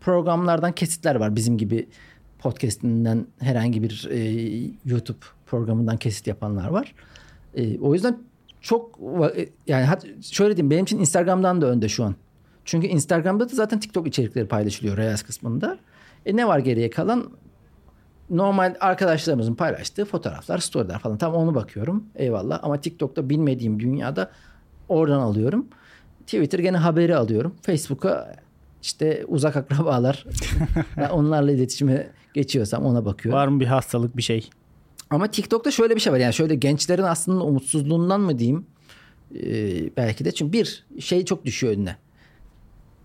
programlardan 0.00 0.72
kesitler 0.72 1.14
var 1.14 1.36
bizim 1.36 1.58
gibi 1.58 1.88
podcastinden 2.38 3.26
herhangi 3.38 3.82
bir 3.82 4.08
e, 4.10 4.18
YouTube 4.84 5.18
programından 5.46 5.96
kesit 5.96 6.26
yapanlar 6.26 6.68
var. 6.68 6.94
E, 7.54 7.78
o 7.78 7.94
yüzden 7.94 8.18
çok 8.62 8.98
e, 9.36 9.48
yani 9.66 9.86
şöyle 10.22 10.56
diyeyim 10.56 10.70
benim 10.70 10.84
için 10.84 10.98
Instagram'dan 10.98 11.60
da 11.60 11.66
önde 11.66 11.88
şu 11.88 12.04
an. 12.04 12.14
Çünkü 12.64 12.86
Instagram'da 12.86 13.50
da 13.50 13.54
zaten 13.54 13.80
TikTok 13.80 14.06
içerikleri 14.06 14.48
paylaşılıyor 14.48 14.96
Reels 14.96 15.22
kısmında. 15.22 15.78
E 16.26 16.36
ne 16.36 16.48
var 16.48 16.58
geriye 16.58 16.90
kalan? 16.90 17.30
Normal 18.30 18.74
arkadaşlarımızın 18.80 19.54
paylaştığı 19.54 20.04
fotoğraflar, 20.04 20.58
storyler 20.58 20.98
falan. 20.98 21.18
Tam 21.18 21.34
onu 21.34 21.54
bakıyorum. 21.54 22.04
Eyvallah. 22.16 22.60
Ama 22.62 22.80
TikTok'ta 22.80 23.30
bilmediğim 23.30 23.80
dünyada 23.80 24.30
oradan 24.88 25.20
alıyorum. 25.20 25.66
Twitter 26.20 26.58
gene 26.58 26.76
haberi 26.76 27.16
alıyorum. 27.16 27.54
Facebook'a 27.62 28.34
işte 28.82 29.24
uzak 29.28 29.56
akrabalar 29.56 30.26
onlarla 31.12 31.52
iletişime 31.52 32.10
geçiyorsam 32.34 32.84
ona 32.84 33.04
bakıyorum. 33.04 33.40
Var 33.40 33.48
mı 33.48 33.60
bir 33.60 33.66
hastalık 33.66 34.16
bir 34.16 34.22
şey? 34.22 34.50
Ama 35.12 35.30
TikTok'ta 35.30 35.70
şöyle 35.70 35.96
bir 35.96 36.00
şey 36.00 36.12
var. 36.12 36.18
Yani 36.18 36.34
şöyle 36.34 36.54
gençlerin 36.54 37.02
aslında 37.02 37.44
umutsuzluğundan 37.44 38.20
mı 38.20 38.38
diyeyim? 38.38 38.66
Ee, 39.34 39.96
belki 39.96 40.24
de. 40.24 40.32
Çünkü 40.32 40.52
bir 40.52 40.86
şey 41.00 41.24
çok 41.24 41.44
düşüyor 41.44 41.72
önüne. 41.72 41.96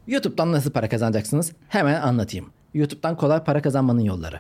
YouTube'dan 0.08 0.52
nasıl 0.52 0.72
para 0.72 0.90
kazanacaksınız? 0.90 1.52
Hemen 1.70 2.02
anlatayım. 2.02 2.46
YouTube'dan 2.74 3.18
kolay 3.18 3.44
para 3.44 3.62
kazanmanın 3.62 4.02
yolları. 4.02 4.40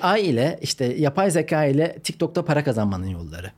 AI 0.00 0.20
ile 0.20 0.58
işte 0.62 0.84
yapay 0.84 1.30
zeka 1.30 1.64
ile 1.64 1.98
TikTok'ta 2.04 2.44
para 2.44 2.64
kazanmanın 2.64 3.06
yolları. 3.06 3.50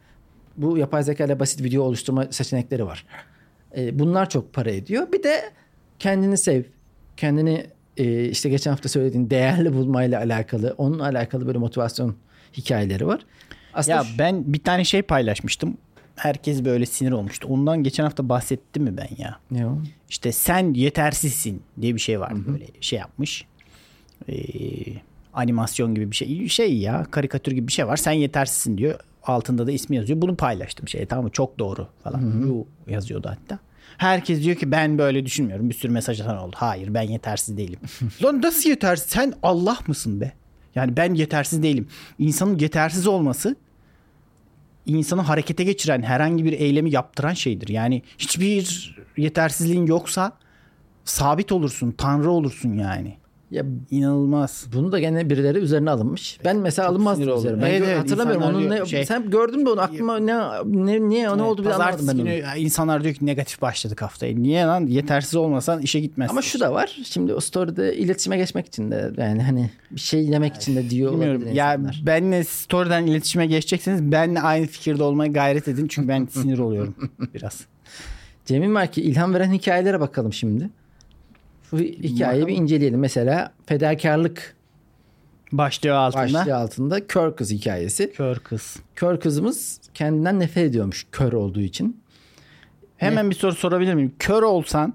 Bu 0.57 0.79
yapay 0.79 1.03
zeka 1.03 1.25
ile 1.25 1.40
basit 1.40 1.62
video 1.62 1.83
oluşturma 1.83 2.27
seçenekleri 2.31 2.87
var. 2.87 3.07
Ee, 3.77 3.99
bunlar 3.99 4.31
çok 4.31 4.53
para 4.53 4.71
ediyor. 4.71 5.12
Bir 5.12 5.23
de 5.23 5.51
kendini 5.99 6.38
sev. 6.38 6.62
Kendini 7.17 7.67
e, 7.97 8.25
işte 8.25 8.49
geçen 8.49 8.71
hafta 8.71 8.88
söylediğin 8.88 9.31
değerli 9.31 9.75
bulmayla 9.75 10.21
alakalı, 10.21 10.75
onunla 10.79 11.05
alakalı 11.05 11.47
böyle 11.47 11.59
motivasyon 11.59 12.17
hikayeleri 12.57 13.07
var. 13.07 13.27
Aslında 13.74 13.96
Ya 13.96 14.04
ben 14.18 14.52
bir 14.52 14.58
tane 14.58 14.84
şey 14.84 15.02
paylaşmıştım. 15.02 15.76
Herkes 16.16 16.64
böyle 16.64 16.87
sinir 16.87 17.12
olmuştu. 17.12 17.48
Ondan 17.50 17.82
geçen 17.82 18.04
hafta 18.04 18.28
bahsettim 18.28 18.82
mi 18.82 18.96
ben 18.96 19.08
ya? 19.18 19.38
ne 19.50 19.66
o? 19.66 19.78
İşte 20.08 20.32
sen 20.32 20.74
yetersizsin 20.74 21.62
diye 21.80 21.94
bir 21.94 22.00
şey 22.00 22.20
var 22.20 22.46
böyle 22.46 22.66
şey 22.80 22.98
yapmış. 22.98 23.44
Ee, 24.28 24.34
animasyon 25.34 25.94
gibi 25.94 26.10
bir 26.10 26.16
şey. 26.16 26.48
Şey 26.48 26.76
ya 26.78 27.06
karikatür 27.10 27.52
gibi 27.52 27.68
bir 27.68 27.72
şey 27.72 27.87
var. 27.87 27.96
Sen 27.96 28.12
yetersizsin 28.12 28.78
diyor. 28.78 28.98
Altında 29.22 29.66
da 29.66 29.72
ismi 29.72 29.96
yazıyor. 29.96 30.22
Bunu 30.22 30.37
paylaştım 30.37 30.88
şey 30.88 31.06
tamam 31.06 31.24
mı? 31.24 31.30
Çok 31.30 31.58
doğru 31.58 31.88
falan. 32.04 32.20
Yu 32.46 32.66
yazıyordu 32.94 33.28
hatta. 33.28 33.58
Herkes 33.98 34.42
diyor 34.42 34.56
ki 34.56 34.70
ben 34.70 34.98
böyle 34.98 35.26
düşünmüyorum. 35.26 35.70
Bir 35.70 35.74
sürü 35.74 35.92
mesaj 35.92 36.20
atan 36.20 36.38
oldu. 36.38 36.56
Hayır 36.58 36.94
ben 36.94 37.02
yetersiz 37.02 37.56
değilim. 37.56 37.78
Lan 38.22 38.42
nasıl 38.42 38.70
yetersiz? 38.70 39.06
Sen 39.08 39.32
Allah 39.42 39.78
mısın 39.87 40.20
be? 40.20 40.32
Yani 40.74 40.96
ben 40.96 41.14
yetersiz 41.14 41.62
değilim. 41.62 41.88
İnsanın 42.18 42.58
yetersiz 42.58 43.06
olması 43.06 43.56
insanı 44.87 45.20
harekete 45.20 45.64
geçiren 45.64 46.03
herhangi 46.03 46.44
bir 46.44 46.53
eylemi 46.53 46.90
yaptıran 46.90 47.35
şeydir. 47.35 47.68
Yani 47.68 48.03
hiçbir 48.18 48.94
yetersizliğin 49.16 49.87
yoksa 49.87 50.33
sabit 51.05 51.53
olursun, 51.53 51.90
tanrı 51.90 52.31
olursun 52.31 52.73
yani. 52.73 53.16
Ya 53.50 53.64
İnanılmaz. 53.90 54.66
bunu 54.72 54.92
da 54.92 54.98
gene 54.98 55.30
birileri 55.30 55.59
üzerine 55.59 55.90
alınmış. 55.90 56.38
Ben 56.44 56.57
mesela 56.57 56.88
oldum. 57.33 57.38
üzerine. 57.46 57.62
Ben 57.62 57.70
Evet, 57.72 57.98
hatırlamıyorum 57.98 58.42
onun 58.42 58.70
ne 58.70 58.87
şey- 58.87 59.04
sen 59.07 59.30
gördün 59.30 59.62
mü 59.62 59.68
onu 59.70 59.80
aklıma 59.80 60.18
ne 60.18 60.35
ne 60.64 61.09
niye 61.09 61.24
ne 61.37 61.42
oldu 61.42 61.64
bir 61.64 61.70
anlamadım 61.70 62.09
ben 62.09 62.18
onu. 62.18 62.28
insanlar 62.59 63.04
diyor 63.04 63.14
ki 63.14 63.26
negatif 63.26 63.62
başladık 63.62 64.02
haftaya. 64.02 64.35
Niye 64.35 64.64
lan? 64.64 64.87
Yetersiz 64.87 65.35
olmasan 65.35 65.80
işe 65.83 66.00
gitmezsin. 66.00 66.33
Ama 66.33 66.42
şu 66.42 66.61
da 66.61 66.72
var. 66.74 66.96
Şimdi 67.04 67.35
o 67.35 67.40
story'de 67.40 67.96
iletişime 67.96 68.37
geçmek 68.37 68.66
için 68.66 68.90
de 68.90 69.11
yani 69.18 69.42
hani 69.42 69.70
bir 69.90 70.00
şey 70.00 70.33
demek 70.33 70.54
için 70.54 70.76
de 70.76 70.90
diyor 70.90 71.12
Bilmiyorum. 71.12 71.42
Ya 71.52 71.74
insanlar. 71.74 72.02
benle 72.07 72.44
story'den 72.44 73.07
iletişime 73.07 73.46
geçecekseniz 73.46 74.02
benle 74.12 74.40
aynı 74.40 74.66
fikirde 74.66 75.02
olmaya 75.02 75.33
gayret 75.33 75.68
edin. 75.68 75.88
Çünkü 75.88 76.09
ben 76.09 76.26
sinir 76.26 76.59
oluyorum 76.59 76.94
biraz. 77.35 77.61
Cemil 78.46 78.68
Marki 78.68 79.02
ilham 79.02 79.35
veren 79.35 79.52
hikayelere 79.52 80.00
bakalım 80.00 80.33
şimdi. 80.33 80.70
Şu 81.78 81.84
hikayeyi 81.84 82.42
Bakalım. 82.42 82.46
bir 82.48 82.62
inceleyelim. 82.62 83.00
Mesela 83.00 83.52
fedakarlık 83.66 84.56
Başlıyor 85.52 85.96
altında. 85.96 86.22
başlığı 86.22 86.56
altında 86.56 87.06
kör 87.06 87.37
kız 87.37 87.50
hikayesi. 87.50 88.12
Kör 88.12 88.37
kız. 88.38 88.76
Kör 88.94 89.20
kızımız 89.20 89.80
kendinden 89.94 90.40
nefret 90.40 90.64
ediyormuş 90.70 91.06
kör 91.12 91.32
olduğu 91.32 91.60
için. 91.60 92.00
Hemen 92.96 93.30
bir 93.30 93.34
soru 93.34 93.54
sorabilir 93.54 93.94
miyim? 93.94 94.12
Kör 94.18 94.42
olsan 94.42 94.94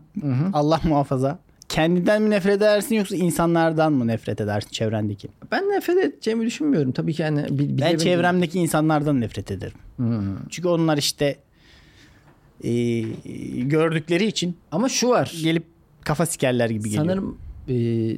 Allah 0.53 0.79
muhafaza 0.83 1.39
kendinden 1.69 2.21
mi 2.21 2.29
nefret 2.29 2.57
edersin 2.57 2.95
yoksa 2.95 3.15
insanlardan 3.15 3.93
mı 3.93 4.07
nefret 4.07 4.41
edersin 4.41 4.69
çevrendeki? 4.69 5.27
Ben 5.51 5.63
nefret 5.69 5.97
edeceğimi 5.97 6.45
düşünmüyorum. 6.45 6.91
Tabii 6.91 7.13
ki 7.13 7.23
hani 7.23 7.43
bil- 7.43 7.49
Ben 7.59 7.77
bilemedim. 7.77 7.97
çevremdeki 7.99 8.59
insanlardan 8.59 9.21
nefret 9.21 9.51
ederim. 9.51 9.77
Çünkü 10.49 10.67
onlar 10.67 10.97
işte 10.97 11.35
e, 12.63 12.99
gördükleri 13.63 14.25
için 14.25 14.57
Ama 14.71 14.89
şu 14.89 15.09
var. 15.09 15.33
gelip 15.43 15.63
kafa 16.05 16.25
sikerler 16.25 16.69
gibi 16.69 16.83
geliyor. 16.89 17.03
Sanırım 17.05 17.37
e, 17.67 17.73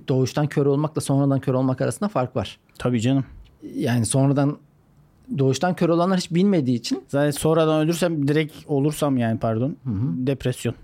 doğuştan 0.07 0.47
kör 0.47 0.65
olmakla 0.65 1.01
sonradan 1.01 1.39
kör 1.39 1.53
olmak 1.53 1.81
arasında 1.81 2.09
fark 2.09 2.35
var. 2.35 2.59
Tabii 2.77 3.01
canım. 3.01 3.25
Yani 3.75 4.05
sonradan 4.05 4.57
doğuştan 5.37 5.75
kör 5.75 5.89
olanlar 5.89 6.17
hiç 6.17 6.31
bilmediği 6.31 6.75
için 6.75 7.03
Zaten 7.07 7.31
sonradan 7.31 7.81
ölürsem 7.85 8.27
direkt 8.27 8.53
olursam 8.67 9.17
yani 9.17 9.39
pardon 9.39 9.77
depresyon. 10.27 10.75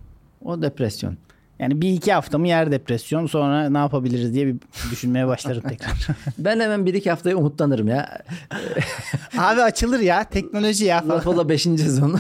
o 0.46 0.62
depresyon. 0.62 1.18
Yani 1.60 1.82
bir 1.82 1.90
iki 1.90 2.14
haftamı 2.14 2.48
yer 2.48 2.72
depresyon 2.72 3.26
sonra 3.26 3.70
ne 3.70 3.78
yapabiliriz 3.78 4.34
diye 4.34 4.48
bir 4.48 4.56
düşünmeye 4.92 5.28
başlarım 5.28 5.62
tekrar. 5.62 6.08
Ben 6.38 6.60
hemen 6.60 6.86
bir 6.86 6.94
iki 6.94 7.10
haftaya 7.10 7.38
umutlanırım 7.38 7.88
ya. 7.88 8.22
Abi 9.38 9.62
açılır 9.62 10.00
ya 10.00 10.24
teknoloji 10.24 10.86
ya 10.86 11.02
falan. 11.02 11.16
Lafola 11.16 11.50
5. 11.50 11.62
sezonu. 11.62 12.18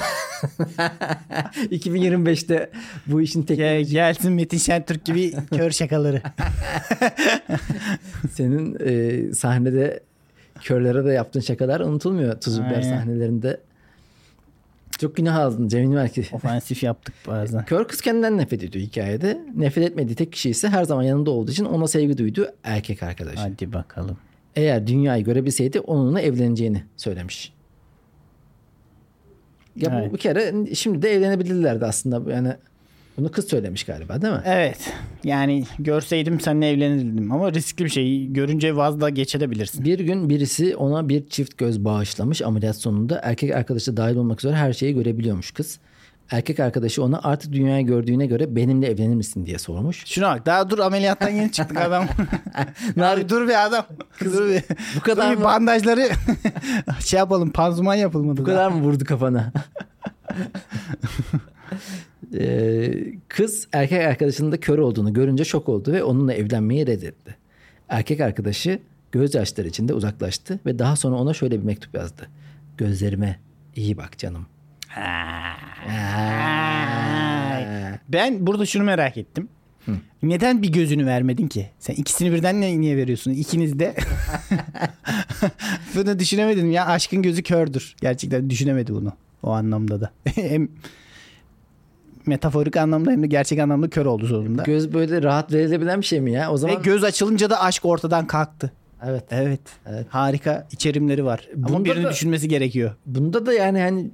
2025'te 1.57 2.69
bu 3.07 3.21
işin 3.21 3.45
Gel, 3.45 3.47
teknoloji 3.47 3.91
gelsin 3.91 4.33
Metin 4.33 4.57
Şentürk 4.57 5.05
gibi 5.05 5.33
kör 5.55 5.71
şakaları. 5.71 6.21
senin 8.33 8.77
e, 8.85 9.33
sahnede 9.33 9.99
körlere 10.61 11.05
de 11.05 11.11
yaptığın 11.11 11.39
şakalar 11.39 11.79
unutulmuyor. 11.79 12.41
Tuz 12.41 12.59
biber 12.59 12.75
Aynen. 12.75 12.97
sahnelerinde. 12.97 13.59
Çok 14.97 15.15
günah 15.15 15.35
aldın 15.35 15.67
Cemil 15.67 15.87
Merki. 15.95 16.25
Ofansif 16.31 16.83
yaptık 16.83 17.15
bazen. 17.27 17.65
Kör 17.65 17.87
kız 17.87 18.01
kendinden 18.01 18.37
nefret 18.37 18.63
ediyor 18.63 18.85
hikayede. 18.85 19.41
Nefret 19.55 19.91
etmediği 19.91 20.15
tek 20.15 20.31
kişi 20.31 20.49
ise 20.49 20.69
her 20.69 20.83
zaman 20.83 21.03
yanında 21.03 21.31
olduğu 21.31 21.51
için 21.51 21.65
ona 21.65 21.87
sevgi 21.87 22.17
duyduğu 22.17 22.47
erkek 22.63 23.03
arkadaşı. 23.03 23.39
Hadi 23.41 23.73
bakalım. 23.73 24.17
Eğer 24.55 24.87
dünyayı 24.87 25.23
görebilseydi 25.23 25.79
onunla 25.79 26.21
evleneceğini 26.21 26.83
söylemiş. 26.97 27.53
Ya 29.75 29.91
bu 29.91 29.95
Evet. 29.95 30.13
bir 30.13 30.17
kere 30.17 30.75
şimdi 30.75 31.01
de 31.01 31.13
evlenebilirlerdi 31.13 31.85
aslında. 31.85 32.31
Yani 32.31 32.53
bunu 33.17 33.31
kız 33.31 33.47
söylemiş 33.47 33.83
galiba 33.83 34.21
değil 34.21 34.33
mi? 34.33 34.41
Evet. 34.45 34.93
Yani 35.23 35.63
görseydim 35.79 36.39
seninle 36.39 36.69
evlenirdim 36.69 37.31
ama 37.31 37.53
riskli 37.53 37.85
bir 37.85 37.89
şey. 37.89 38.27
Görünce 38.27 38.75
vazda 38.75 39.09
geçebilirsin. 39.09 39.85
Bir 39.85 39.99
gün 39.99 40.29
birisi 40.29 40.75
ona 40.75 41.09
bir 41.09 41.27
çift 41.27 41.57
göz 41.57 41.85
bağışlamış 41.85 42.41
ameliyat 42.41 42.75
sonunda. 42.75 43.19
Erkek 43.23 43.51
arkadaşı 43.55 43.97
dahil 43.97 44.15
olmak 44.15 44.39
üzere 44.39 44.55
her 44.55 44.73
şeyi 44.73 44.93
görebiliyormuş 44.93 45.51
kız. 45.51 45.79
Erkek 46.31 46.59
arkadaşı 46.59 47.03
ona 47.03 47.19
artık 47.23 47.53
dünyayı 47.53 47.85
gördüğüne 47.85 48.25
göre 48.25 48.55
benimle 48.55 48.87
evlenir 48.87 49.15
misin 49.15 49.45
diye 49.45 49.57
sormuş. 49.59 50.03
Şuna 50.05 50.35
bak 50.35 50.45
daha 50.45 50.69
dur 50.69 50.79
ameliyattan 50.79 51.29
yeni 51.29 51.51
çıktık 51.51 51.77
adam. 51.81 52.07
Abi 53.01 53.29
dur 53.29 53.47
bir 53.47 53.65
adam. 53.65 53.85
dur 54.25 54.49
bir. 54.49 54.63
bu 54.95 54.99
kadar 54.99 55.31
Dur 55.33 55.37
mı? 55.37 55.43
bandajları 55.43 56.09
şey 56.99 57.17
yapalım 57.17 57.51
panzuman 57.51 57.95
yapılmadı. 57.95 58.41
Bu 58.41 58.43
kadar 58.45 58.71
mı 58.71 58.81
vurdu 58.81 59.05
kafana? 59.05 59.51
Ee, 62.33 62.93
kız 63.27 63.67
erkek 63.73 64.01
arkadaşının 64.01 64.51
da 64.51 64.59
kör 64.59 64.77
olduğunu 64.77 65.13
görünce 65.13 65.45
şok 65.45 65.69
oldu 65.69 65.93
ve 65.93 66.03
onunla 66.03 66.33
evlenmeyi 66.33 66.87
reddetti. 66.87 67.35
Erkek 67.89 68.21
arkadaşı 68.21 68.79
gözyaşları 69.11 69.67
içinde 69.67 69.93
uzaklaştı 69.93 70.59
ve 70.65 70.79
daha 70.79 70.95
sonra 70.95 71.15
ona 71.15 71.33
şöyle 71.33 71.59
bir 71.59 71.65
mektup 71.65 71.95
yazdı. 71.95 72.27
Gözlerime 72.77 73.39
İyi 73.77 73.97
bak 73.97 74.17
canım. 74.17 74.45
Ben 78.09 78.47
burada 78.47 78.65
şunu 78.65 78.83
merak 78.83 79.17
ettim. 79.17 79.49
Neden 80.23 80.61
bir 80.61 80.71
gözünü 80.71 81.05
vermedin 81.05 81.47
ki? 81.47 81.69
Sen 81.79 81.93
ikisini 81.93 82.31
birden 82.31 82.61
ne, 82.61 82.81
niye 82.81 82.97
veriyorsun? 82.97 83.31
İkiniz 83.31 83.79
de. 83.79 83.95
bunu 85.95 86.19
düşünemedim 86.19 86.71
ya. 86.71 86.85
Aşkın 86.85 87.21
gözü 87.21 87.43
kördür. 87.43 87.95
Gerçekten 88.01 88.49
düşünemedi 88.49 88.93
bunu. 88.93 89.13
O 89.43 89.51
anlamda 89.51 90.01
da. 90.01 90.11
hem 90.35 90.69
metaforik 92.27 92.77
anlamda 92.77 93.11
hem 93.11 93.23
de 93.23 93.27
gerçek 93.27 93.59
anlamda 93.59 93.89
kör 93.89 94.05
oldu 94.05 94.27
sonunda. 94.27 94.63
Göz 94.63 94.93
böyle 94.93 95.23
rahat 95.23 95.53
verilebilen 95.53 96.01
bir 96.01 96.05
şey 96.05 96.21
mi 96.21 96.31
ya? 96.31 96.51
O 96.51 96.53
Ve 96.53 96.57
zaman 96.57 96.81
göz 96.83 97.03
açılınca 97.03 97.49
da 97.49 97.61
aşk 97.61 97.85
ortadan 97.85 98.27
kalktı. 98.27 98.71
evet. 99.05 99.23
Evet. 99.31 99.59
Evet. 99.89 100.05
Harika 100.09 100.67
içerimleri 100.71 101.25
var. 101.25 101.47
Ama 101.57 101.69
Bunda 101.69 101.85
birini 101.85 102.03
da- 102.05 102.11
düşünmesi 102.11 102.47
gerekiyor. 102.47 102.95
Bunda 103.05 103.45
da 103.45 103.53
yani 103.53 103.79
hani 103.81 104.09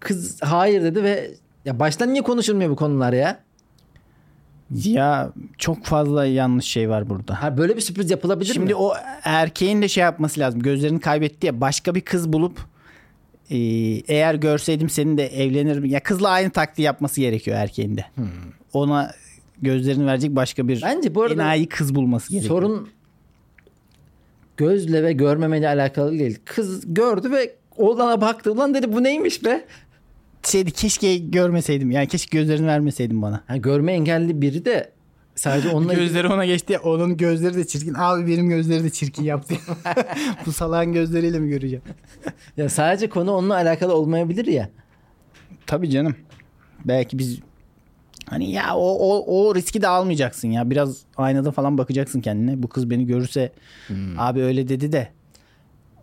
kız 0.00 0.42
hayır 0.42 0.82
dedi 0.82 1.02
ve 1.02 1.30
ya 1.64 1.78
baştan 1.78 2.12
niye 2.12 2.22
konuşulmuyor 2.22 2.70
bu 2.70 2.76
konular 2.76 3.12
ya? 3.12 3.38
Ya 4.84 5.32
çok 5.58 5.84
fazla 5.84 6.24
yanlış 6.26 6.64
şey 6.64 6.88
var 6.90 7.10
burada. 7.10 7.42
Ha 7.42 7.56
böyle 7.58 7.76
bir 7.76 7.80
sürpriz 7.80 8.10
yapılabilir 8.10 8.52
Şimdi 8.54 8.66
mi? 8.66 8.74
o 8.74 8.92
erkeğin 9.24 9.82
de 9.82 9.88
şey 9.88 10.02
yapması 10.02 10.40
lazım. 10.40 10.60
Gözlerini 10.62 11.00
kaybetti 11.00 11.46
ya 11.46 11.60
başka 11.60 11.94
bir 11.94 12.00
kız 12.00 12.32
bulup 12.32 12.60
e, 13.52 13.58
eğer 14.14 14.34
görseydim 14.34 14.90
senin 14.90 15.18
de 15.18 15.26
evlenirim. 15.26 15.84
Ya 15.84 16.02
kızla 16.02 16.28
aynı 16.28 16.50
taktiği 16.50 16.82
yapması 16.82 17.20
gerekiyor 17.20 17.56
erkeğin 17.56 17.96
de. 17.96 18.04
Ona 18.72 19.14
gözlerini 19.62 20.06
verecek 20.06 20.36
başka 20.36 20.68
bir 20.68 20.82
Bence 20.82 21.14
bu 21.14 21.22
arada 21.22 21.34
enayi 21.34 21.66
kız 21.66 21.94
bulması 21.94 22.30
gerekiyor. 22.30 22.54
sorun 22.54 22.88
gözle 24.56 25.02
ve 25.02 25.12
görmemeyle 25.12 25.68
alakalı 25.68 26.18
değil. 26.18 26.38
Kız 26.44 26.94
gördü 26.94 27.30
ve 27.30 27.54
oğlana 27.76 28.20
baktı. 28.20 28.52
Ulan 28.52 28.74
dedi 28.74 28.92
bu 28.92 29.02
neymiş 29.02 29.44
be? 29.44 29.64
Şeydi 30.42 30.70
keşke 30.70 31.16
görmeseydim. 31.18 31.90
Yani 31.90 32.08
keşke 32.08 32.38
gözlerini 32.38 32.66
vermeseydin 32.66 33.22
bana. 33.22 33.44
Ha, 33.46 33.56
görme 33.56 33.92
engelli 33.92 34.42
biri 34.42 34.64
de 34.64 34.90
sadece 35.34 35.68
onunla 35.68 35.94
Gözleri 35.94 36.28
ona 36.28 36.44
geçti. 36.44 36.78
Onun 36.78 37.16
gözleri 37.16 37.54
de 37.54 37.66
çirkin. 37.66 37.94
Abi 37.94 38.26
benim 38.26 38.48
gözleri 38.48 38.84
de 38.84 38.90
çirkin 38.90 39.24
yaptı. 39.24 39.54
Bu 40.46 40.52
salağın 40.52 40.92
gözleriyle 40.92 41.38
mi 41.38 41.48
göreceğim? 41.48 41.82
ya 42.56 42.68
sadece 42.68 43.08
konu 43.08 43.32
onunla 43.32 43.54
alakalı 43.54 43.94
olmayabilir 43.94 44.46
ya. 44.46 44.68
Tabii 45.66 45.90
canım. 45.90 46.16
Belki 46.84 47.18
biz 47.18 47.38
hani 48.26 48.50
ya 48.50 48.76
o, 48.76 48.90
o, 48.90 49.24
o 49.48 49.54
riski 49.54 49.82
de 49.82 49.88
almayacaksın 49.88 50.48
ya. 50.48 50.70
Biraz 50.70 50.98
aynada 51.16 51.50
falan 51.50 51.78
bakacaksın 51.78 52.20
kendine. 52.20 52.62
Bu 52.62 52.68
kız 52.68 52.90
beni 52.90 53.06
görürse 53.06 53.52
abi 54.18 54.42
öyle 54.42 54.68
dedi 54.68 54.92
de. 54.92 55.08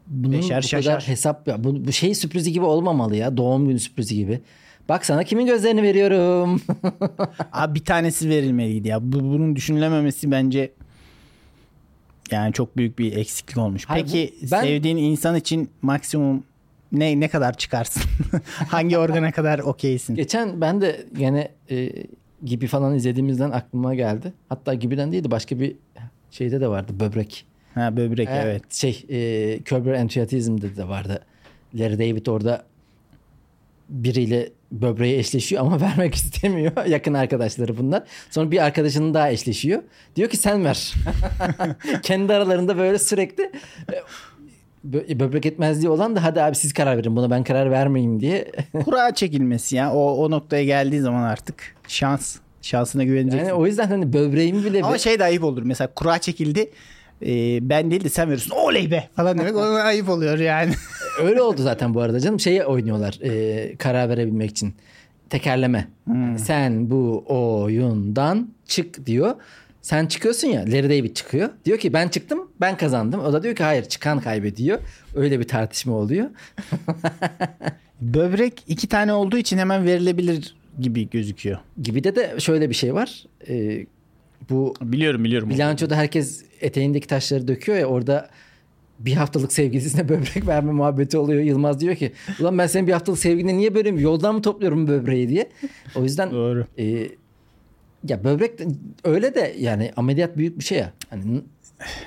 Bunun 0.07 0.33
Beşer 0.33 0.63
bu 0.63 0.67
şaşar. 0.67 0.83
kadar 0.93 1.07
hesap 1.07 1.47
ya 1.47 1.63
bu, 1.63 1.87
bu 1.87 1.91
şey 1.91 2.15
sürprizi 2.15 2.51
gibi 2.51 2.65
olmamalı 2.65 3.15
ya. 3.15 3.37
Doğum 3.37 3.67
günü 3.67 3.79
sürprizi 3.79 4.15
gibi. 4.15 4.41
Bak 4.89 5.05
sana 5.05 5.23
kimin 5.23 5.45
gözlerini 5.45 5.83
veriyorum. 5.83 6.61
Abi 7.53 7.75
bir 7.75 7.85
tanesi 7.85 8.29
verilmeliydi 8.29 8.87
ya. 8.87 9.11
Bu, 9.11 9.19
bunun 9.19 9.55
düşünülememesi 9.55 10.31
bence 10.31 10.71
yani 12.31 12.53
çok 12.53 12.77
büyük 12.77 12.99
bir 12.99 13.17
eksiklik 13.17 13.57
olmuş. 13.57 13.85
Hayır, 13.85 14.05
Peki 14.05 14.33
bu- 14.41 14.51
ben- 14.51 14.61
sevdiğin 14.61 14.97
insan 14.97 15.35
için 15.35 15.69
maksimum 15.81 16.43
ne 16.91 17.19
ne 17.19 17.27
kadar 17.27 17.57
çıkarsın? 17.57 18.03
Hangi 18.69 18.97
organa 18.97 19.31
kadar 19.31 19.59
okeysin? 19.59 20.15
Geçen 20.15 20.61
ben 20.61 20.81
de 20.81 21.05
gene 21.17 21.51
e, 21.71 21.91
gibi 22.45 22.67
falan 22.67 22.95
izlediğimizden 22.95 23.51
aklıma 23.51 23.95
geldi. 23.95 24.33
Hatta 24.49 24.73
gibiden 24.73 25.11
değildi 25.11 25.31
başka 25.31 25.59
bir 25.59 25.75
şeyde 26.31 26.61
de 26.61 26.67
vardı 26.67 26.91
böbrek. 26.99 27.45
Ha 27.75 27.97
böbrek 27.97 28.29
Ee, 28.29 28.41
evet. 28.43 28.73
Şey 28.73 29.05
e, 29.09 29.17
Your 29.71 29.93
Enthusiasm'de 29.93 30.75
de 30.75 30.87
vardı. 30.87 31.21
Larry 31.75 31.99
David 31.99 32.25
orada 32.25 32.63
biriyle 33.89 34.49
böbreği 34.71 35.17
eşleşiyor 35.19 35.61
ama 35.61 35.81
vermek 35.81 36.15
istemiyor. 36.15 36.85
Yakın 36.85 37.13
arkadaşları 37.13 37.77
bunlar. 37.77 38.03
Sonra 38.31 38.51
bir 38.51 38.65
arkadaşının 38.65 39.13
daha 39.13 39.31
eşleşiyor. 39.31 39.83
Diyor 40.15 40.29
ki 40.29 40.37
sen 40.37 40.65
ver. 40.65 40.93
Kendi 42.03 42.33
aralarında 42.33 42.77
böyle 42.77 42.99
sürekli 42.99 43.43
e, 43.93 43.95
bö- 44.89 45.19
böbrek 45.19 45.45
etmezliği 45.45 45.89
olan 45.89 46.15
da 46.15 46.23
hadi 46.23 46.41
abi 46.41 46.55
siz 46.55 46.73
karar 46.73 46.97
verin 46.97 47.15
buna 47.15 47.29
ben 47.29 47.43
karar 47.43 47.71
vermeyeyim 47.71 48.19
diye. 48.19 48.51
Kura 48.85 49.13
çekilmesi 49.13 49.75
ya. 49.75 49.93
O, 49.93 50.25
o 50.25 50.31
noktaya 50.31 50.63
geldiği 50.63 51.01
zaman 51.01 51.23
artık 51.23 51.75
şans. 51.87 52.35
Şansına 52.61 53.03
güveneceksin. 53.03 53.47
yani 53.47 53.53
o 53.53 53.65
yüzden 53.65 53.87
hani 53.87 54.13
böbreğimi 54.13 54.65
bile 54.65 54.83
Ama 54.83 54.97
şey 54.97 55.19
de 55.19 55.23
ayıp 55.23 55.43
olur. 55.43 55.61
Mesela 55.63 55.93
kura 55.93 56.19
çekildi. 56.19 56.71
E, 57.25 57.59
ben 57.69 57.91
değil 57.91 58.03
de 58.03 58.09
sen 58.09 58.27
veriyorsun. 58.27 58.51
Oley 58.51 58.91
be 58.91 59.09
falan 59.15 59.37
demek. 59.37 59.55
O 59.55 59.61
ayıp 59.61 60.09
oluyor 60.09 60.37
yani. 60.37 60.73
Öyle 61.21 61.41
oldu 61.41 61.61
zaten 61.61 61.93
bu 61.93 62.01
arada 62.01 62.19
canım. 62.19 62.39
Şeyi 62.39 62.63
oynuyorlar 62.63 63.19
e, 63.23 63.75
karar 63.75 64.09
verebilmek 64.09 64.51
için. 64.51 64.73
Tekerleme. 65.29 65.87
Sen 66.37 66.89
bu 66.89 67.23
oyundan 67.27 68.49
çık 68.65 69.05
diyor. 69.05 69.35
Sen 69.81 70.05
çıkıyorsun 70.05 70.47
ya 70.47 70.61
Larry 70.61 70.83
David 70.83 71.15
çıkıyor. 71.15 71.49
Diyor 71.65 71.77
ki 71.77 71.93
ben 71.93 72.07
çıktım 72.07 72.51
ben 72.61 72.77
kazandım. 72.77 73.19
O 73.19 73.33
da 73.33 73.43
diyor 73.43 73.55
ki 73.55 73.63
hayır 73.63 73.85
çıkan 73.85 74.19
kaybediyor. 74.19 74.79
Öyle 75.15 75.39
bir 75.39 75.47
tartışma 75.47 75.93
oluyor. 75.93 76.29
Böbrek 78.01 78.63
iki 78.67 78.87
tane 78.87 79.13
olduğu 79.13 79.37
için 79.37 79.57
hemen 79.57 79.85
verilebilir 79.85 80.55
gibi 80.79 81.09
gözüküyor. 81.09 81.59
Gibi 81.81 82.03
de 82.03 82.15
de 82.15 82.39
şöyle 82.39 82.69
bir 82.69 82.75
şey 82.75 82.93
var. 82.93 83.25
E, 83.47 83.85
bu 84.49 84.73
Biliyorum 84.81 85.23
biliyorum. 85.23 85.49
bilançoda 85.49 85.95
herkes 85.95 86.43
eteğindeki 86.61 87.07
taşları 87.07 87.47
döküyor 87.47 87.77
ya 87.77 87.85
orada 87.85 88.29
bir 88.99 89.13
haftalık 89.13 89.53
sevgilisine 89.53 90.09
böbrek 90.09 90.47
verme 90.47 90.71
muhabbeti 90.71 91.17
oluyor. 91.17 91.41
Yılmaz 91.41 91.79
diyor 91.79 91.95
ki 91.95 92.11
ulan 92.39 92.57
ben 92.57 92.67
senin 92.67 92.87
bir 92.87 92.93
haftalık 92.93 93.19
sevgiline 93.19 93.57
niye 93.57 93.75
böyle 93.75 93.89
yoldan 93.89 94.35
mı 94.35 94.41
topluyorum 94.41 94.87
böbreği 94.87 95.29
diye. 95.29 95.49
O 95.95 96.03
yüzden 96.03 96.31
Doğru. 96.31 96.65
e, 96.77 97.07
ya 98.07 98.23
böbrek 98.23 98.59
de- 98.59 98.67
öyle 99.03 99.35
de 99.35 99.55
yani 99.59 99.91
ameliyat 99.95 100.37
büyük 100.37 100.59
bir 100.59 100.63
şey 100.63 100.77
ya. 100.77 100.93
Hani 101.09 101.41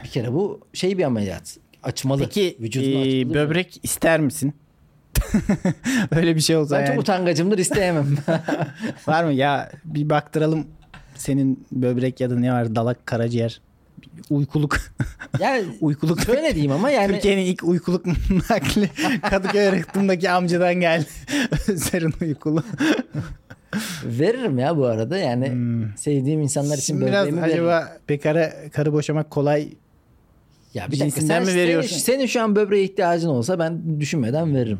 bir 0.04 0.08
kere 0.08 0.32
bu 0.32 0.60
şey 0.72 0.98
bir 0.98 1.02
ameliyat. 1.04 1.56
Açmalı. 1.82 2.22
Peki 2.22 2.56
Vücudunu 2.60 3.06
e, 3.06 3.34
böbrek 3.34 3.80
ister 3.82 4.20
misin? 4.20 4.54
Öyle 6.16 6.36
bir 6.36 6.40
şey 6.40 6.56
olsa 6.56 6.76
Ben 6.78 6.80
çok 6.80 6.88
yani. 6.88 7.00
utangacımdır 7.00 7.58
isteyemem. 7.58 8.16
Var 9.06 9.24
mı 9.24 9.32
ya 9.32 9.70
bir 9.84 10.10
baktıralım 10.10 10.66
senin 11.14 11.66
böbrek 11.72 12.20
ya 12.20 12.30
da 12.30 12.38
ne 12.38 12.52
var 12.52 12.74
dalak 12.74 13.06
karaciğer 13.06 13.60
uykuluk 14.30 14.76
yani 15.40 15.64
uykuluk 15.80 16.20
şöyle 16.20 16.54
diyeyim 16.54 16.72
ama 16.72 16.90
yani 16.90 17.12
Türkiye'nin 17.12 17.42
ilk 17.42 17.64
uykuluk 17.64 18.06
nakli 18.50 18.90
Kadıköy 19.30 19.72
Rıhtım'daki 19.72 20.30
amcadan 20.30 20.74
geldi. 20.74 21.06
Özer'in 21.68 22.14
uykulu. 22.20 22.62
veririm 24.04 24.58
ya 24.58 24.76
bu 24.76 24.86
arada 24.86 25.18
yani 25.18 25.52
sevdiğim 25.96 26.40
insanlar 26.40 26.74
için 26.78 26.94
Şimdi 26.94 27.06
biraz 27.06 27.26
veririm. 27.26 27.42
acaba 27.42 27.88
bekara 28.08 28.52
karı 28.72 28.92
boşamak 28.92 29.30
kolay 29.30 29.68
Ya 30.74 30.90
bir 30.90 31.00
dakika 31.00 31.20
sen, 31.20 31.42
mi 31.42 31.54
veriyorsun? 31.54 31.96
Senin, 31.96 32.16
senin 32.16 32.26
şu 32.26 32.42
an 32.42 32.56
böbreğe 32.56 32.84
ihtiyacın 32.84 33.28
olsa 33.28 33.58
ben 33.58 34.00
düşünmeden 34.00 34.54
veririm. 34.54 34.78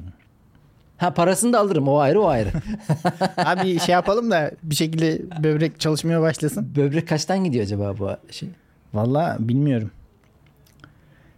Ha 1.02 1.14
parasını 1.14 1.52
da 1.52 1.58
alırım 1.58 1.88
o 1.88 1.98
ayrı 1.98 2.20
o 2.20 2.26
ayrı. 2.26 2.48
Abi 3.36 3.80
şey 3.80 3.92
yapalım 3.92 4.30
da 4.30 4.50
bir 4.62 4.74
şekilde 4.74 5.22
böbrek 5.42 5.80
çalışmaya 5.80 6.20
başlasın. 6.20 6.72
Böbrek 6.76 7.08
kaçtan 7.08 7.44
gidiyor 7.44 7.64
acaba 7.64 7.98
bu 7.98 8.10
şey? 8.32 8.48
Valla 8.94 9.36
bilmiyorum. 9.40 9.90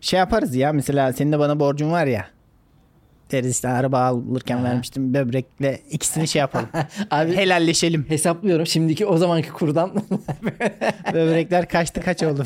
Şey 0.00 0.18
yaparız 0.18 0.54
ya 0.54 0.72
mesela 0.72 1.12
senin 1.12 1.32
de 1.32 1.38
bana 1.38 1.60
borcun 1.60 1.92
var 1.92 2.06
ya. 2.06 2.26
Deriz 3.32 3.50
işte 3.50 3.68
araba 3.68 4.00
alırken 4.00 4.56
Aha. 4.56 4.64
vermiştim 4.64 5.14
böbrekle 5.14 5.80
ikisini 5.90 6.28
şey 6.28 6.40
yapalım. 6.40 6.68
Abi 7.10 7.36
Helalleşelim. 7.36 8.06
hesaplıyorum 8.08 8.66
şimdiki 8.66 9.06
o 9.06 9.16
zamanki 9.16 9.50
kurdan. 9.50 9.94
Böbrekler 11.14 11.68
kaçtı 11.68 12.00
kaç 12.00 12.22
oldu. 12.22 12.44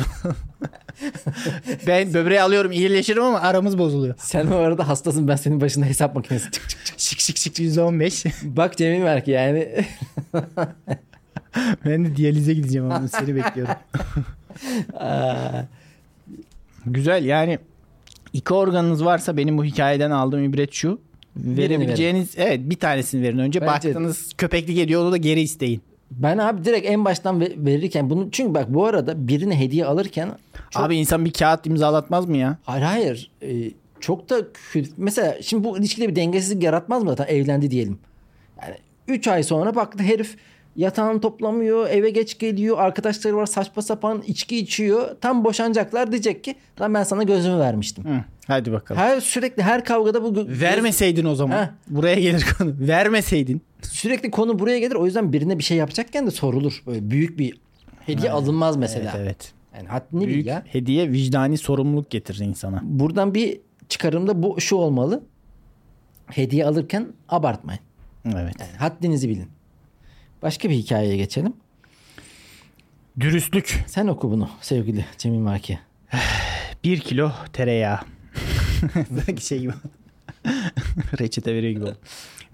ben 1.86 2.14
böbreği 2.14 2.42
alıyorum 2.42 2.72
iyileşirim 2.72 3.22
ama 3.22 3.40
aramız 3.40 3.78
bozuluyor. 3.78 4.14
Sen 4.18 4.46
o 4.46 4.56
arada 4.56 4.88
hastasın 4.88 5.28
ben 5.28 5.36
senin 5.36 5.60
başında 5.60 5.86
hesap 5.86 6.14
makinesi. 6.14 6.50
Çık, 6.50 6.68
çık, 6.68 6.86
çık. 6.86 7.00
Şık 7.00 7.20
şık 7.20 7.36
şık 7.36 7.58
115. 7.58 8.24
Bak 8.42 8.76
Cemil 8.76 9.04
Berk 9.04 9.28
yani. 9.28 9.84
ben 11.86 12.04
de 12.04 12.16
diyalize 12.16 12.54
gideceğim 12.54 12.90
ama 12.90 13.08
seni 13.08 13.36
bekliyorum. 13.36 13.74
Güzel 16.86 17.24
yani 17.24 17.58
iki 18.32 18.54
organınız 18.54 19.04
varsa 19.04 19.36
benim 19.36 19.58
bu 19.58 19.64
hikayeden 19.64 20.10
aldığım 20.10 20.44
ibret 20.44 20.72
şu. 20.72 20.98
Verebileceğiniz 21.36 22.30
evet 22.36 22.60
bir 22.62 22.76
tanesini 22.76 23.22
verin 23.22 23.38
önce. 23.38 23.60
Bence- 23.60 23.88
Baktınız 23.88 24.32
köpeklik 24.38 24.78
ediyor 24.78 25.02
onu 25.02 25.12
da 25.12 25.16
geri 25.16 25.40
isteyin. 25.40 25.80
ben 26.10 26.38
abi 26.38 26.64
direkt 26.64 26.86
en 26.86 27.04
baştan 27.04 27.40
ve- 27.40 27.52
verirken 27.56 28.10
bunu 28.10 28.28
çünkü 28.32 28.54
bak 28.54 28.74
bu 28.74 28.86
arada 28.86 29.28
birine 29.28 29.60
hediye 29.60 29.84
alırken 29.86 30.30
çok, 30.70 30.82
Abi 30.82 30.96
insan 30.96 31.24
bir 31.24 31.32
kağıt 31.32 31.66
imzalatmaz 31.66 32.26
mı 32.26 32.36
ya? 32.36 32.58
hayır 32.64 32.82
hayır 32.84 33.30
Ee, 33.42 33.70
çok 34.00 34.30
da 34.30 34.36
mesela 34.96 35.36
şimdi 35.42 35.64
bu 35.64 35.78
ilişkide 35.78 36.08
bir 36.08 36.16
dengesizlik 36.16 36.62
yaratmaz 36.62 37.02
mı 37.02 37.10
zaten 37.16 37.34
evlendi 37.34 37.70
diyelim. 37.70 37.98
Yani 38.62 38.74
3 39.08 39.28
ay 39.28 39.42
sonra 39.42 39.74
baktı 39.74 40.02
herif 40.02 40.36
Yatağını 40.78 41.20
toplamıyor, 41.20 41.88
eve 41.90 42.10
geç 42.10 42.38
geliyor, 42.38 42.78
arkadaşları 42.78 43.36
var 43.36 43.46
saçma 43.46 43.82
sapan 43.82 44.22
içki 44.26 44.58
içiyor. 44.58 45.16
Tam 45.20 45.44
boşanacaklar 45.44 46.12
diyecek 46.12 46.44
ki 46.44 46.54
lan 46.80 46.94
ben 46.94 47.02
sana 47.02 47.22
gözümü 47.22 47.58
vermiştim. 47.58 48.04
Hı, 48.04 48.24
hadi 48.46 48.72
bakalım. 48.72 49.00
Her 49.00 49.20
sürekli 49.20 49.62
her 49.62 49.84
kavgada 49.84 50.22
bu 50.22 50.46
Vermeseydin 50.48 51.24
o 51.24 51.34
zaman. 51.34 51.62
Heh. 51.62 51.68
Buraya 51.88 52.14
gelir 52.20 52.46
konu. 52.58 52.74
Vermeseydin. 52.80 53.62
sürekli 53.82 54.30
konu 54.30 54.58
buraya 54.58 54.78
gelir. 54.78 54.94
O 54.94 55.06
yüzden 55.06 55.32
birine 55.32 55.58
bir 55.58 55.64
şey 55.64 55.76
yapacakken 55.76 56.26
de 56.26 56.30
sorulur. 56.30 56.82
Böyle 56.86 57.10
büyük 57.10 57.38
bir 57.38 57.60
hediye 58.06 58.30
alınmaz 58.30 58.76
mesela. 58.76 59.12
Evet 59.16 59.22
evet. 59.24 59.52
Yani 59.76 59.88
haddini 59.88 60.20
bil 60.20 60.26
Büyük 60.26 60.46
ya. 60.46 60.62
hediye 60.66 61.12
vicdani 61.12 61.58
sorumluluk 61.58 62.10
getirir 62.10 62.38
insana. 62.38 62.80
Buradan 62.82 63.34
bir 63.34 63.60
çıkarımda 63.88 64.42
bu 64.42 64.60
şu 64.60 64.76
olmalı. 64.76 65.22
Hediye 66.26 66.66
alırken 66.66 67.06
abartmayın. 67.28 67.80
Evet. 68.26 68.54
Yani 68.60 68.76
haddinizi 68.78 69.28
bilin. 69.28 69.57
Başka 70.42 70.70
bir 70.70 70.74
hikayeye 70.74 71.16
geçelim. 71.16 71.52
Dürüstlük. 73.20 73.84
Sen 73.86 74.06
oku 74.06 74.30
bunu 74.30 74.50
sevgili 74.60 75.04
Cemil 75.18 75.38
Marki. 75.38 75.78
Bir 76.84 77.00
kilo 77.00 77.32
tereyağı. 77.52 77.98
Sanki 79.26 79.46
şey 79.46 79.60
gibi. 79.60 79.72
Reçete 81.20 81.54
veriyor 81.54 81.72
gibi. 81.72 81.94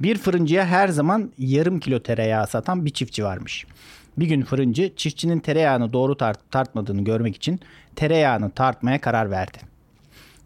Bir 0.00 0.18
fırıncıya 0.18 0.66
her 0.66 0.88
zaman 0.88 1.32
yarım 1.38 1.80
kilo 1.80 2.02
tereyağı 2.02 2.46
satan 2.46 2.84
bir 2.84 2.90
çiftçi 2.90 3.24
varmış. 3.24 3.66
Bir 4.18 4.26
gün 4.26 4.42
fırıncı 4.42 4.92
çiftçinin 4.96 5.38
tereyağını 5.40 5.92
doğru 5.92 6.12
tart- 6.16 6.50
tartmadığını 6.50 7.04
görmek 7.04 7.36
için 7.36 7.60
tereyağını 7.96 8.50
tartmaya 8.50 9.00
karar 9.00 9.30
verdi. 9.30 9.58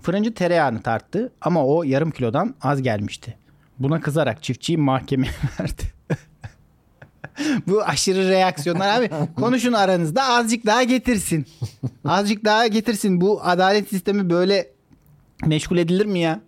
Fırıncı 0.02 0.34
tereyağını 0.34 0.82
tarttı 0.82 1.32
ama 1.40 1.66
o 1.66 1.82
yarım 1.82 2.10
kilodan 2.10 2.54
az 2.62 2.82
gelmişti. 2.82 3.36
Buna 3.78 4.00
kızarak 4.00 4.42
çiftçiyi 4.42 4.78
mahkemeye 4.78 5.32
verdi. 5.60 5.82
Bu 7.66 7.82
aşırı 7.82 8.28
reaksiyonlar 8.28 9.00
abi. 9.00 9.10
Konuşun 9.36 9.72
aranızda 9.72 10.24
azıcık 10.24 10.66
daha 10.66 10.82
getirsin. 10.82 11.46
Azıcık 12.04 12.44
daha 12.44 12.66
getirsin. 12.66 13.20
Bu 13.20 13.40
adalet 13.44 13.88
sistemi 13.88 14.30
böyle 14.30 14.70
meşgul 15.46 15.78
edilir 15.78 16.06
mi 16.06 16.18
ya? 16.20 16.40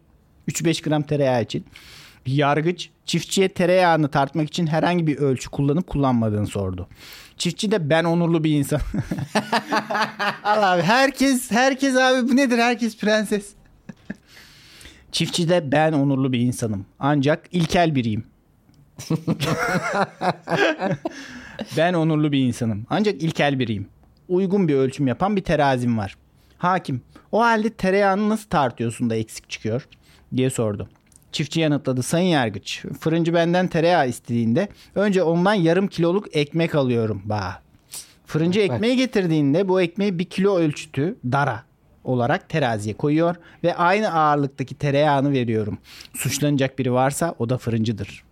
3-5 0.48 0.88
gram 0.88 1.02
tereyağı 1.02 1.42
için. 1.42 1.64
Yargıç 2.26 2.90
çiftçiye 3.06 3.48
tereyağını 3.48 4.08
tartmak 4.08 4.48
için 4.48 4.66
herhangi 4.66 5.06
bir 5.06 5.16
ölçü 5.16 5.50
kullanıp 5.50 5.86
kullanmadığını 5.86 6.46
sordu. 6.46 6.88
Çiftçi 7.36 7.70
de 7.70 7.90
ben 7.90 8.04
onurlu 8.04 8.44
bir 8.44 8.50
insan. 8.50 8.80
Al 10.44 10.72
abi 10.72 10.82
herkes 10.82 11.50
herkes 11.50 11.96
abi 11.96 12.28
bu 12.28 12.36
nedir 12.36 12.58
herkes 12.58 12.96
prenses. 12.96 13.52
Çiftçi 15.12 15.48
de 15.48 15.72
ben 15.72 15.92
onurlu 15.92 16.32
bir 16.32 16.38
insanım. 16.38 16.86
Ancak 16.98 17.46
ilkel 17.52 17.94
biriyim. 17.94 18.24
Ben 21.76 21.94
onurlu 21.94 22.32
bir 22.32 22.38
insanım. 22.38 22.86
Ancak 22.90 23.22
ilkel 23.22 23.58
biriyim. 23.58 23.86
Uygun 24.28 24.68
bir 24.68 24.74
ölçüm 24.74 25.06
yapan 25.06 25.36
bir 25.36 25.44
terazim 25.44 25.98
var. 25.98 26.16
Hakim, 26.58 27.02
o 27.32 27.40
halde 27.40 27.70
tereyağını 27.70 28.28
nasıl 28.28 28.48
tartıyorsun 28.48 29.10
da 29.10 29.16
eksik 29.16 29.50
çıkıyor? 29.50 29.88
diye 30.36 30.50
sordu. 30.50 30.88
Çiftçi 31.32 31.60
yanıtladı. 31.60 32.02
Sayın 32.02 32.28
Yargıç, 32.28 32.84
fırıncı 33.00 33.34
benden 33.34 33.68
tereyağı 33.68 34.08
istediğinde 34.08 34.68
önce 34.94 35.22
ondan 35.22 35.54
yarım 35.54 35.88
kiloluk 35.88 36.36
ekmek 36.36 36.74
alıyorum. 36.74 37.22
Bah. 37.24 37.60
Fırıncı 38.26 38.60
Bak. 38.60 38.70
ekmeği 38.70 38.96
getirdiğinde 38.96 39.68
bu 39.68 39.80
ekmeği 39.80 40.18
bir 40.18 40.24
kilo 40.24 40.56
ölçütü 40.56 41.16
dara 41.24 41.62
olarak 42.04 42.48
teraziye 42.48 42.96
koyuyor 42.96 43.36
ve 43.64 43.76
aynı 43.76 44.12
ağırlıktaki 44.12 44.74
tereyağını 44.74 45.32
veriyorum. 45.32 45.78
Suçlanacak 46.14 46.78
biri 46.78 46.92
varsa 46.92 47.34
o 47.38 47.48
da 47.48 47.58
fırıncıdır. 47.58 48.24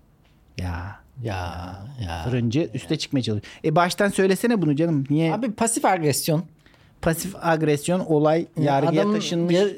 Ya 0.59 0.97
Ya 1.23 1.77
ya. 2.07 2.23
fırıncı 2.25 2.71
üste 2.75 2.97
çıkmaya 2.99 3.23
çalışıyor. 3.23 3.53
E 3.64 3.77
baştan 3.77 4.09
söylesene 4.09 4.62
bunu 4.62 4.77
canım. 4.77 5.05
Niye? 5.11 5.35
Abi 5.35 5.53
pasif 5.53 5.85
agresyon. 5.85 6.42
Pasif 7.03 7.35
agresyon 7.40 8.01
olay 8.01 8.47
yargıya 8.61 9.03
Adamın 9.03 9.14
taşınmış. 9.14 9.55
yer- 9.55 9.68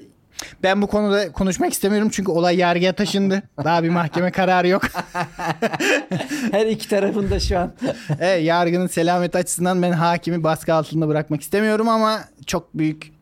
Ben 0.63 0.83
bu 0.83 0.87
konuda 0.87 1.33
konuşmak 1.33 1.73
istemiyorum 1.73 2.09
çünkü 2.13 2.31
olay 2.31 2.57
yargıya 2.57 2.93
taşındı. 2.93 3.43
Daha 3.65 3.83
bir 3.85 3.89
mahkeme 3.89 4.31
kararı 4.33 4.69
yok. 4.69 4.83
her 6.53 6.67
iki 6.67 6.89
tarafında 6.89 7.41
şu 7.41 7.59
an. 7.59 7.73
evet, 8.21 8.45
yargının 8.45 8.87
selameti 8.87 9.39
açısından 9.39 9.83
ben 9.83 9.93
hakimi 9.93 10.45
baskı 10.45 10.75
altında 10.75 11.09
bırakmak 11.09 11.41
istemiyorum 11.41 11.89
ama 11.89 12.21
çok 12.47 12.75
büyük 12.75 13.13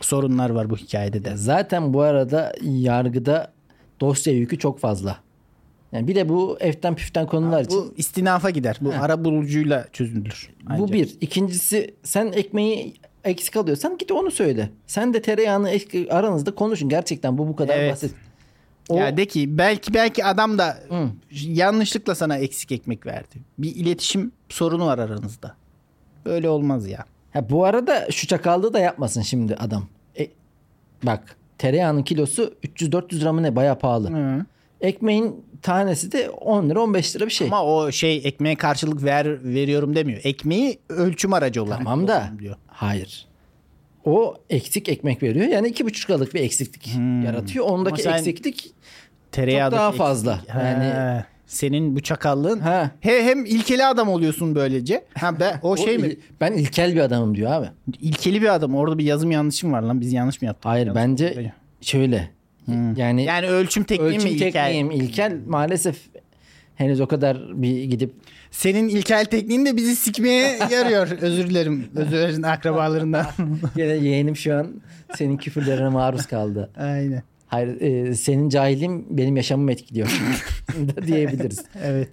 sorunlar 0.00 0.50
var 0.50 0.70
bu 0.70 0.76
hikayede 0.76 1.24
de. 1.24 1.36
Zaten 1.36 1.94
bu 1.94 2.00
arada 2.02 2.52
yargıda 2.62 3.52
dosya 4.00 4.32
yükü 4.32 4.58
çok 4.58 4.80
fazla. 4.80 5.16
Yani 5.92 6.08
bir 6.08 6.14
de 6.14 6.28
bu 6.28 6.56
eften 6.60 6.94
püften 6.94 7.26
konular 7.26 7.62
için. 7.64 7.78
Bu 7.78 7.94
istinafa 7.96 8.50
gider. 8.50 8.78
Bu 8.80 8.92
ara 9.00 9.24
bulucuyla 9.24 9.86
çözülür. 9.92 10.50
Bu 10.64 10.72
ancak. 10.72 10.92
bir. 10.92 11.16
İkincisi 11.20 11.94
sen 12.02 12.32
ekmeği 12.32 12.94
eksik 13.24 13.56
alıyorsan 13.56 13.98
git 13.98 14.12
onu 14.12 14.30
söyle. 14.30 14.70
Sen 14.86 15.14
de 15.14 15.22
tereyağını 15.22 15.70
aranızda 16.10 16.54
konuşun. 16.54 16.88
Gerçekten 16.88 17.38
bu 17.38 17.48
bu 17.48 17.56
kadar 17.56 17.78
Evet. 17.78 17.92
basit. 17.92 18.14
O, 18.88 18.96
Ya 18.98 19.16
de 19.16 19.26
ki 19.26 19.58
belki 19.58 19.94
belki 19.94 20.24
adam 20.24 20.58
da 20.58 20.78
Hı. 20.88 21.08
yanlışlıkla 21.30 22.14
sana 22.14 22.36
eksik 22.36 22.72
ekmek 22.72 23.06
verdi. 23.06 23.36
Bir 23.58 23.76
iletişim 23.76 24.32
sorunu 24.48 24.86
var 24.86 24.98
aranızda. 24.98 25.54
Böyle 26.24 26.48
olmaz 26.48 26.88
ya. 26.88 27.04
Ha, 27.32 27.50
bu 27.50 27.64
arada 27.64 28.10
şu 28.10 28.26
çakallığı 28.26 28.72
da 28.72 28.78
yapmasın 28.78 29.22
şimdi 29.22 29.54
adam. 29.54 29.86
E, 30.18 30.28
bak 31.02 31.36
tereyağının 31.58 32.02
kilosu 32.02 32.54
300-400 32.64 33.20
lira 33.20 33.32
mı 33.32 33.42
ne 33.42 33.56
baya 33.56 33.78
pahalı. 33.78 34.10
Hı. 34.10 34.44
Ekmeğin 34.80 35.44
tanesi 35.62 36.12
de 36.12 36.30
10 36.30 36.70
lira 36.70 36.80
15 36.80 37.16
lira 37.16 37.26
bir 37.26 37.30
şey. 37.30 37.46
Ama 37.46 37.64
o 37.64 37.92
şey 37.92 38.16
ekmeğe 38.24 38.54
karşılık 38.56 39.04
ver 39.04 39.44
veriyorum 39.44 39.96
demiyor. 39.96 40.20
Ekmeği 40.24 40.78
ölçüm 40.88 41.32
aracı 41.32 41.62
olarak 41.62 41.78
Tamam 41.78 42.08
da 42.08 42.30
diyor. 42.38 42.56
hayır. 42.66 43.26
O 44.04 44.34
eksik 44.50 44.88
ekmek 44.88 45.22
veriyor. 45.22 45.46
Yani 45.46 45.68
iki 45.68 45.86
buçuk 45.86 46.10
liralık 46.10 46.34
bir 46.34 46.40
eksiklik 46.40 46.96
yaratıyor. 47.24 47.64
Ondaki 47.64 48.08
eksiklik 48.08 48.74
Çok 49.34 49.46
daha 49.46 49.92
fazla. 49.92 50.40
Yani- 50.48 51.24
senin 51.46 51.96
bu 51.96 52.00
çakallığın 52.00 52.58
Ha. 52.60 52.90
he, 53.00 53.22
hem 53.24 53.44
ilkeli 53.46 53.84
adam 53.84 54.08
oluyorsun 54.08 54.54
böylece. 54.54 55.04
Ha 55.14 55.40
ben 55.40 55.58
o 55.62 55.76
şey 55.76 55.96
O 55.96 56.00
mi? 56.00 56.16
Ben 56.40 56.52
ilkel 56.52 56.94
bir 56.94 57.00
adamım 57.00 57.34
diyor 57.34 57.52
abi. 57.52 57.66
İlkeli 58.00 58.42
bir 58.42 58.54
adam. 58.54 58.74
Orada 58.74 58.98
bir 58.98 59.04
yazım 59.04 59.30
yanlışım 59.30 59.72
var 59.72 59.82
lan. 59.82 60.00
Biz 60.00 60.12
yanlış 60.12 60.42
mı 60.42 60.46
yaptık? 60.46 60.64
Hayır 60.64 60.86
Yanlış 60.86 61.02
bence 61.02 61.32
Böyle. 61.36 61.54
Şöyle. 62.74 63.00
Yani, 63.00 63.24
Yani 63.24 63.46
ölçüm 63.46 63.84
tekniği 63.84 64.08
ölçüm 64.08 64.22
mi 64.30 64.30
ilkel? 64.30 64.52
tekniğim 64.52 64.90
ilkel 64.90 65.36
maalesef 65.46 65.96
henüz 66.76 67.00
o 67.00 67.06
kadar 67.06 67.62
bir 67.62 67.84
gidip 67.84 68.12
Senin 68.50 68.88
ilkel 68.88 69.24
tekniğin 69.24 69.66
de 69.66 69.76
bizi 69.76 69.96
sikmeye 69.96 70.58
yarıyor. 70.70 71.08
Özür 71.20 71.50
dilerim. 71.50 71.88
Özür 71.96 72.10
dilerim 72.12 72.44
akrabalarından. 72.44 73.26
gene 73.76 73.92
yeğenim 73.92 74.36
şu 74.36 74.54
an 74.54 74.66
senin 75.14 75.36
küfürlerine 75.36 75.88
maruz 75.88 76.26
kaldı. 76.26 76.70
Aynen. 76.76 77.22
Hayır 77.46 77.80
e, 77.80 78.14
senin 78.14 78.48
cahilim 78.48 79.06
benim 79.10 79.36
yaşamımı 79.36 79.72
etkiliyor 79.72 80.08
da 80.96 81.06
diyebiliriz. 81.06 81.64
Evet. 81.84 82.10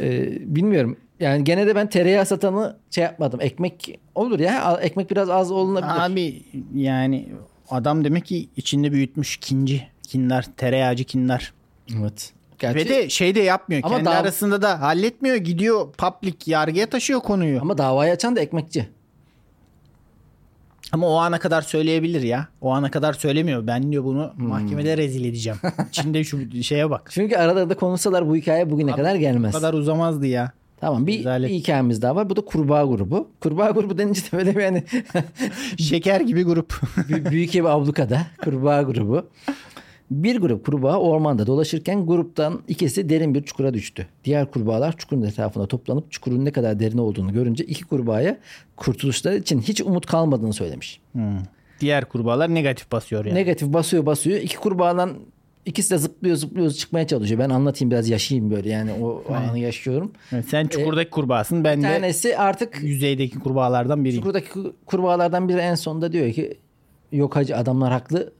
E, 0.00 0.28
bilmiyorum. 0.56 0.96
Yani 1.20 1.44
gene 1.44 1.66
de 1.66 1.74
ben 1.74 1.88
tereyağı 1.88 2.26
satanı 2.26 2.76
şey 2.90 3.04
yapmadım. 3.04 3.40
Ekmek 3.40 3.98
olur 4.14 4.40
ya. 4.40 4.78
Ekmek 4.82 5.10
biraz 5.10 5.30
az 5.30 5.50
olunabilir. 5.50 6.12
Abi 6.12 6.42
yani 6.74 7.28
adam 7.70 8.04
demek 8.04 8.24
ki 8.26 8.48
içinde 8.56 8.92
büyütmüş 8.92 9.36
kinci. 9.36 9.88
Kinler. 10.02 10.46
Tereyağcı 10.56 11.04
kinler. 11.04 11.52
Evet. 12.00 12.32
Gerçi, 12.58 12.78
Ve 12.78 12.88
de 12.88 13.08
şey 13.10 13.34
de 13.34 13.40
yapmıyor. 13.40 13.82
Ama 13.84 13.94
Kendi 13.94 14.04
daha- 14.06 14.18
arasında 14.20 14.62
da 14.62 14.80
halletmiyor. 14.80 15.36
Gidiyor 15.36 15.92
public 15.92 16.34
yargıya 16.46 16.90
taşıyor 16.90 17.20
konuyu. 17.20 17.52
Ama, 17.56 17.62
ama 17.62 17.78
davayı 17.78 18.12
açan 18.12 18.36
da 18.36 18.40
ekmekçi. 18.40 18.88
o 21.02 21.16
ana 21.18 21.38
kadar 21.38 21.62
söyleyebilir 21.62 22.22
ya. 22.22 22.48
O 22.60 22.70
ana 22.70 22.90
kadar 22.90 23.12
söylemiyor. 23.12 23.66
Ben 23.66 23.92
diyor 23.92 24.04
bunu 24.04 24.32
mahkemede 24.36 24.96
rezil 24.96 25.24
edeceğim. 25.24 25.58
İçinde 25.88 26.24
şu 26.24 26.62
şeye 26.62 26.90
bak. 26.90 27.08
Çünkü 27.12 27.36
arada 27.36 27.70
da 27.70 27.74
konuşsalar 27.76 28.28
bu 28.28 28.36
hikaye 28.36 28.70
bugüne 28.70 28.92
kadar 28.92 29.14
Bu 29.14 29.18
gelmez. 29.20 29.52
kadar 29.52 29.74
uzamazdı 29.74 30.26
ya. 30.26 30.52
Tamam 30.80 31.06
bir, 31.06 31.18
Rezalet. 31.18 31.50
bir 31.50 31.54
hikayemiz 31.54 32.02
daha 32.02 32.16
var. 32.16 32.30
Bu 32.30 32.36
da 32.36 32.40
kurbağa 32.40 32.84
grubu. 32.84 33.28
Kurbağa 33.40 33.70
grubu 33.70 33.98
denince 33.98 34.20
de 34.22 34.26
böyle 34.32 34.56
bir 34.56 34.60
yani 34.62 34.84
Şeker 35.78 36.20
gibi 36.20 36.42
grup. 36.42 36.70
Bü- 36.96 37.30
büyük 37.30 37.56
ev 37.56 37.64
ablukada 37.64 38.20
kurbağa 38.44 38.82
grubu. 38.82 39.26
Bir 40.10 40.36
grup 40.40 40.66
kurbağa 40.66 40.96
ormanda 40.98 41.46
dolaşırken 41.46 42.06
gruptan 42.06 42.60
ikisi 42.68 43.08
derin 43.08 43.34
bir 43.34 43.42
çukura 43.42 43.74
düştü. 43.74 44.06
Diğer 44.24 44.50
kurbağalar 44.50 44.96
çukurun 44.96 45.22
etrafına 45.22 45.66
toplanıp 45.66 46.12
çukurun 46.12 46.44
ne 46.44 46.52
kadar 46.52 46.80
derin 46.80 46.98
olduğunu 46.98 47.32
görünce 47.32 47.64
iki 47.64 47.84
kurbağaya 47.84 48.38
kurtuluşları 48.76 49.36
için 49.36 49.60
hiç 49.60 49.80
umut 49.80 50.06
kalmadığını 50.06 50.52
söylemiş. 50.52 51.00
Hmm. 51.12 51.38
Diğer 51.80 52.04
kurbağalar 52.04 52.54
negatif 52.54 52.92
basıyor 52.92 53.24
yani. 53.24 53.34
Negatif 53.34 53.72
basıyor 53.72 54.06
basıyor. 54.06 54.40
İki 54.40 54.56
kurbağadan 54.56 55.12
ikisi 55.66 55.90
de 55.90 55.98
zıplıyor 55.98 56.36
zıplıyor 56.36 56.70
çıkmaya 56.70 57.06
çalışıyor. 57.06 57.40
Ben 57.40 57.50
anlatayım 57.50 57.90
biraz 57.90 58.08
yaşayayım 58.08 58.50
böyle 58.50 58.68
yani 58.70 58.92
o, 58.92 59.22
o 59.28 59.32
anı 59.34 59.58
yaşıyorum. 59.58 60.12
Evet, 60.32 60.44
sen 60.48 60.66
çukurdaki 60.66 61.10
kurbağasın. 61.10 61.64
Ben 61.64 61.78
Bir 61.78 61.84
de 61.84 61.86
tanesi 61.88 62.38
artık 62.38 62.82
yüzeydeki 62.82 63.38
kurbağalardan 63.38 64.04
biriyim. 64.04 64.20
Çukurdaki 64.22 64.48
ku- 64.48 64.72
kurbağalardan 64.86 65.48
biri 65.48 65.58
en 65.58 65.74
sonunda 65.74 66.12
diyor 66.12 66.32
ki 66.32 66.58
yok 67.12 67.36
hacı 67.36 67.56
adamlar 67.56 67.92
haklı. 67.92 68.32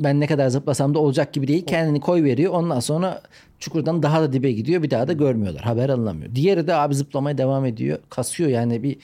ben 0.00 0.20
ne 0.20 0.26
kadar 0.26 0.48
zıplasam 0.48 0.94
da 0.94 0.98
olacak 0.98 1.32
gibi 1.32 1.48
değil. 1.48 1.66
Kendini 1.66 2.00
koy 2.00 2.24
veriyor. 2.24 2.52
Ondan 2.52 2.80
sonra 2.80 3.22
çukurdan 3.58 4.02
daha 4.02 4.22
da 4.22 4.32
dibe 4.32 4.52
gidiyor. 4.52 4.82
Bir 4.82 4.90
daha 4.90 5.08
da 5.08 5.12
görmüyorlar. 5.12 5.62
Haber 5.62 5.88
alınamıyor. 5.88 6.34
Diğeri 6.34 6.66
de 6.66 6.74
abi 6.74 6.94
zıplamaya 6.94 7.38
devam 7.38 7.64
ediyor. 7.66 7.98
Kasıyor 8.10 8.50
yani 8.50 8.82
bir 8.82 8.96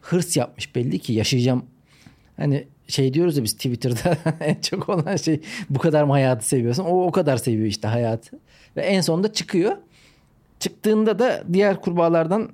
hırs 0.00 0.36
yapmış 0.36 0.74
belli 0.76 0.98
ki 0.98 1.12
yaşayacağım. 1.12 1.64
Hani 2.36 2.66
şey 2.94 3.14
diyoruz 3.14 3.36
ya 3.36 3.44
biz 3.44 3.52
Twitter'da 3.52 4.16
en 4.40 4.60
çok 4.60 4.88
olan 4.88 5.16
şey 5.16 5.40
bu 5.70 5.78
kadar 5.78 6.04
mı 6.04 6.12
hayatı 6.12 6.48
seviyorsun? 6.48 6.84
O 6.84 7.06
o 7.06 7.10
kadar 7.12 7.36
seviyor 7.36 7.66
işte 7.66 7.88
hayatı. 7.88 8.38
Ve 8.76 8.82
en 8.82 9.00
sonunda 9.00 9.32
çıkıyor. 9.32 9.76
Çıktığında 10.60 11.18
da 11.18 11.44
diğer 11.52 11.80
kurbağalardan 11.80 12.50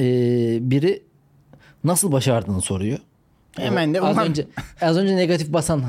e, 0.00 0.04
biri 0.70 1.02
nasıl 1.84 2.12
başardığını 2.12 2.60
soruyor. 2.60 2.98
Hemen 3.56 3.94
de 3.94 4.00
az 4.00 4.16
ulan- 4.16 4.28
önce 4.28 4.46
az 4.80 4.96
önce 4.96 5.16
negatif 5.16 5.52
basan 5.52 5.84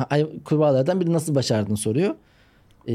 kurbağalardan 0.45 1.01
biri 1.01 1.13
nasıl 1.13 1.35
başardığını 1.35 1.77
soruyor. 1.77 2.15
E, 2.87 2.93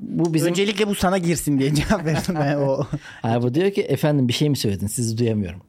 bu 0.00 0.34
bizim 0.34 0.48
Öncelikle 0.48 0.86
bu 0.86 0.94
sana 0.94 1.18
girsin 1.18 1.58
diye 1.58 1.74
cevap 1.74 2.04
verdim 2.04 2.34
ben 2.38 2.56
o. 2.56 2.86
Ha, 3.22 3.42
bu 3.42 3.54
diyor 3.54 3.70
ki 3.70 3.82
efendim 3.82 4.28
bir 4.28 4.32
şey 4.32 4.50
mi 4.50 4.56
söyledin 4.56 4.86
sizi 4.86 5.18
duyamıyorum. 5.18 5.60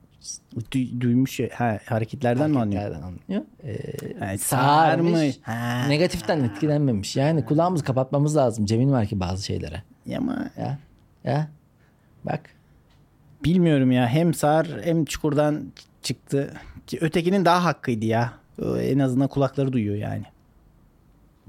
Du- 0.72 1.02
duymuş 1.02 1.40
ha, 1.54 1.80
hareketlerden 1.86 2.52
mi 2.52 2.60
anlıyor? 2.60 2.96
Anlıyor? 2.96 3.42
E, 3.64 3.76
Ha, 4.20 4.38
sağırmış. 4.38 5.12
sarmış. 5.14 5.38
Ha. 5.42 5.86
Negatiften 5.88 6.44
etkilenmemiş. 6.44 7.16
Yani 7.16 7.46
kulağımızı 7.46 7.84
kapatmamız 7.84 8.36
lazım. 8.38 8.66
Cemil 8.66 8.92
var 8.92 9.06
ki 9.06 9.20
bazı 9.20 9.46
şeylere. 9.46 9.84
Ama 10.18 10.50
Ya. 10.58 10.78
Ya. 11.24 11.48
Bak. 12.26 12.42
bilmiyorum 13.44 13.92
ya 13.92 14.08
hem 14.08 14.34
sağır 14.34 14.84
hem 14.84 15.06
çukurdan 15.06 15.64
çıktı. 16.02 16.54
Ki 16.88 16.98
Ötekinin 17.02 17.46
daha 17.46 17.64
hakkıydı 17.64 18.06
ya. 18.06 18.34
En 18.82 19.00
azından 19.00 19.28
kulakları 19.28 19.74
duyuyor 19.74 19.96
yani. 19.96 20.24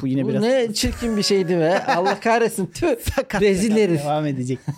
Bu 0.03 0.07
yine 0.07 0.25
Bu 0.25 0.29
biraz 0.29 0.43
ne 0.43 0.73
çirkin 0.75 1.17
bir 1.17 1.23
şeydi 1.23 1.59
be. 1.59 1.85
Allah 1.87 2.21
kahretsin. 2.21 2.67
Tüh. 2.67 2.97
sakat 3.17 3.43
Rezil 3.43 3.77
herif. 3.77 4.01
devam 4.05 4.27
edecek. 4.27 4.59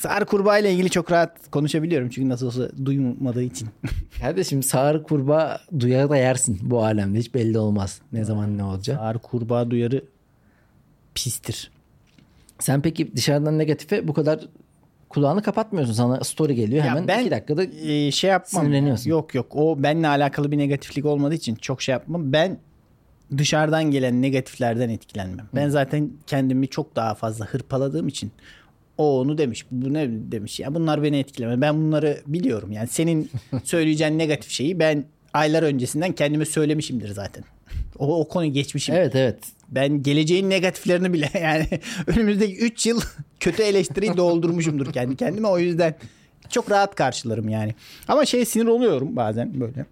Sağır 0.00 0.24
kurbağa 0.24 0.58
ile 0.58 0.72
ilgili 0.72 0.90
çok 0.90 1.12
rahat 1.12 1.50
konuşabiliyorum 1.50 2.08
çünkü 2.08 2.28
nasıl 2.28 2.46
olsa 2.46 2.68
duymadığı 2.84 3.42
için. 3.42 3.68
Kardeşim 4.20 4.62
sağır 4.62 5.02
kurbağa 5.02 5.60
duyar 5.80 6.10
da 6.10 6.16
yersin 6.16 6.58
bu 6.62 6.84
alemde. 6.84 7.18
Hiç 7.18 7.34
belli 7.34 7.58
olmaz. 7.58 8.00
Ne 8.12 8.24
zaman 8.24 8.58
ne 8.58 8.64
olacak. 8.64 8.96
Sağır 8.98 9.18
kurbağa 9.18 9.70
duyarı 9.70 10.04
pistir. 11.14 11.70
Sen 12.58 12.82
peki 12.82 13.16
dışarıdan 13.16 13.58
negatife 13.58 14.08
bu 14.08 14.14
kadar 14.14 14.40
kulağını 15.08 15.42
kapatmıyorsun. 15.42 15.94
Sana 15.94 16.24
story 16.24 16.54
geliyor 16.54 16.84
Ya 16.84 16.90
hemen 16.90 17.08
ben- 17.08 17.20
iki 17.20 17.30
dakikada 17.30 17.64
Ee, 17.64 18.10
şey 18.10 18.30
yapmam. 18.30 18.64
Sinirleniyorsun. 18.64 19.10
Yok 19.10 19.34
yok 19.34 19.46
o 19.56 19.82
benimle 19.82 20.08
alakalı 20.08 20.52
bir 20.52 20.58
negatiflik 20.58 21.04
olmadığı 21.04 21.34
için 21.34 21.54
çok 21.54 21.82
şey 21.82 21.92
yapmam. 21.92 22.32
Ben 22.32 22.58
dışarıdan 23.38 23.90
gelen 23.90 24.22
negatiflerden 24.22 24.88
etkilenmem. 24.88 25.46
Ben 25.54 25.68
zaten 25.68 26.10
kendimi 26.26 26.68
çok 26.68 26.96
daha 26.96 27.14
fazla 27.14 27.46
hırpaladığım 27.46 28.08
için 28.08 28.32
o 28.98 29.20
onu 29.20 29.38
demiş 29.38 29.66
bu 29.70 29.94
ne 29.94 30.08
demiş 30.10 30.60
ya 30.60 30.74
bunlar 30.74 31.02
beni 31.02 31.18
etkilemez. 31.18 31.60
Ben 31.60 31.76
bunları 31.76 32.20
biliyorum 32.26 32.72
yani 32.72 32.88
senin 32.88 33.30
söyleyeceğin 33.64 34.18
negatif 34.18 34.50
şeyi 34.50 34.78
ben 34.78 35.04
aylar 35.32 35.62
öncesinden 35.62 36.12
kendime 36.12 36.44
söylemişimdir 36.44 37.08
zaten. 37.08 37.44
O, 37.98 38.20
o 38.20 38.28
konuyu 38.28 38.52
geçmişim. 38.52 38.94
Evet 38.94 39.16
evet. 39.16 39.38
Ben 39.68 40.02
geleceğin 40.02 40.50
negatiflerini 40.50 41.12
bile 41.12 41.30
yani 41.42 41.66
önümüzdeki 42.06 42.56
3 42.56 42.86
yıl 42.86 43.00
kötü 43.40 43.62
eleştiriyi 43.62 44.16
doldurmuşumdur 44.16 44.92
kendi 44.92 45.16
kendime. 45.16 45.48
O 45.48 45.58
yüzden 45.58 45.94
çok 46.50 46.70
rahat 46.70 46.94
karşılarım 46.94 47.48
yani. 47.48 47.74
Ama 48.08 48.26
şey 48.26 48.44
sinir 48.44 48.66
oluyorum 48.66 49.16
bazen 49.16 49.60
böyle. 49.60 49.86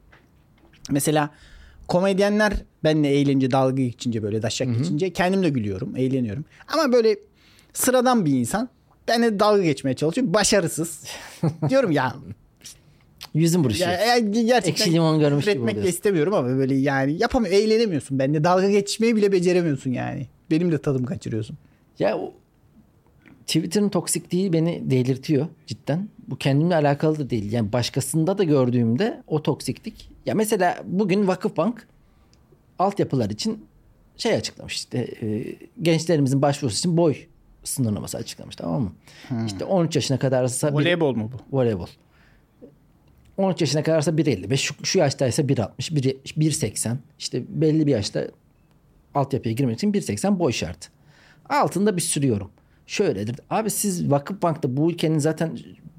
Mesela 0.90 1.30
komedyenler 1.88 2.52
benle 2.84 3.08
eğlenince 3.08 3.50
dalga 3.50 3.82
geçince 3.82 4.22
böyle 4.22 4.42
daşak 4.42 4.78
geçince 4.78 5.12
kendim 5.12 5.42
de 5.42 5.48
gülüyorum, 5.48 5.96
eğleniyorum. 5.96 6.44
Ama 6.68 6.92
böyle 6.92 7.16
sıradan 7.72 8.24
bir 8.26 8.32
insan 8.32 8.68
benle 9.08 9.40
dalga 9.40 9.62
geçmeye 9.62 9.94
çalışıyor. 9.96 10.34
Başarısız. 10.34 11.04
Diyorum 11.68 11.90
ya 11.90 12.14
Yüzün 13.34 13.64
buruşuyor. 13.64 13.90
ya, 13.90 14.00
ya 14.00 14.18
gerçekten 14.18 14.70
Ekşi 14.84 14.92
limon 14.92 15.20
görmüş 15.20 15.44
gibi 15.44 15.50
üretmek 15.54 15.74
de 15.74 15.78
oluyorsun. 15.78 15.96
istemiyorum 15.96 16.34
ama 16.34 16.48
böyle 16.48 16.74
yani 16.74 17.12
yapamıyor. 17.12 17.54
Eğlenemiyorsun. 17.54 18.18
Benimle 18.18 18.44
dalga 18.44 18.70
geçmeyi 18.70 19.16
bile 19.16 19.32
beceremiyorsun 19.32 19.90
yani. 19.90 20.26
Benim 20.50 20.72
de 20.72 20.78
tadım 20.78 21.04
kaçırıyorsun. 21.04 21.56
Ya 21.98 22.18
o 22.18 22.32
Twitter'ın 23.48 23.88
toksikliği 23.88 24.52
beni 24.52 24.90
delirtiyor 24.90 25.46
cidden. 25.66 26.08
Bu 26.28 26.36
kendimle 26.36 26.74
alakalı 26.74 27.18
da 27.18 27.30
değil. 27.30 27.52
Yani 27.52 27.72
başkasında 27.72 28.38
da 28.38 28.44
gördüğümde 28.44 29.22
o 29.26 29.42
toksiklik. 29.42 30.10
Ya 30.26 30.34
mesela 30.34 30.78
bugün 30.84 31.28
Vakıfbank 31.28 31.88
altyapılar 32.78 33.30
için 33.30 33.64
şey 34.16 34.34
açıklamış 34.34 34.74
işte 34.74 34.98
e, 34.98 35.56
gençlerimizin 35.82 36.42
başvurusu 36.42 36.78
için 36.78 36.96
boy 36.96 37.16
sınırlaması 37.64 38.18
açıklamış 38.18 38.56
tamam 38.56 38.82
mı? 38.82 38.92
İşte 39.46 39.64
13 39.64 39.96
yaşına 39.96 40.18
kadarsa 40.18 40.72
Voleybol 40.72 41.14
mu 41.14 41.30
bu? 41.32 41.56
voleybol. 41.56 41.86
13 43.36 43.60
yaşına 43.60 43.82
kadarsa 43.82 44.10
1.55, 44.10 44.56
şu, 44.56 44.74
şu 44.82 44.98
yaştaysa 44.98 45.42
1.60, 45.42 45.68
1.70, 45.78 46.16
1.80. 46.38 46.96
İşte 47.18 47.42
belli 47.48 47.86
bir 47.86 47.92
yaşta 47.92 48.28
altyapıya 49.14 49.54
girmek 49.54 49.76
için 49.76 49.92
1.80 49.92 50.38
boy 50.38 50.52
şart. 50.52 50.90
Altında 51.48 51.96
bir 51.96 52.02
sürü 52.02 52.26
yorum. 52.26 52.50
Şöyledir. 52.88 53.36
Abi 53.50 53.70
siz 53.70 54.10
Vakıfbank'ta 54.10 54.76
bu 54.76 54.90
ülkenin 54.90 55.18
zaten 55.18 55.58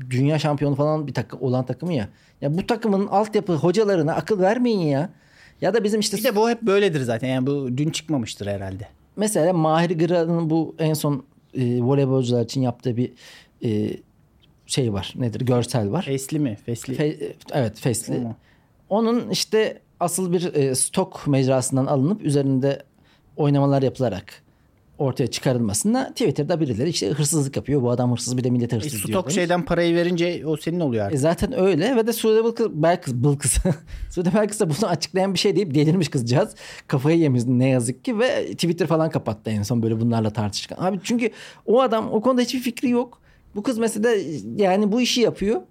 dünya 0.09 0.39
şampiyonu 0.39 0.75
falan 0.75 1.07
bir 1.07 1.13
takım 1.13 1.41
olan 1.41 1.65
takımı 1.65 1.93
ya. 1.93 2.09
Ya 2.41 2.57
bu 2.57 2.67
takımın 2.67 3.07
altyapı 3.07 3.53
hocalarına 3.53 4.13
akıl 4.15 4.39
vermeyin 4.39 4.79
ya. 4.87 5.09
Ya 5.61 5.73
da 5.73 5.83
bizim 5.83 5.99
işte 5.99 6.17
Bir 6.17 6.23
de 6.23 6.35
bu 6.35 6.49
hep 6.49 6.61
böyledir 6.61 7.01
zaten. 7.01 7.27
Yani 7.27 7.47
bu 7.47 7.77
dün 7.77 7.89
çıkmamıştır 7.89 8.47
herhalde. 8.47 8.87
mesela 9.15 9.53
Mahir 9.53 9.89
Gıra'nın 9.99 10.49
bu 10.49 10.75
en 10.79 10.93
son 10.93 11.23
e, 11.53 11.81
voleybolcular 11.81 12.41
için 12.45 12.61
yaptığı 12.61 12.97
bir 12.97 13.11
e, 13.63 13.89
şey 14.65 14.93
var. 14.93 15.13
Nedir? 15.15 15.41
Görsel 15.41 15.91
var. 15.91 16.03
Fesli 16.05 16.39
mi? 16.39 16.57
Fesli. 16.65 16.95
Fe- 16.95 17.33
evet 17.53 17.79
Fesli. 17.79 18.27
Onun 18.89 19.29
işte 19.29 19.79
asıl 19.99 20.33
bir 20.33 20.53
e, 20.53 20.75
stok 20.75 21.27
mecrasından 21.27 21.85
alınıp 21.85 22.21
üzerinde 22.25 22.83
oynamalar 23.37 23.81
yapılarak 23.81 24.43
ortaya 24.99 25.27
çıkarılmasında 25.27 26.09
Twitter'da 26.09 26.59
birileri 26.59 26.89
işte 26.89 27.07
hırsızlık 27.07 27.55
yapıyor. 27.57 27.81
Bu 27.81 27.91
adam 27.91 28.11
hırsız 28.11 28.37
bir 28.37 28.43
de 28.43 28.49
millet 28.49 28.73
E, 28.73 28.75
hırsız 28.75 28.91
diyor. 28.91 29.19
stok 29.19 29.31
şeyden 29.31 29.65
parayı 29.65 29.95
verince 29.95 30.43
o 30.45 30.57
senin 30.57 30.79
oluyor 30.79 31.03
E 31.03 31.05
artık. 31.05 31.19
zaten 31.19 31.59
öyle 31.59 31.95
ve 31.95 32.07
de 32.07 32.13
Sude 32.13 32.43
Belkıs, 32.83 33.13
Belkıs. 33.13 33.57
Sude 34.11 34.33
Belkıs 34.33 34.59
da 34.59 34.69
bunu 34.69 34.89
açıklayan 34.89 35.33
bir 35.33 35.39
şey 35.39 35.55
deyip 35.55 35.75
delirmiş 35.75 36.09
kızcağız. 36.09 36.55
Kafayı 36.87 37.17
yemiş 37.19 37.43
ne 37.47 37.69
yazık 37.69 38.05
ki 38.05 38.19
ve 38.19 38.45
Twitter 38.51 38.87
falan 38.87 39.09
kapattı 39.09 39.49
en 39.49 39.63
son 39.63 39.83
böyle 39.83 39.99
bunlarla 40.01 40.29
tartışırken. 40.29 40.77
Abi 40.79 40.99
çünkü 41.03 41.29
o 41.65 41.81
adam 41.81 42.11
o 42.11 42.21
konuda 42.21 42.41
hiçbir 42.41 42.59
fikri 42.59 42.89
yok. 42.89 43.21
Bu 43.55 43.63
kız 43.63 43.77
mesela 43.77 44.09
yani 44.55 44.91
bu 44.91 45.01
işi 45.01 45.21
yapıyor. 45.21 45.61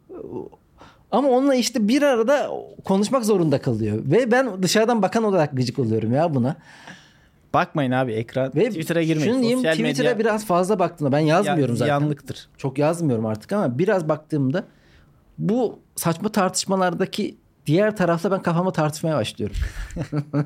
Ama 1.11 1.29
onunla 1.29 1.55
işte 1.55 1.89
bir 1.89 2.03
arada 2.03 2.51
konuşmak 2.85 3.25
zorunda 3.25 3.61
kalıyor. 3.61 3.99
Ve 4.05 4.31
ben 4.31 4.63
dışarıdan 4.63 5.03
bakan 5.03 5.25
olarak 5.25 5.57
gıcık 5.57 5.79
oluyorum 5.79 6.13
ya 6.13 6.35
buna. 6.35 6.57
Bakmayın 7.55 7.91
abi 7.91 8.13
ekran. 8.13 8.53
Ve 8.57 8.69
Twitter'a 8.69 9.03
girmeyin. 9.03 9.33
Şunu 9.33 9.43
diyeyim 9.43 9.63
Twitter'a 9.63 10.09
medya 10.09 10.19
biraz 10.19 10.47
fazla 10.47 10.79
baktığımda 10.79 11.13
ben 11.13 11.19
yazmıyorum 11.19 11.75
ya- 11.75 11.79
zaten. 11.79 11.93
Yanlıktır. 11.93 12.49
Çok 12.57 12.79
yazmıyorum 12.79 13.27
artık 13.27 13.53
ama 13.53 13.79
biraz 13.79 14.09
baktığımda 14.09 14.65
bu 15.39 15.79
saçma 15.97 16.29
tartışmalardaki 16.29 17.37
diğer 17.67 17.97
tarafta 17.97 18.31
ben 18.31 18.43
kafama 18.43 18.73
tartışmaya 18.73 19.17
başlıyorum. 19.17 19.57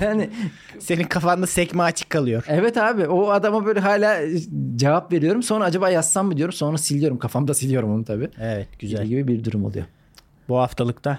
yani 0.00 0.30
Senin 0.78 1.04
kafanda 1.04 1.46
sekme 1.46 1.82
açık 1.82 2.10
kalıyor. 2.10 2.44
evet 2.48 2.76
abi 2.76 3.06
o 3.08 3.30
adama 3.30 3.66
böyle 3.66 3.80
hala 3.80 4.20
cevap 4.76 5.12
veriyorum. 5.12 5.42
Sonra 5.42 5.64
acaba 5.64 5.90
yazsam 5.90 6.26
mı 6.26 6.36
diyorum. 6.36 6.52
Sonra 6.52 6.78
siliyorum. 6.78 7.18
Kafamda 7.18 7.54
siliyorum 7.54 7.94
onu 7.94 8.04
tabii. 8.04 8.28
Evet 8.40 8.68
güzel. 8.78 9.06
Gibi 9.06 9.28
bir 9.28 9.44
durum 9.44 9.64
oluyor. 9.64 9.84
Bu 10.48 10.58
haftalıkta 10.58 11.18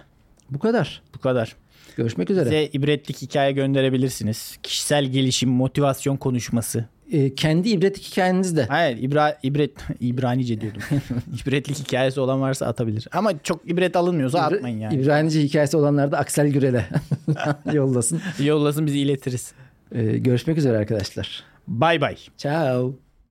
Bu 0.49 0.59
kadar. 0.59 1.01
bu 1.15 1.19
kadar. 1.19 1.55
Görüşmek 1.95 2.29
üzere. 2.29 2.45
Bize 2.45 2.65
ibretlik 2.73 3.21
hikaye 3.21 3.51
gönderebilirsiniz. 3.51 4.57
Kişisel 4.63 5.05
gelişim, 5.05 5.49
motivasyon 5.49 6.17
konuşması. 6.17 6.85
Ee, 7.11 7.35
kendi 7.35 7.69
ibretlik 7.69 8.11
hikayeniz 8.11 8.57
de 8.57 8.65
Hayır 8.65 8.97
ibra, 8.97 9.39
ibret 9.43 9.71
İbranice 9.99 10.61
diyordum. 10.61 10.81
İbretlik 11.43 11.79
hikayesi 11.79 12.19
olan 12.19 12.41
varsa 12.41 12.65
atabilir. 12.65 13.07
Ama 13.13 13.31
çok 13.43 13.69
ibret 13.69 13.95
alınmıyorsa 13.95 14.39
atmayın 14.39 14.77
yani. 14.79 14.95
İbranice 14.95 15.41
hikayesi 15.41 15.77
olanlar 15.77 16.11
da 16.11 16.17
Aksel 16.17 16.47
Gürel'e 16.47 16.85
yollasın. 17.73 18.21
Yollasın 18.39 18.85
bizi 18.85 18.99
iletiriz. 18.99 19.53
Ee, 19.91 20.03
görüşmek 20.17 20.57
üzere 20.57 20.77
arkadaşlar. 20.77 21.43
Bay 21.67 22.01
bay. 22.01 22.15
Ciao. 22.37 23.04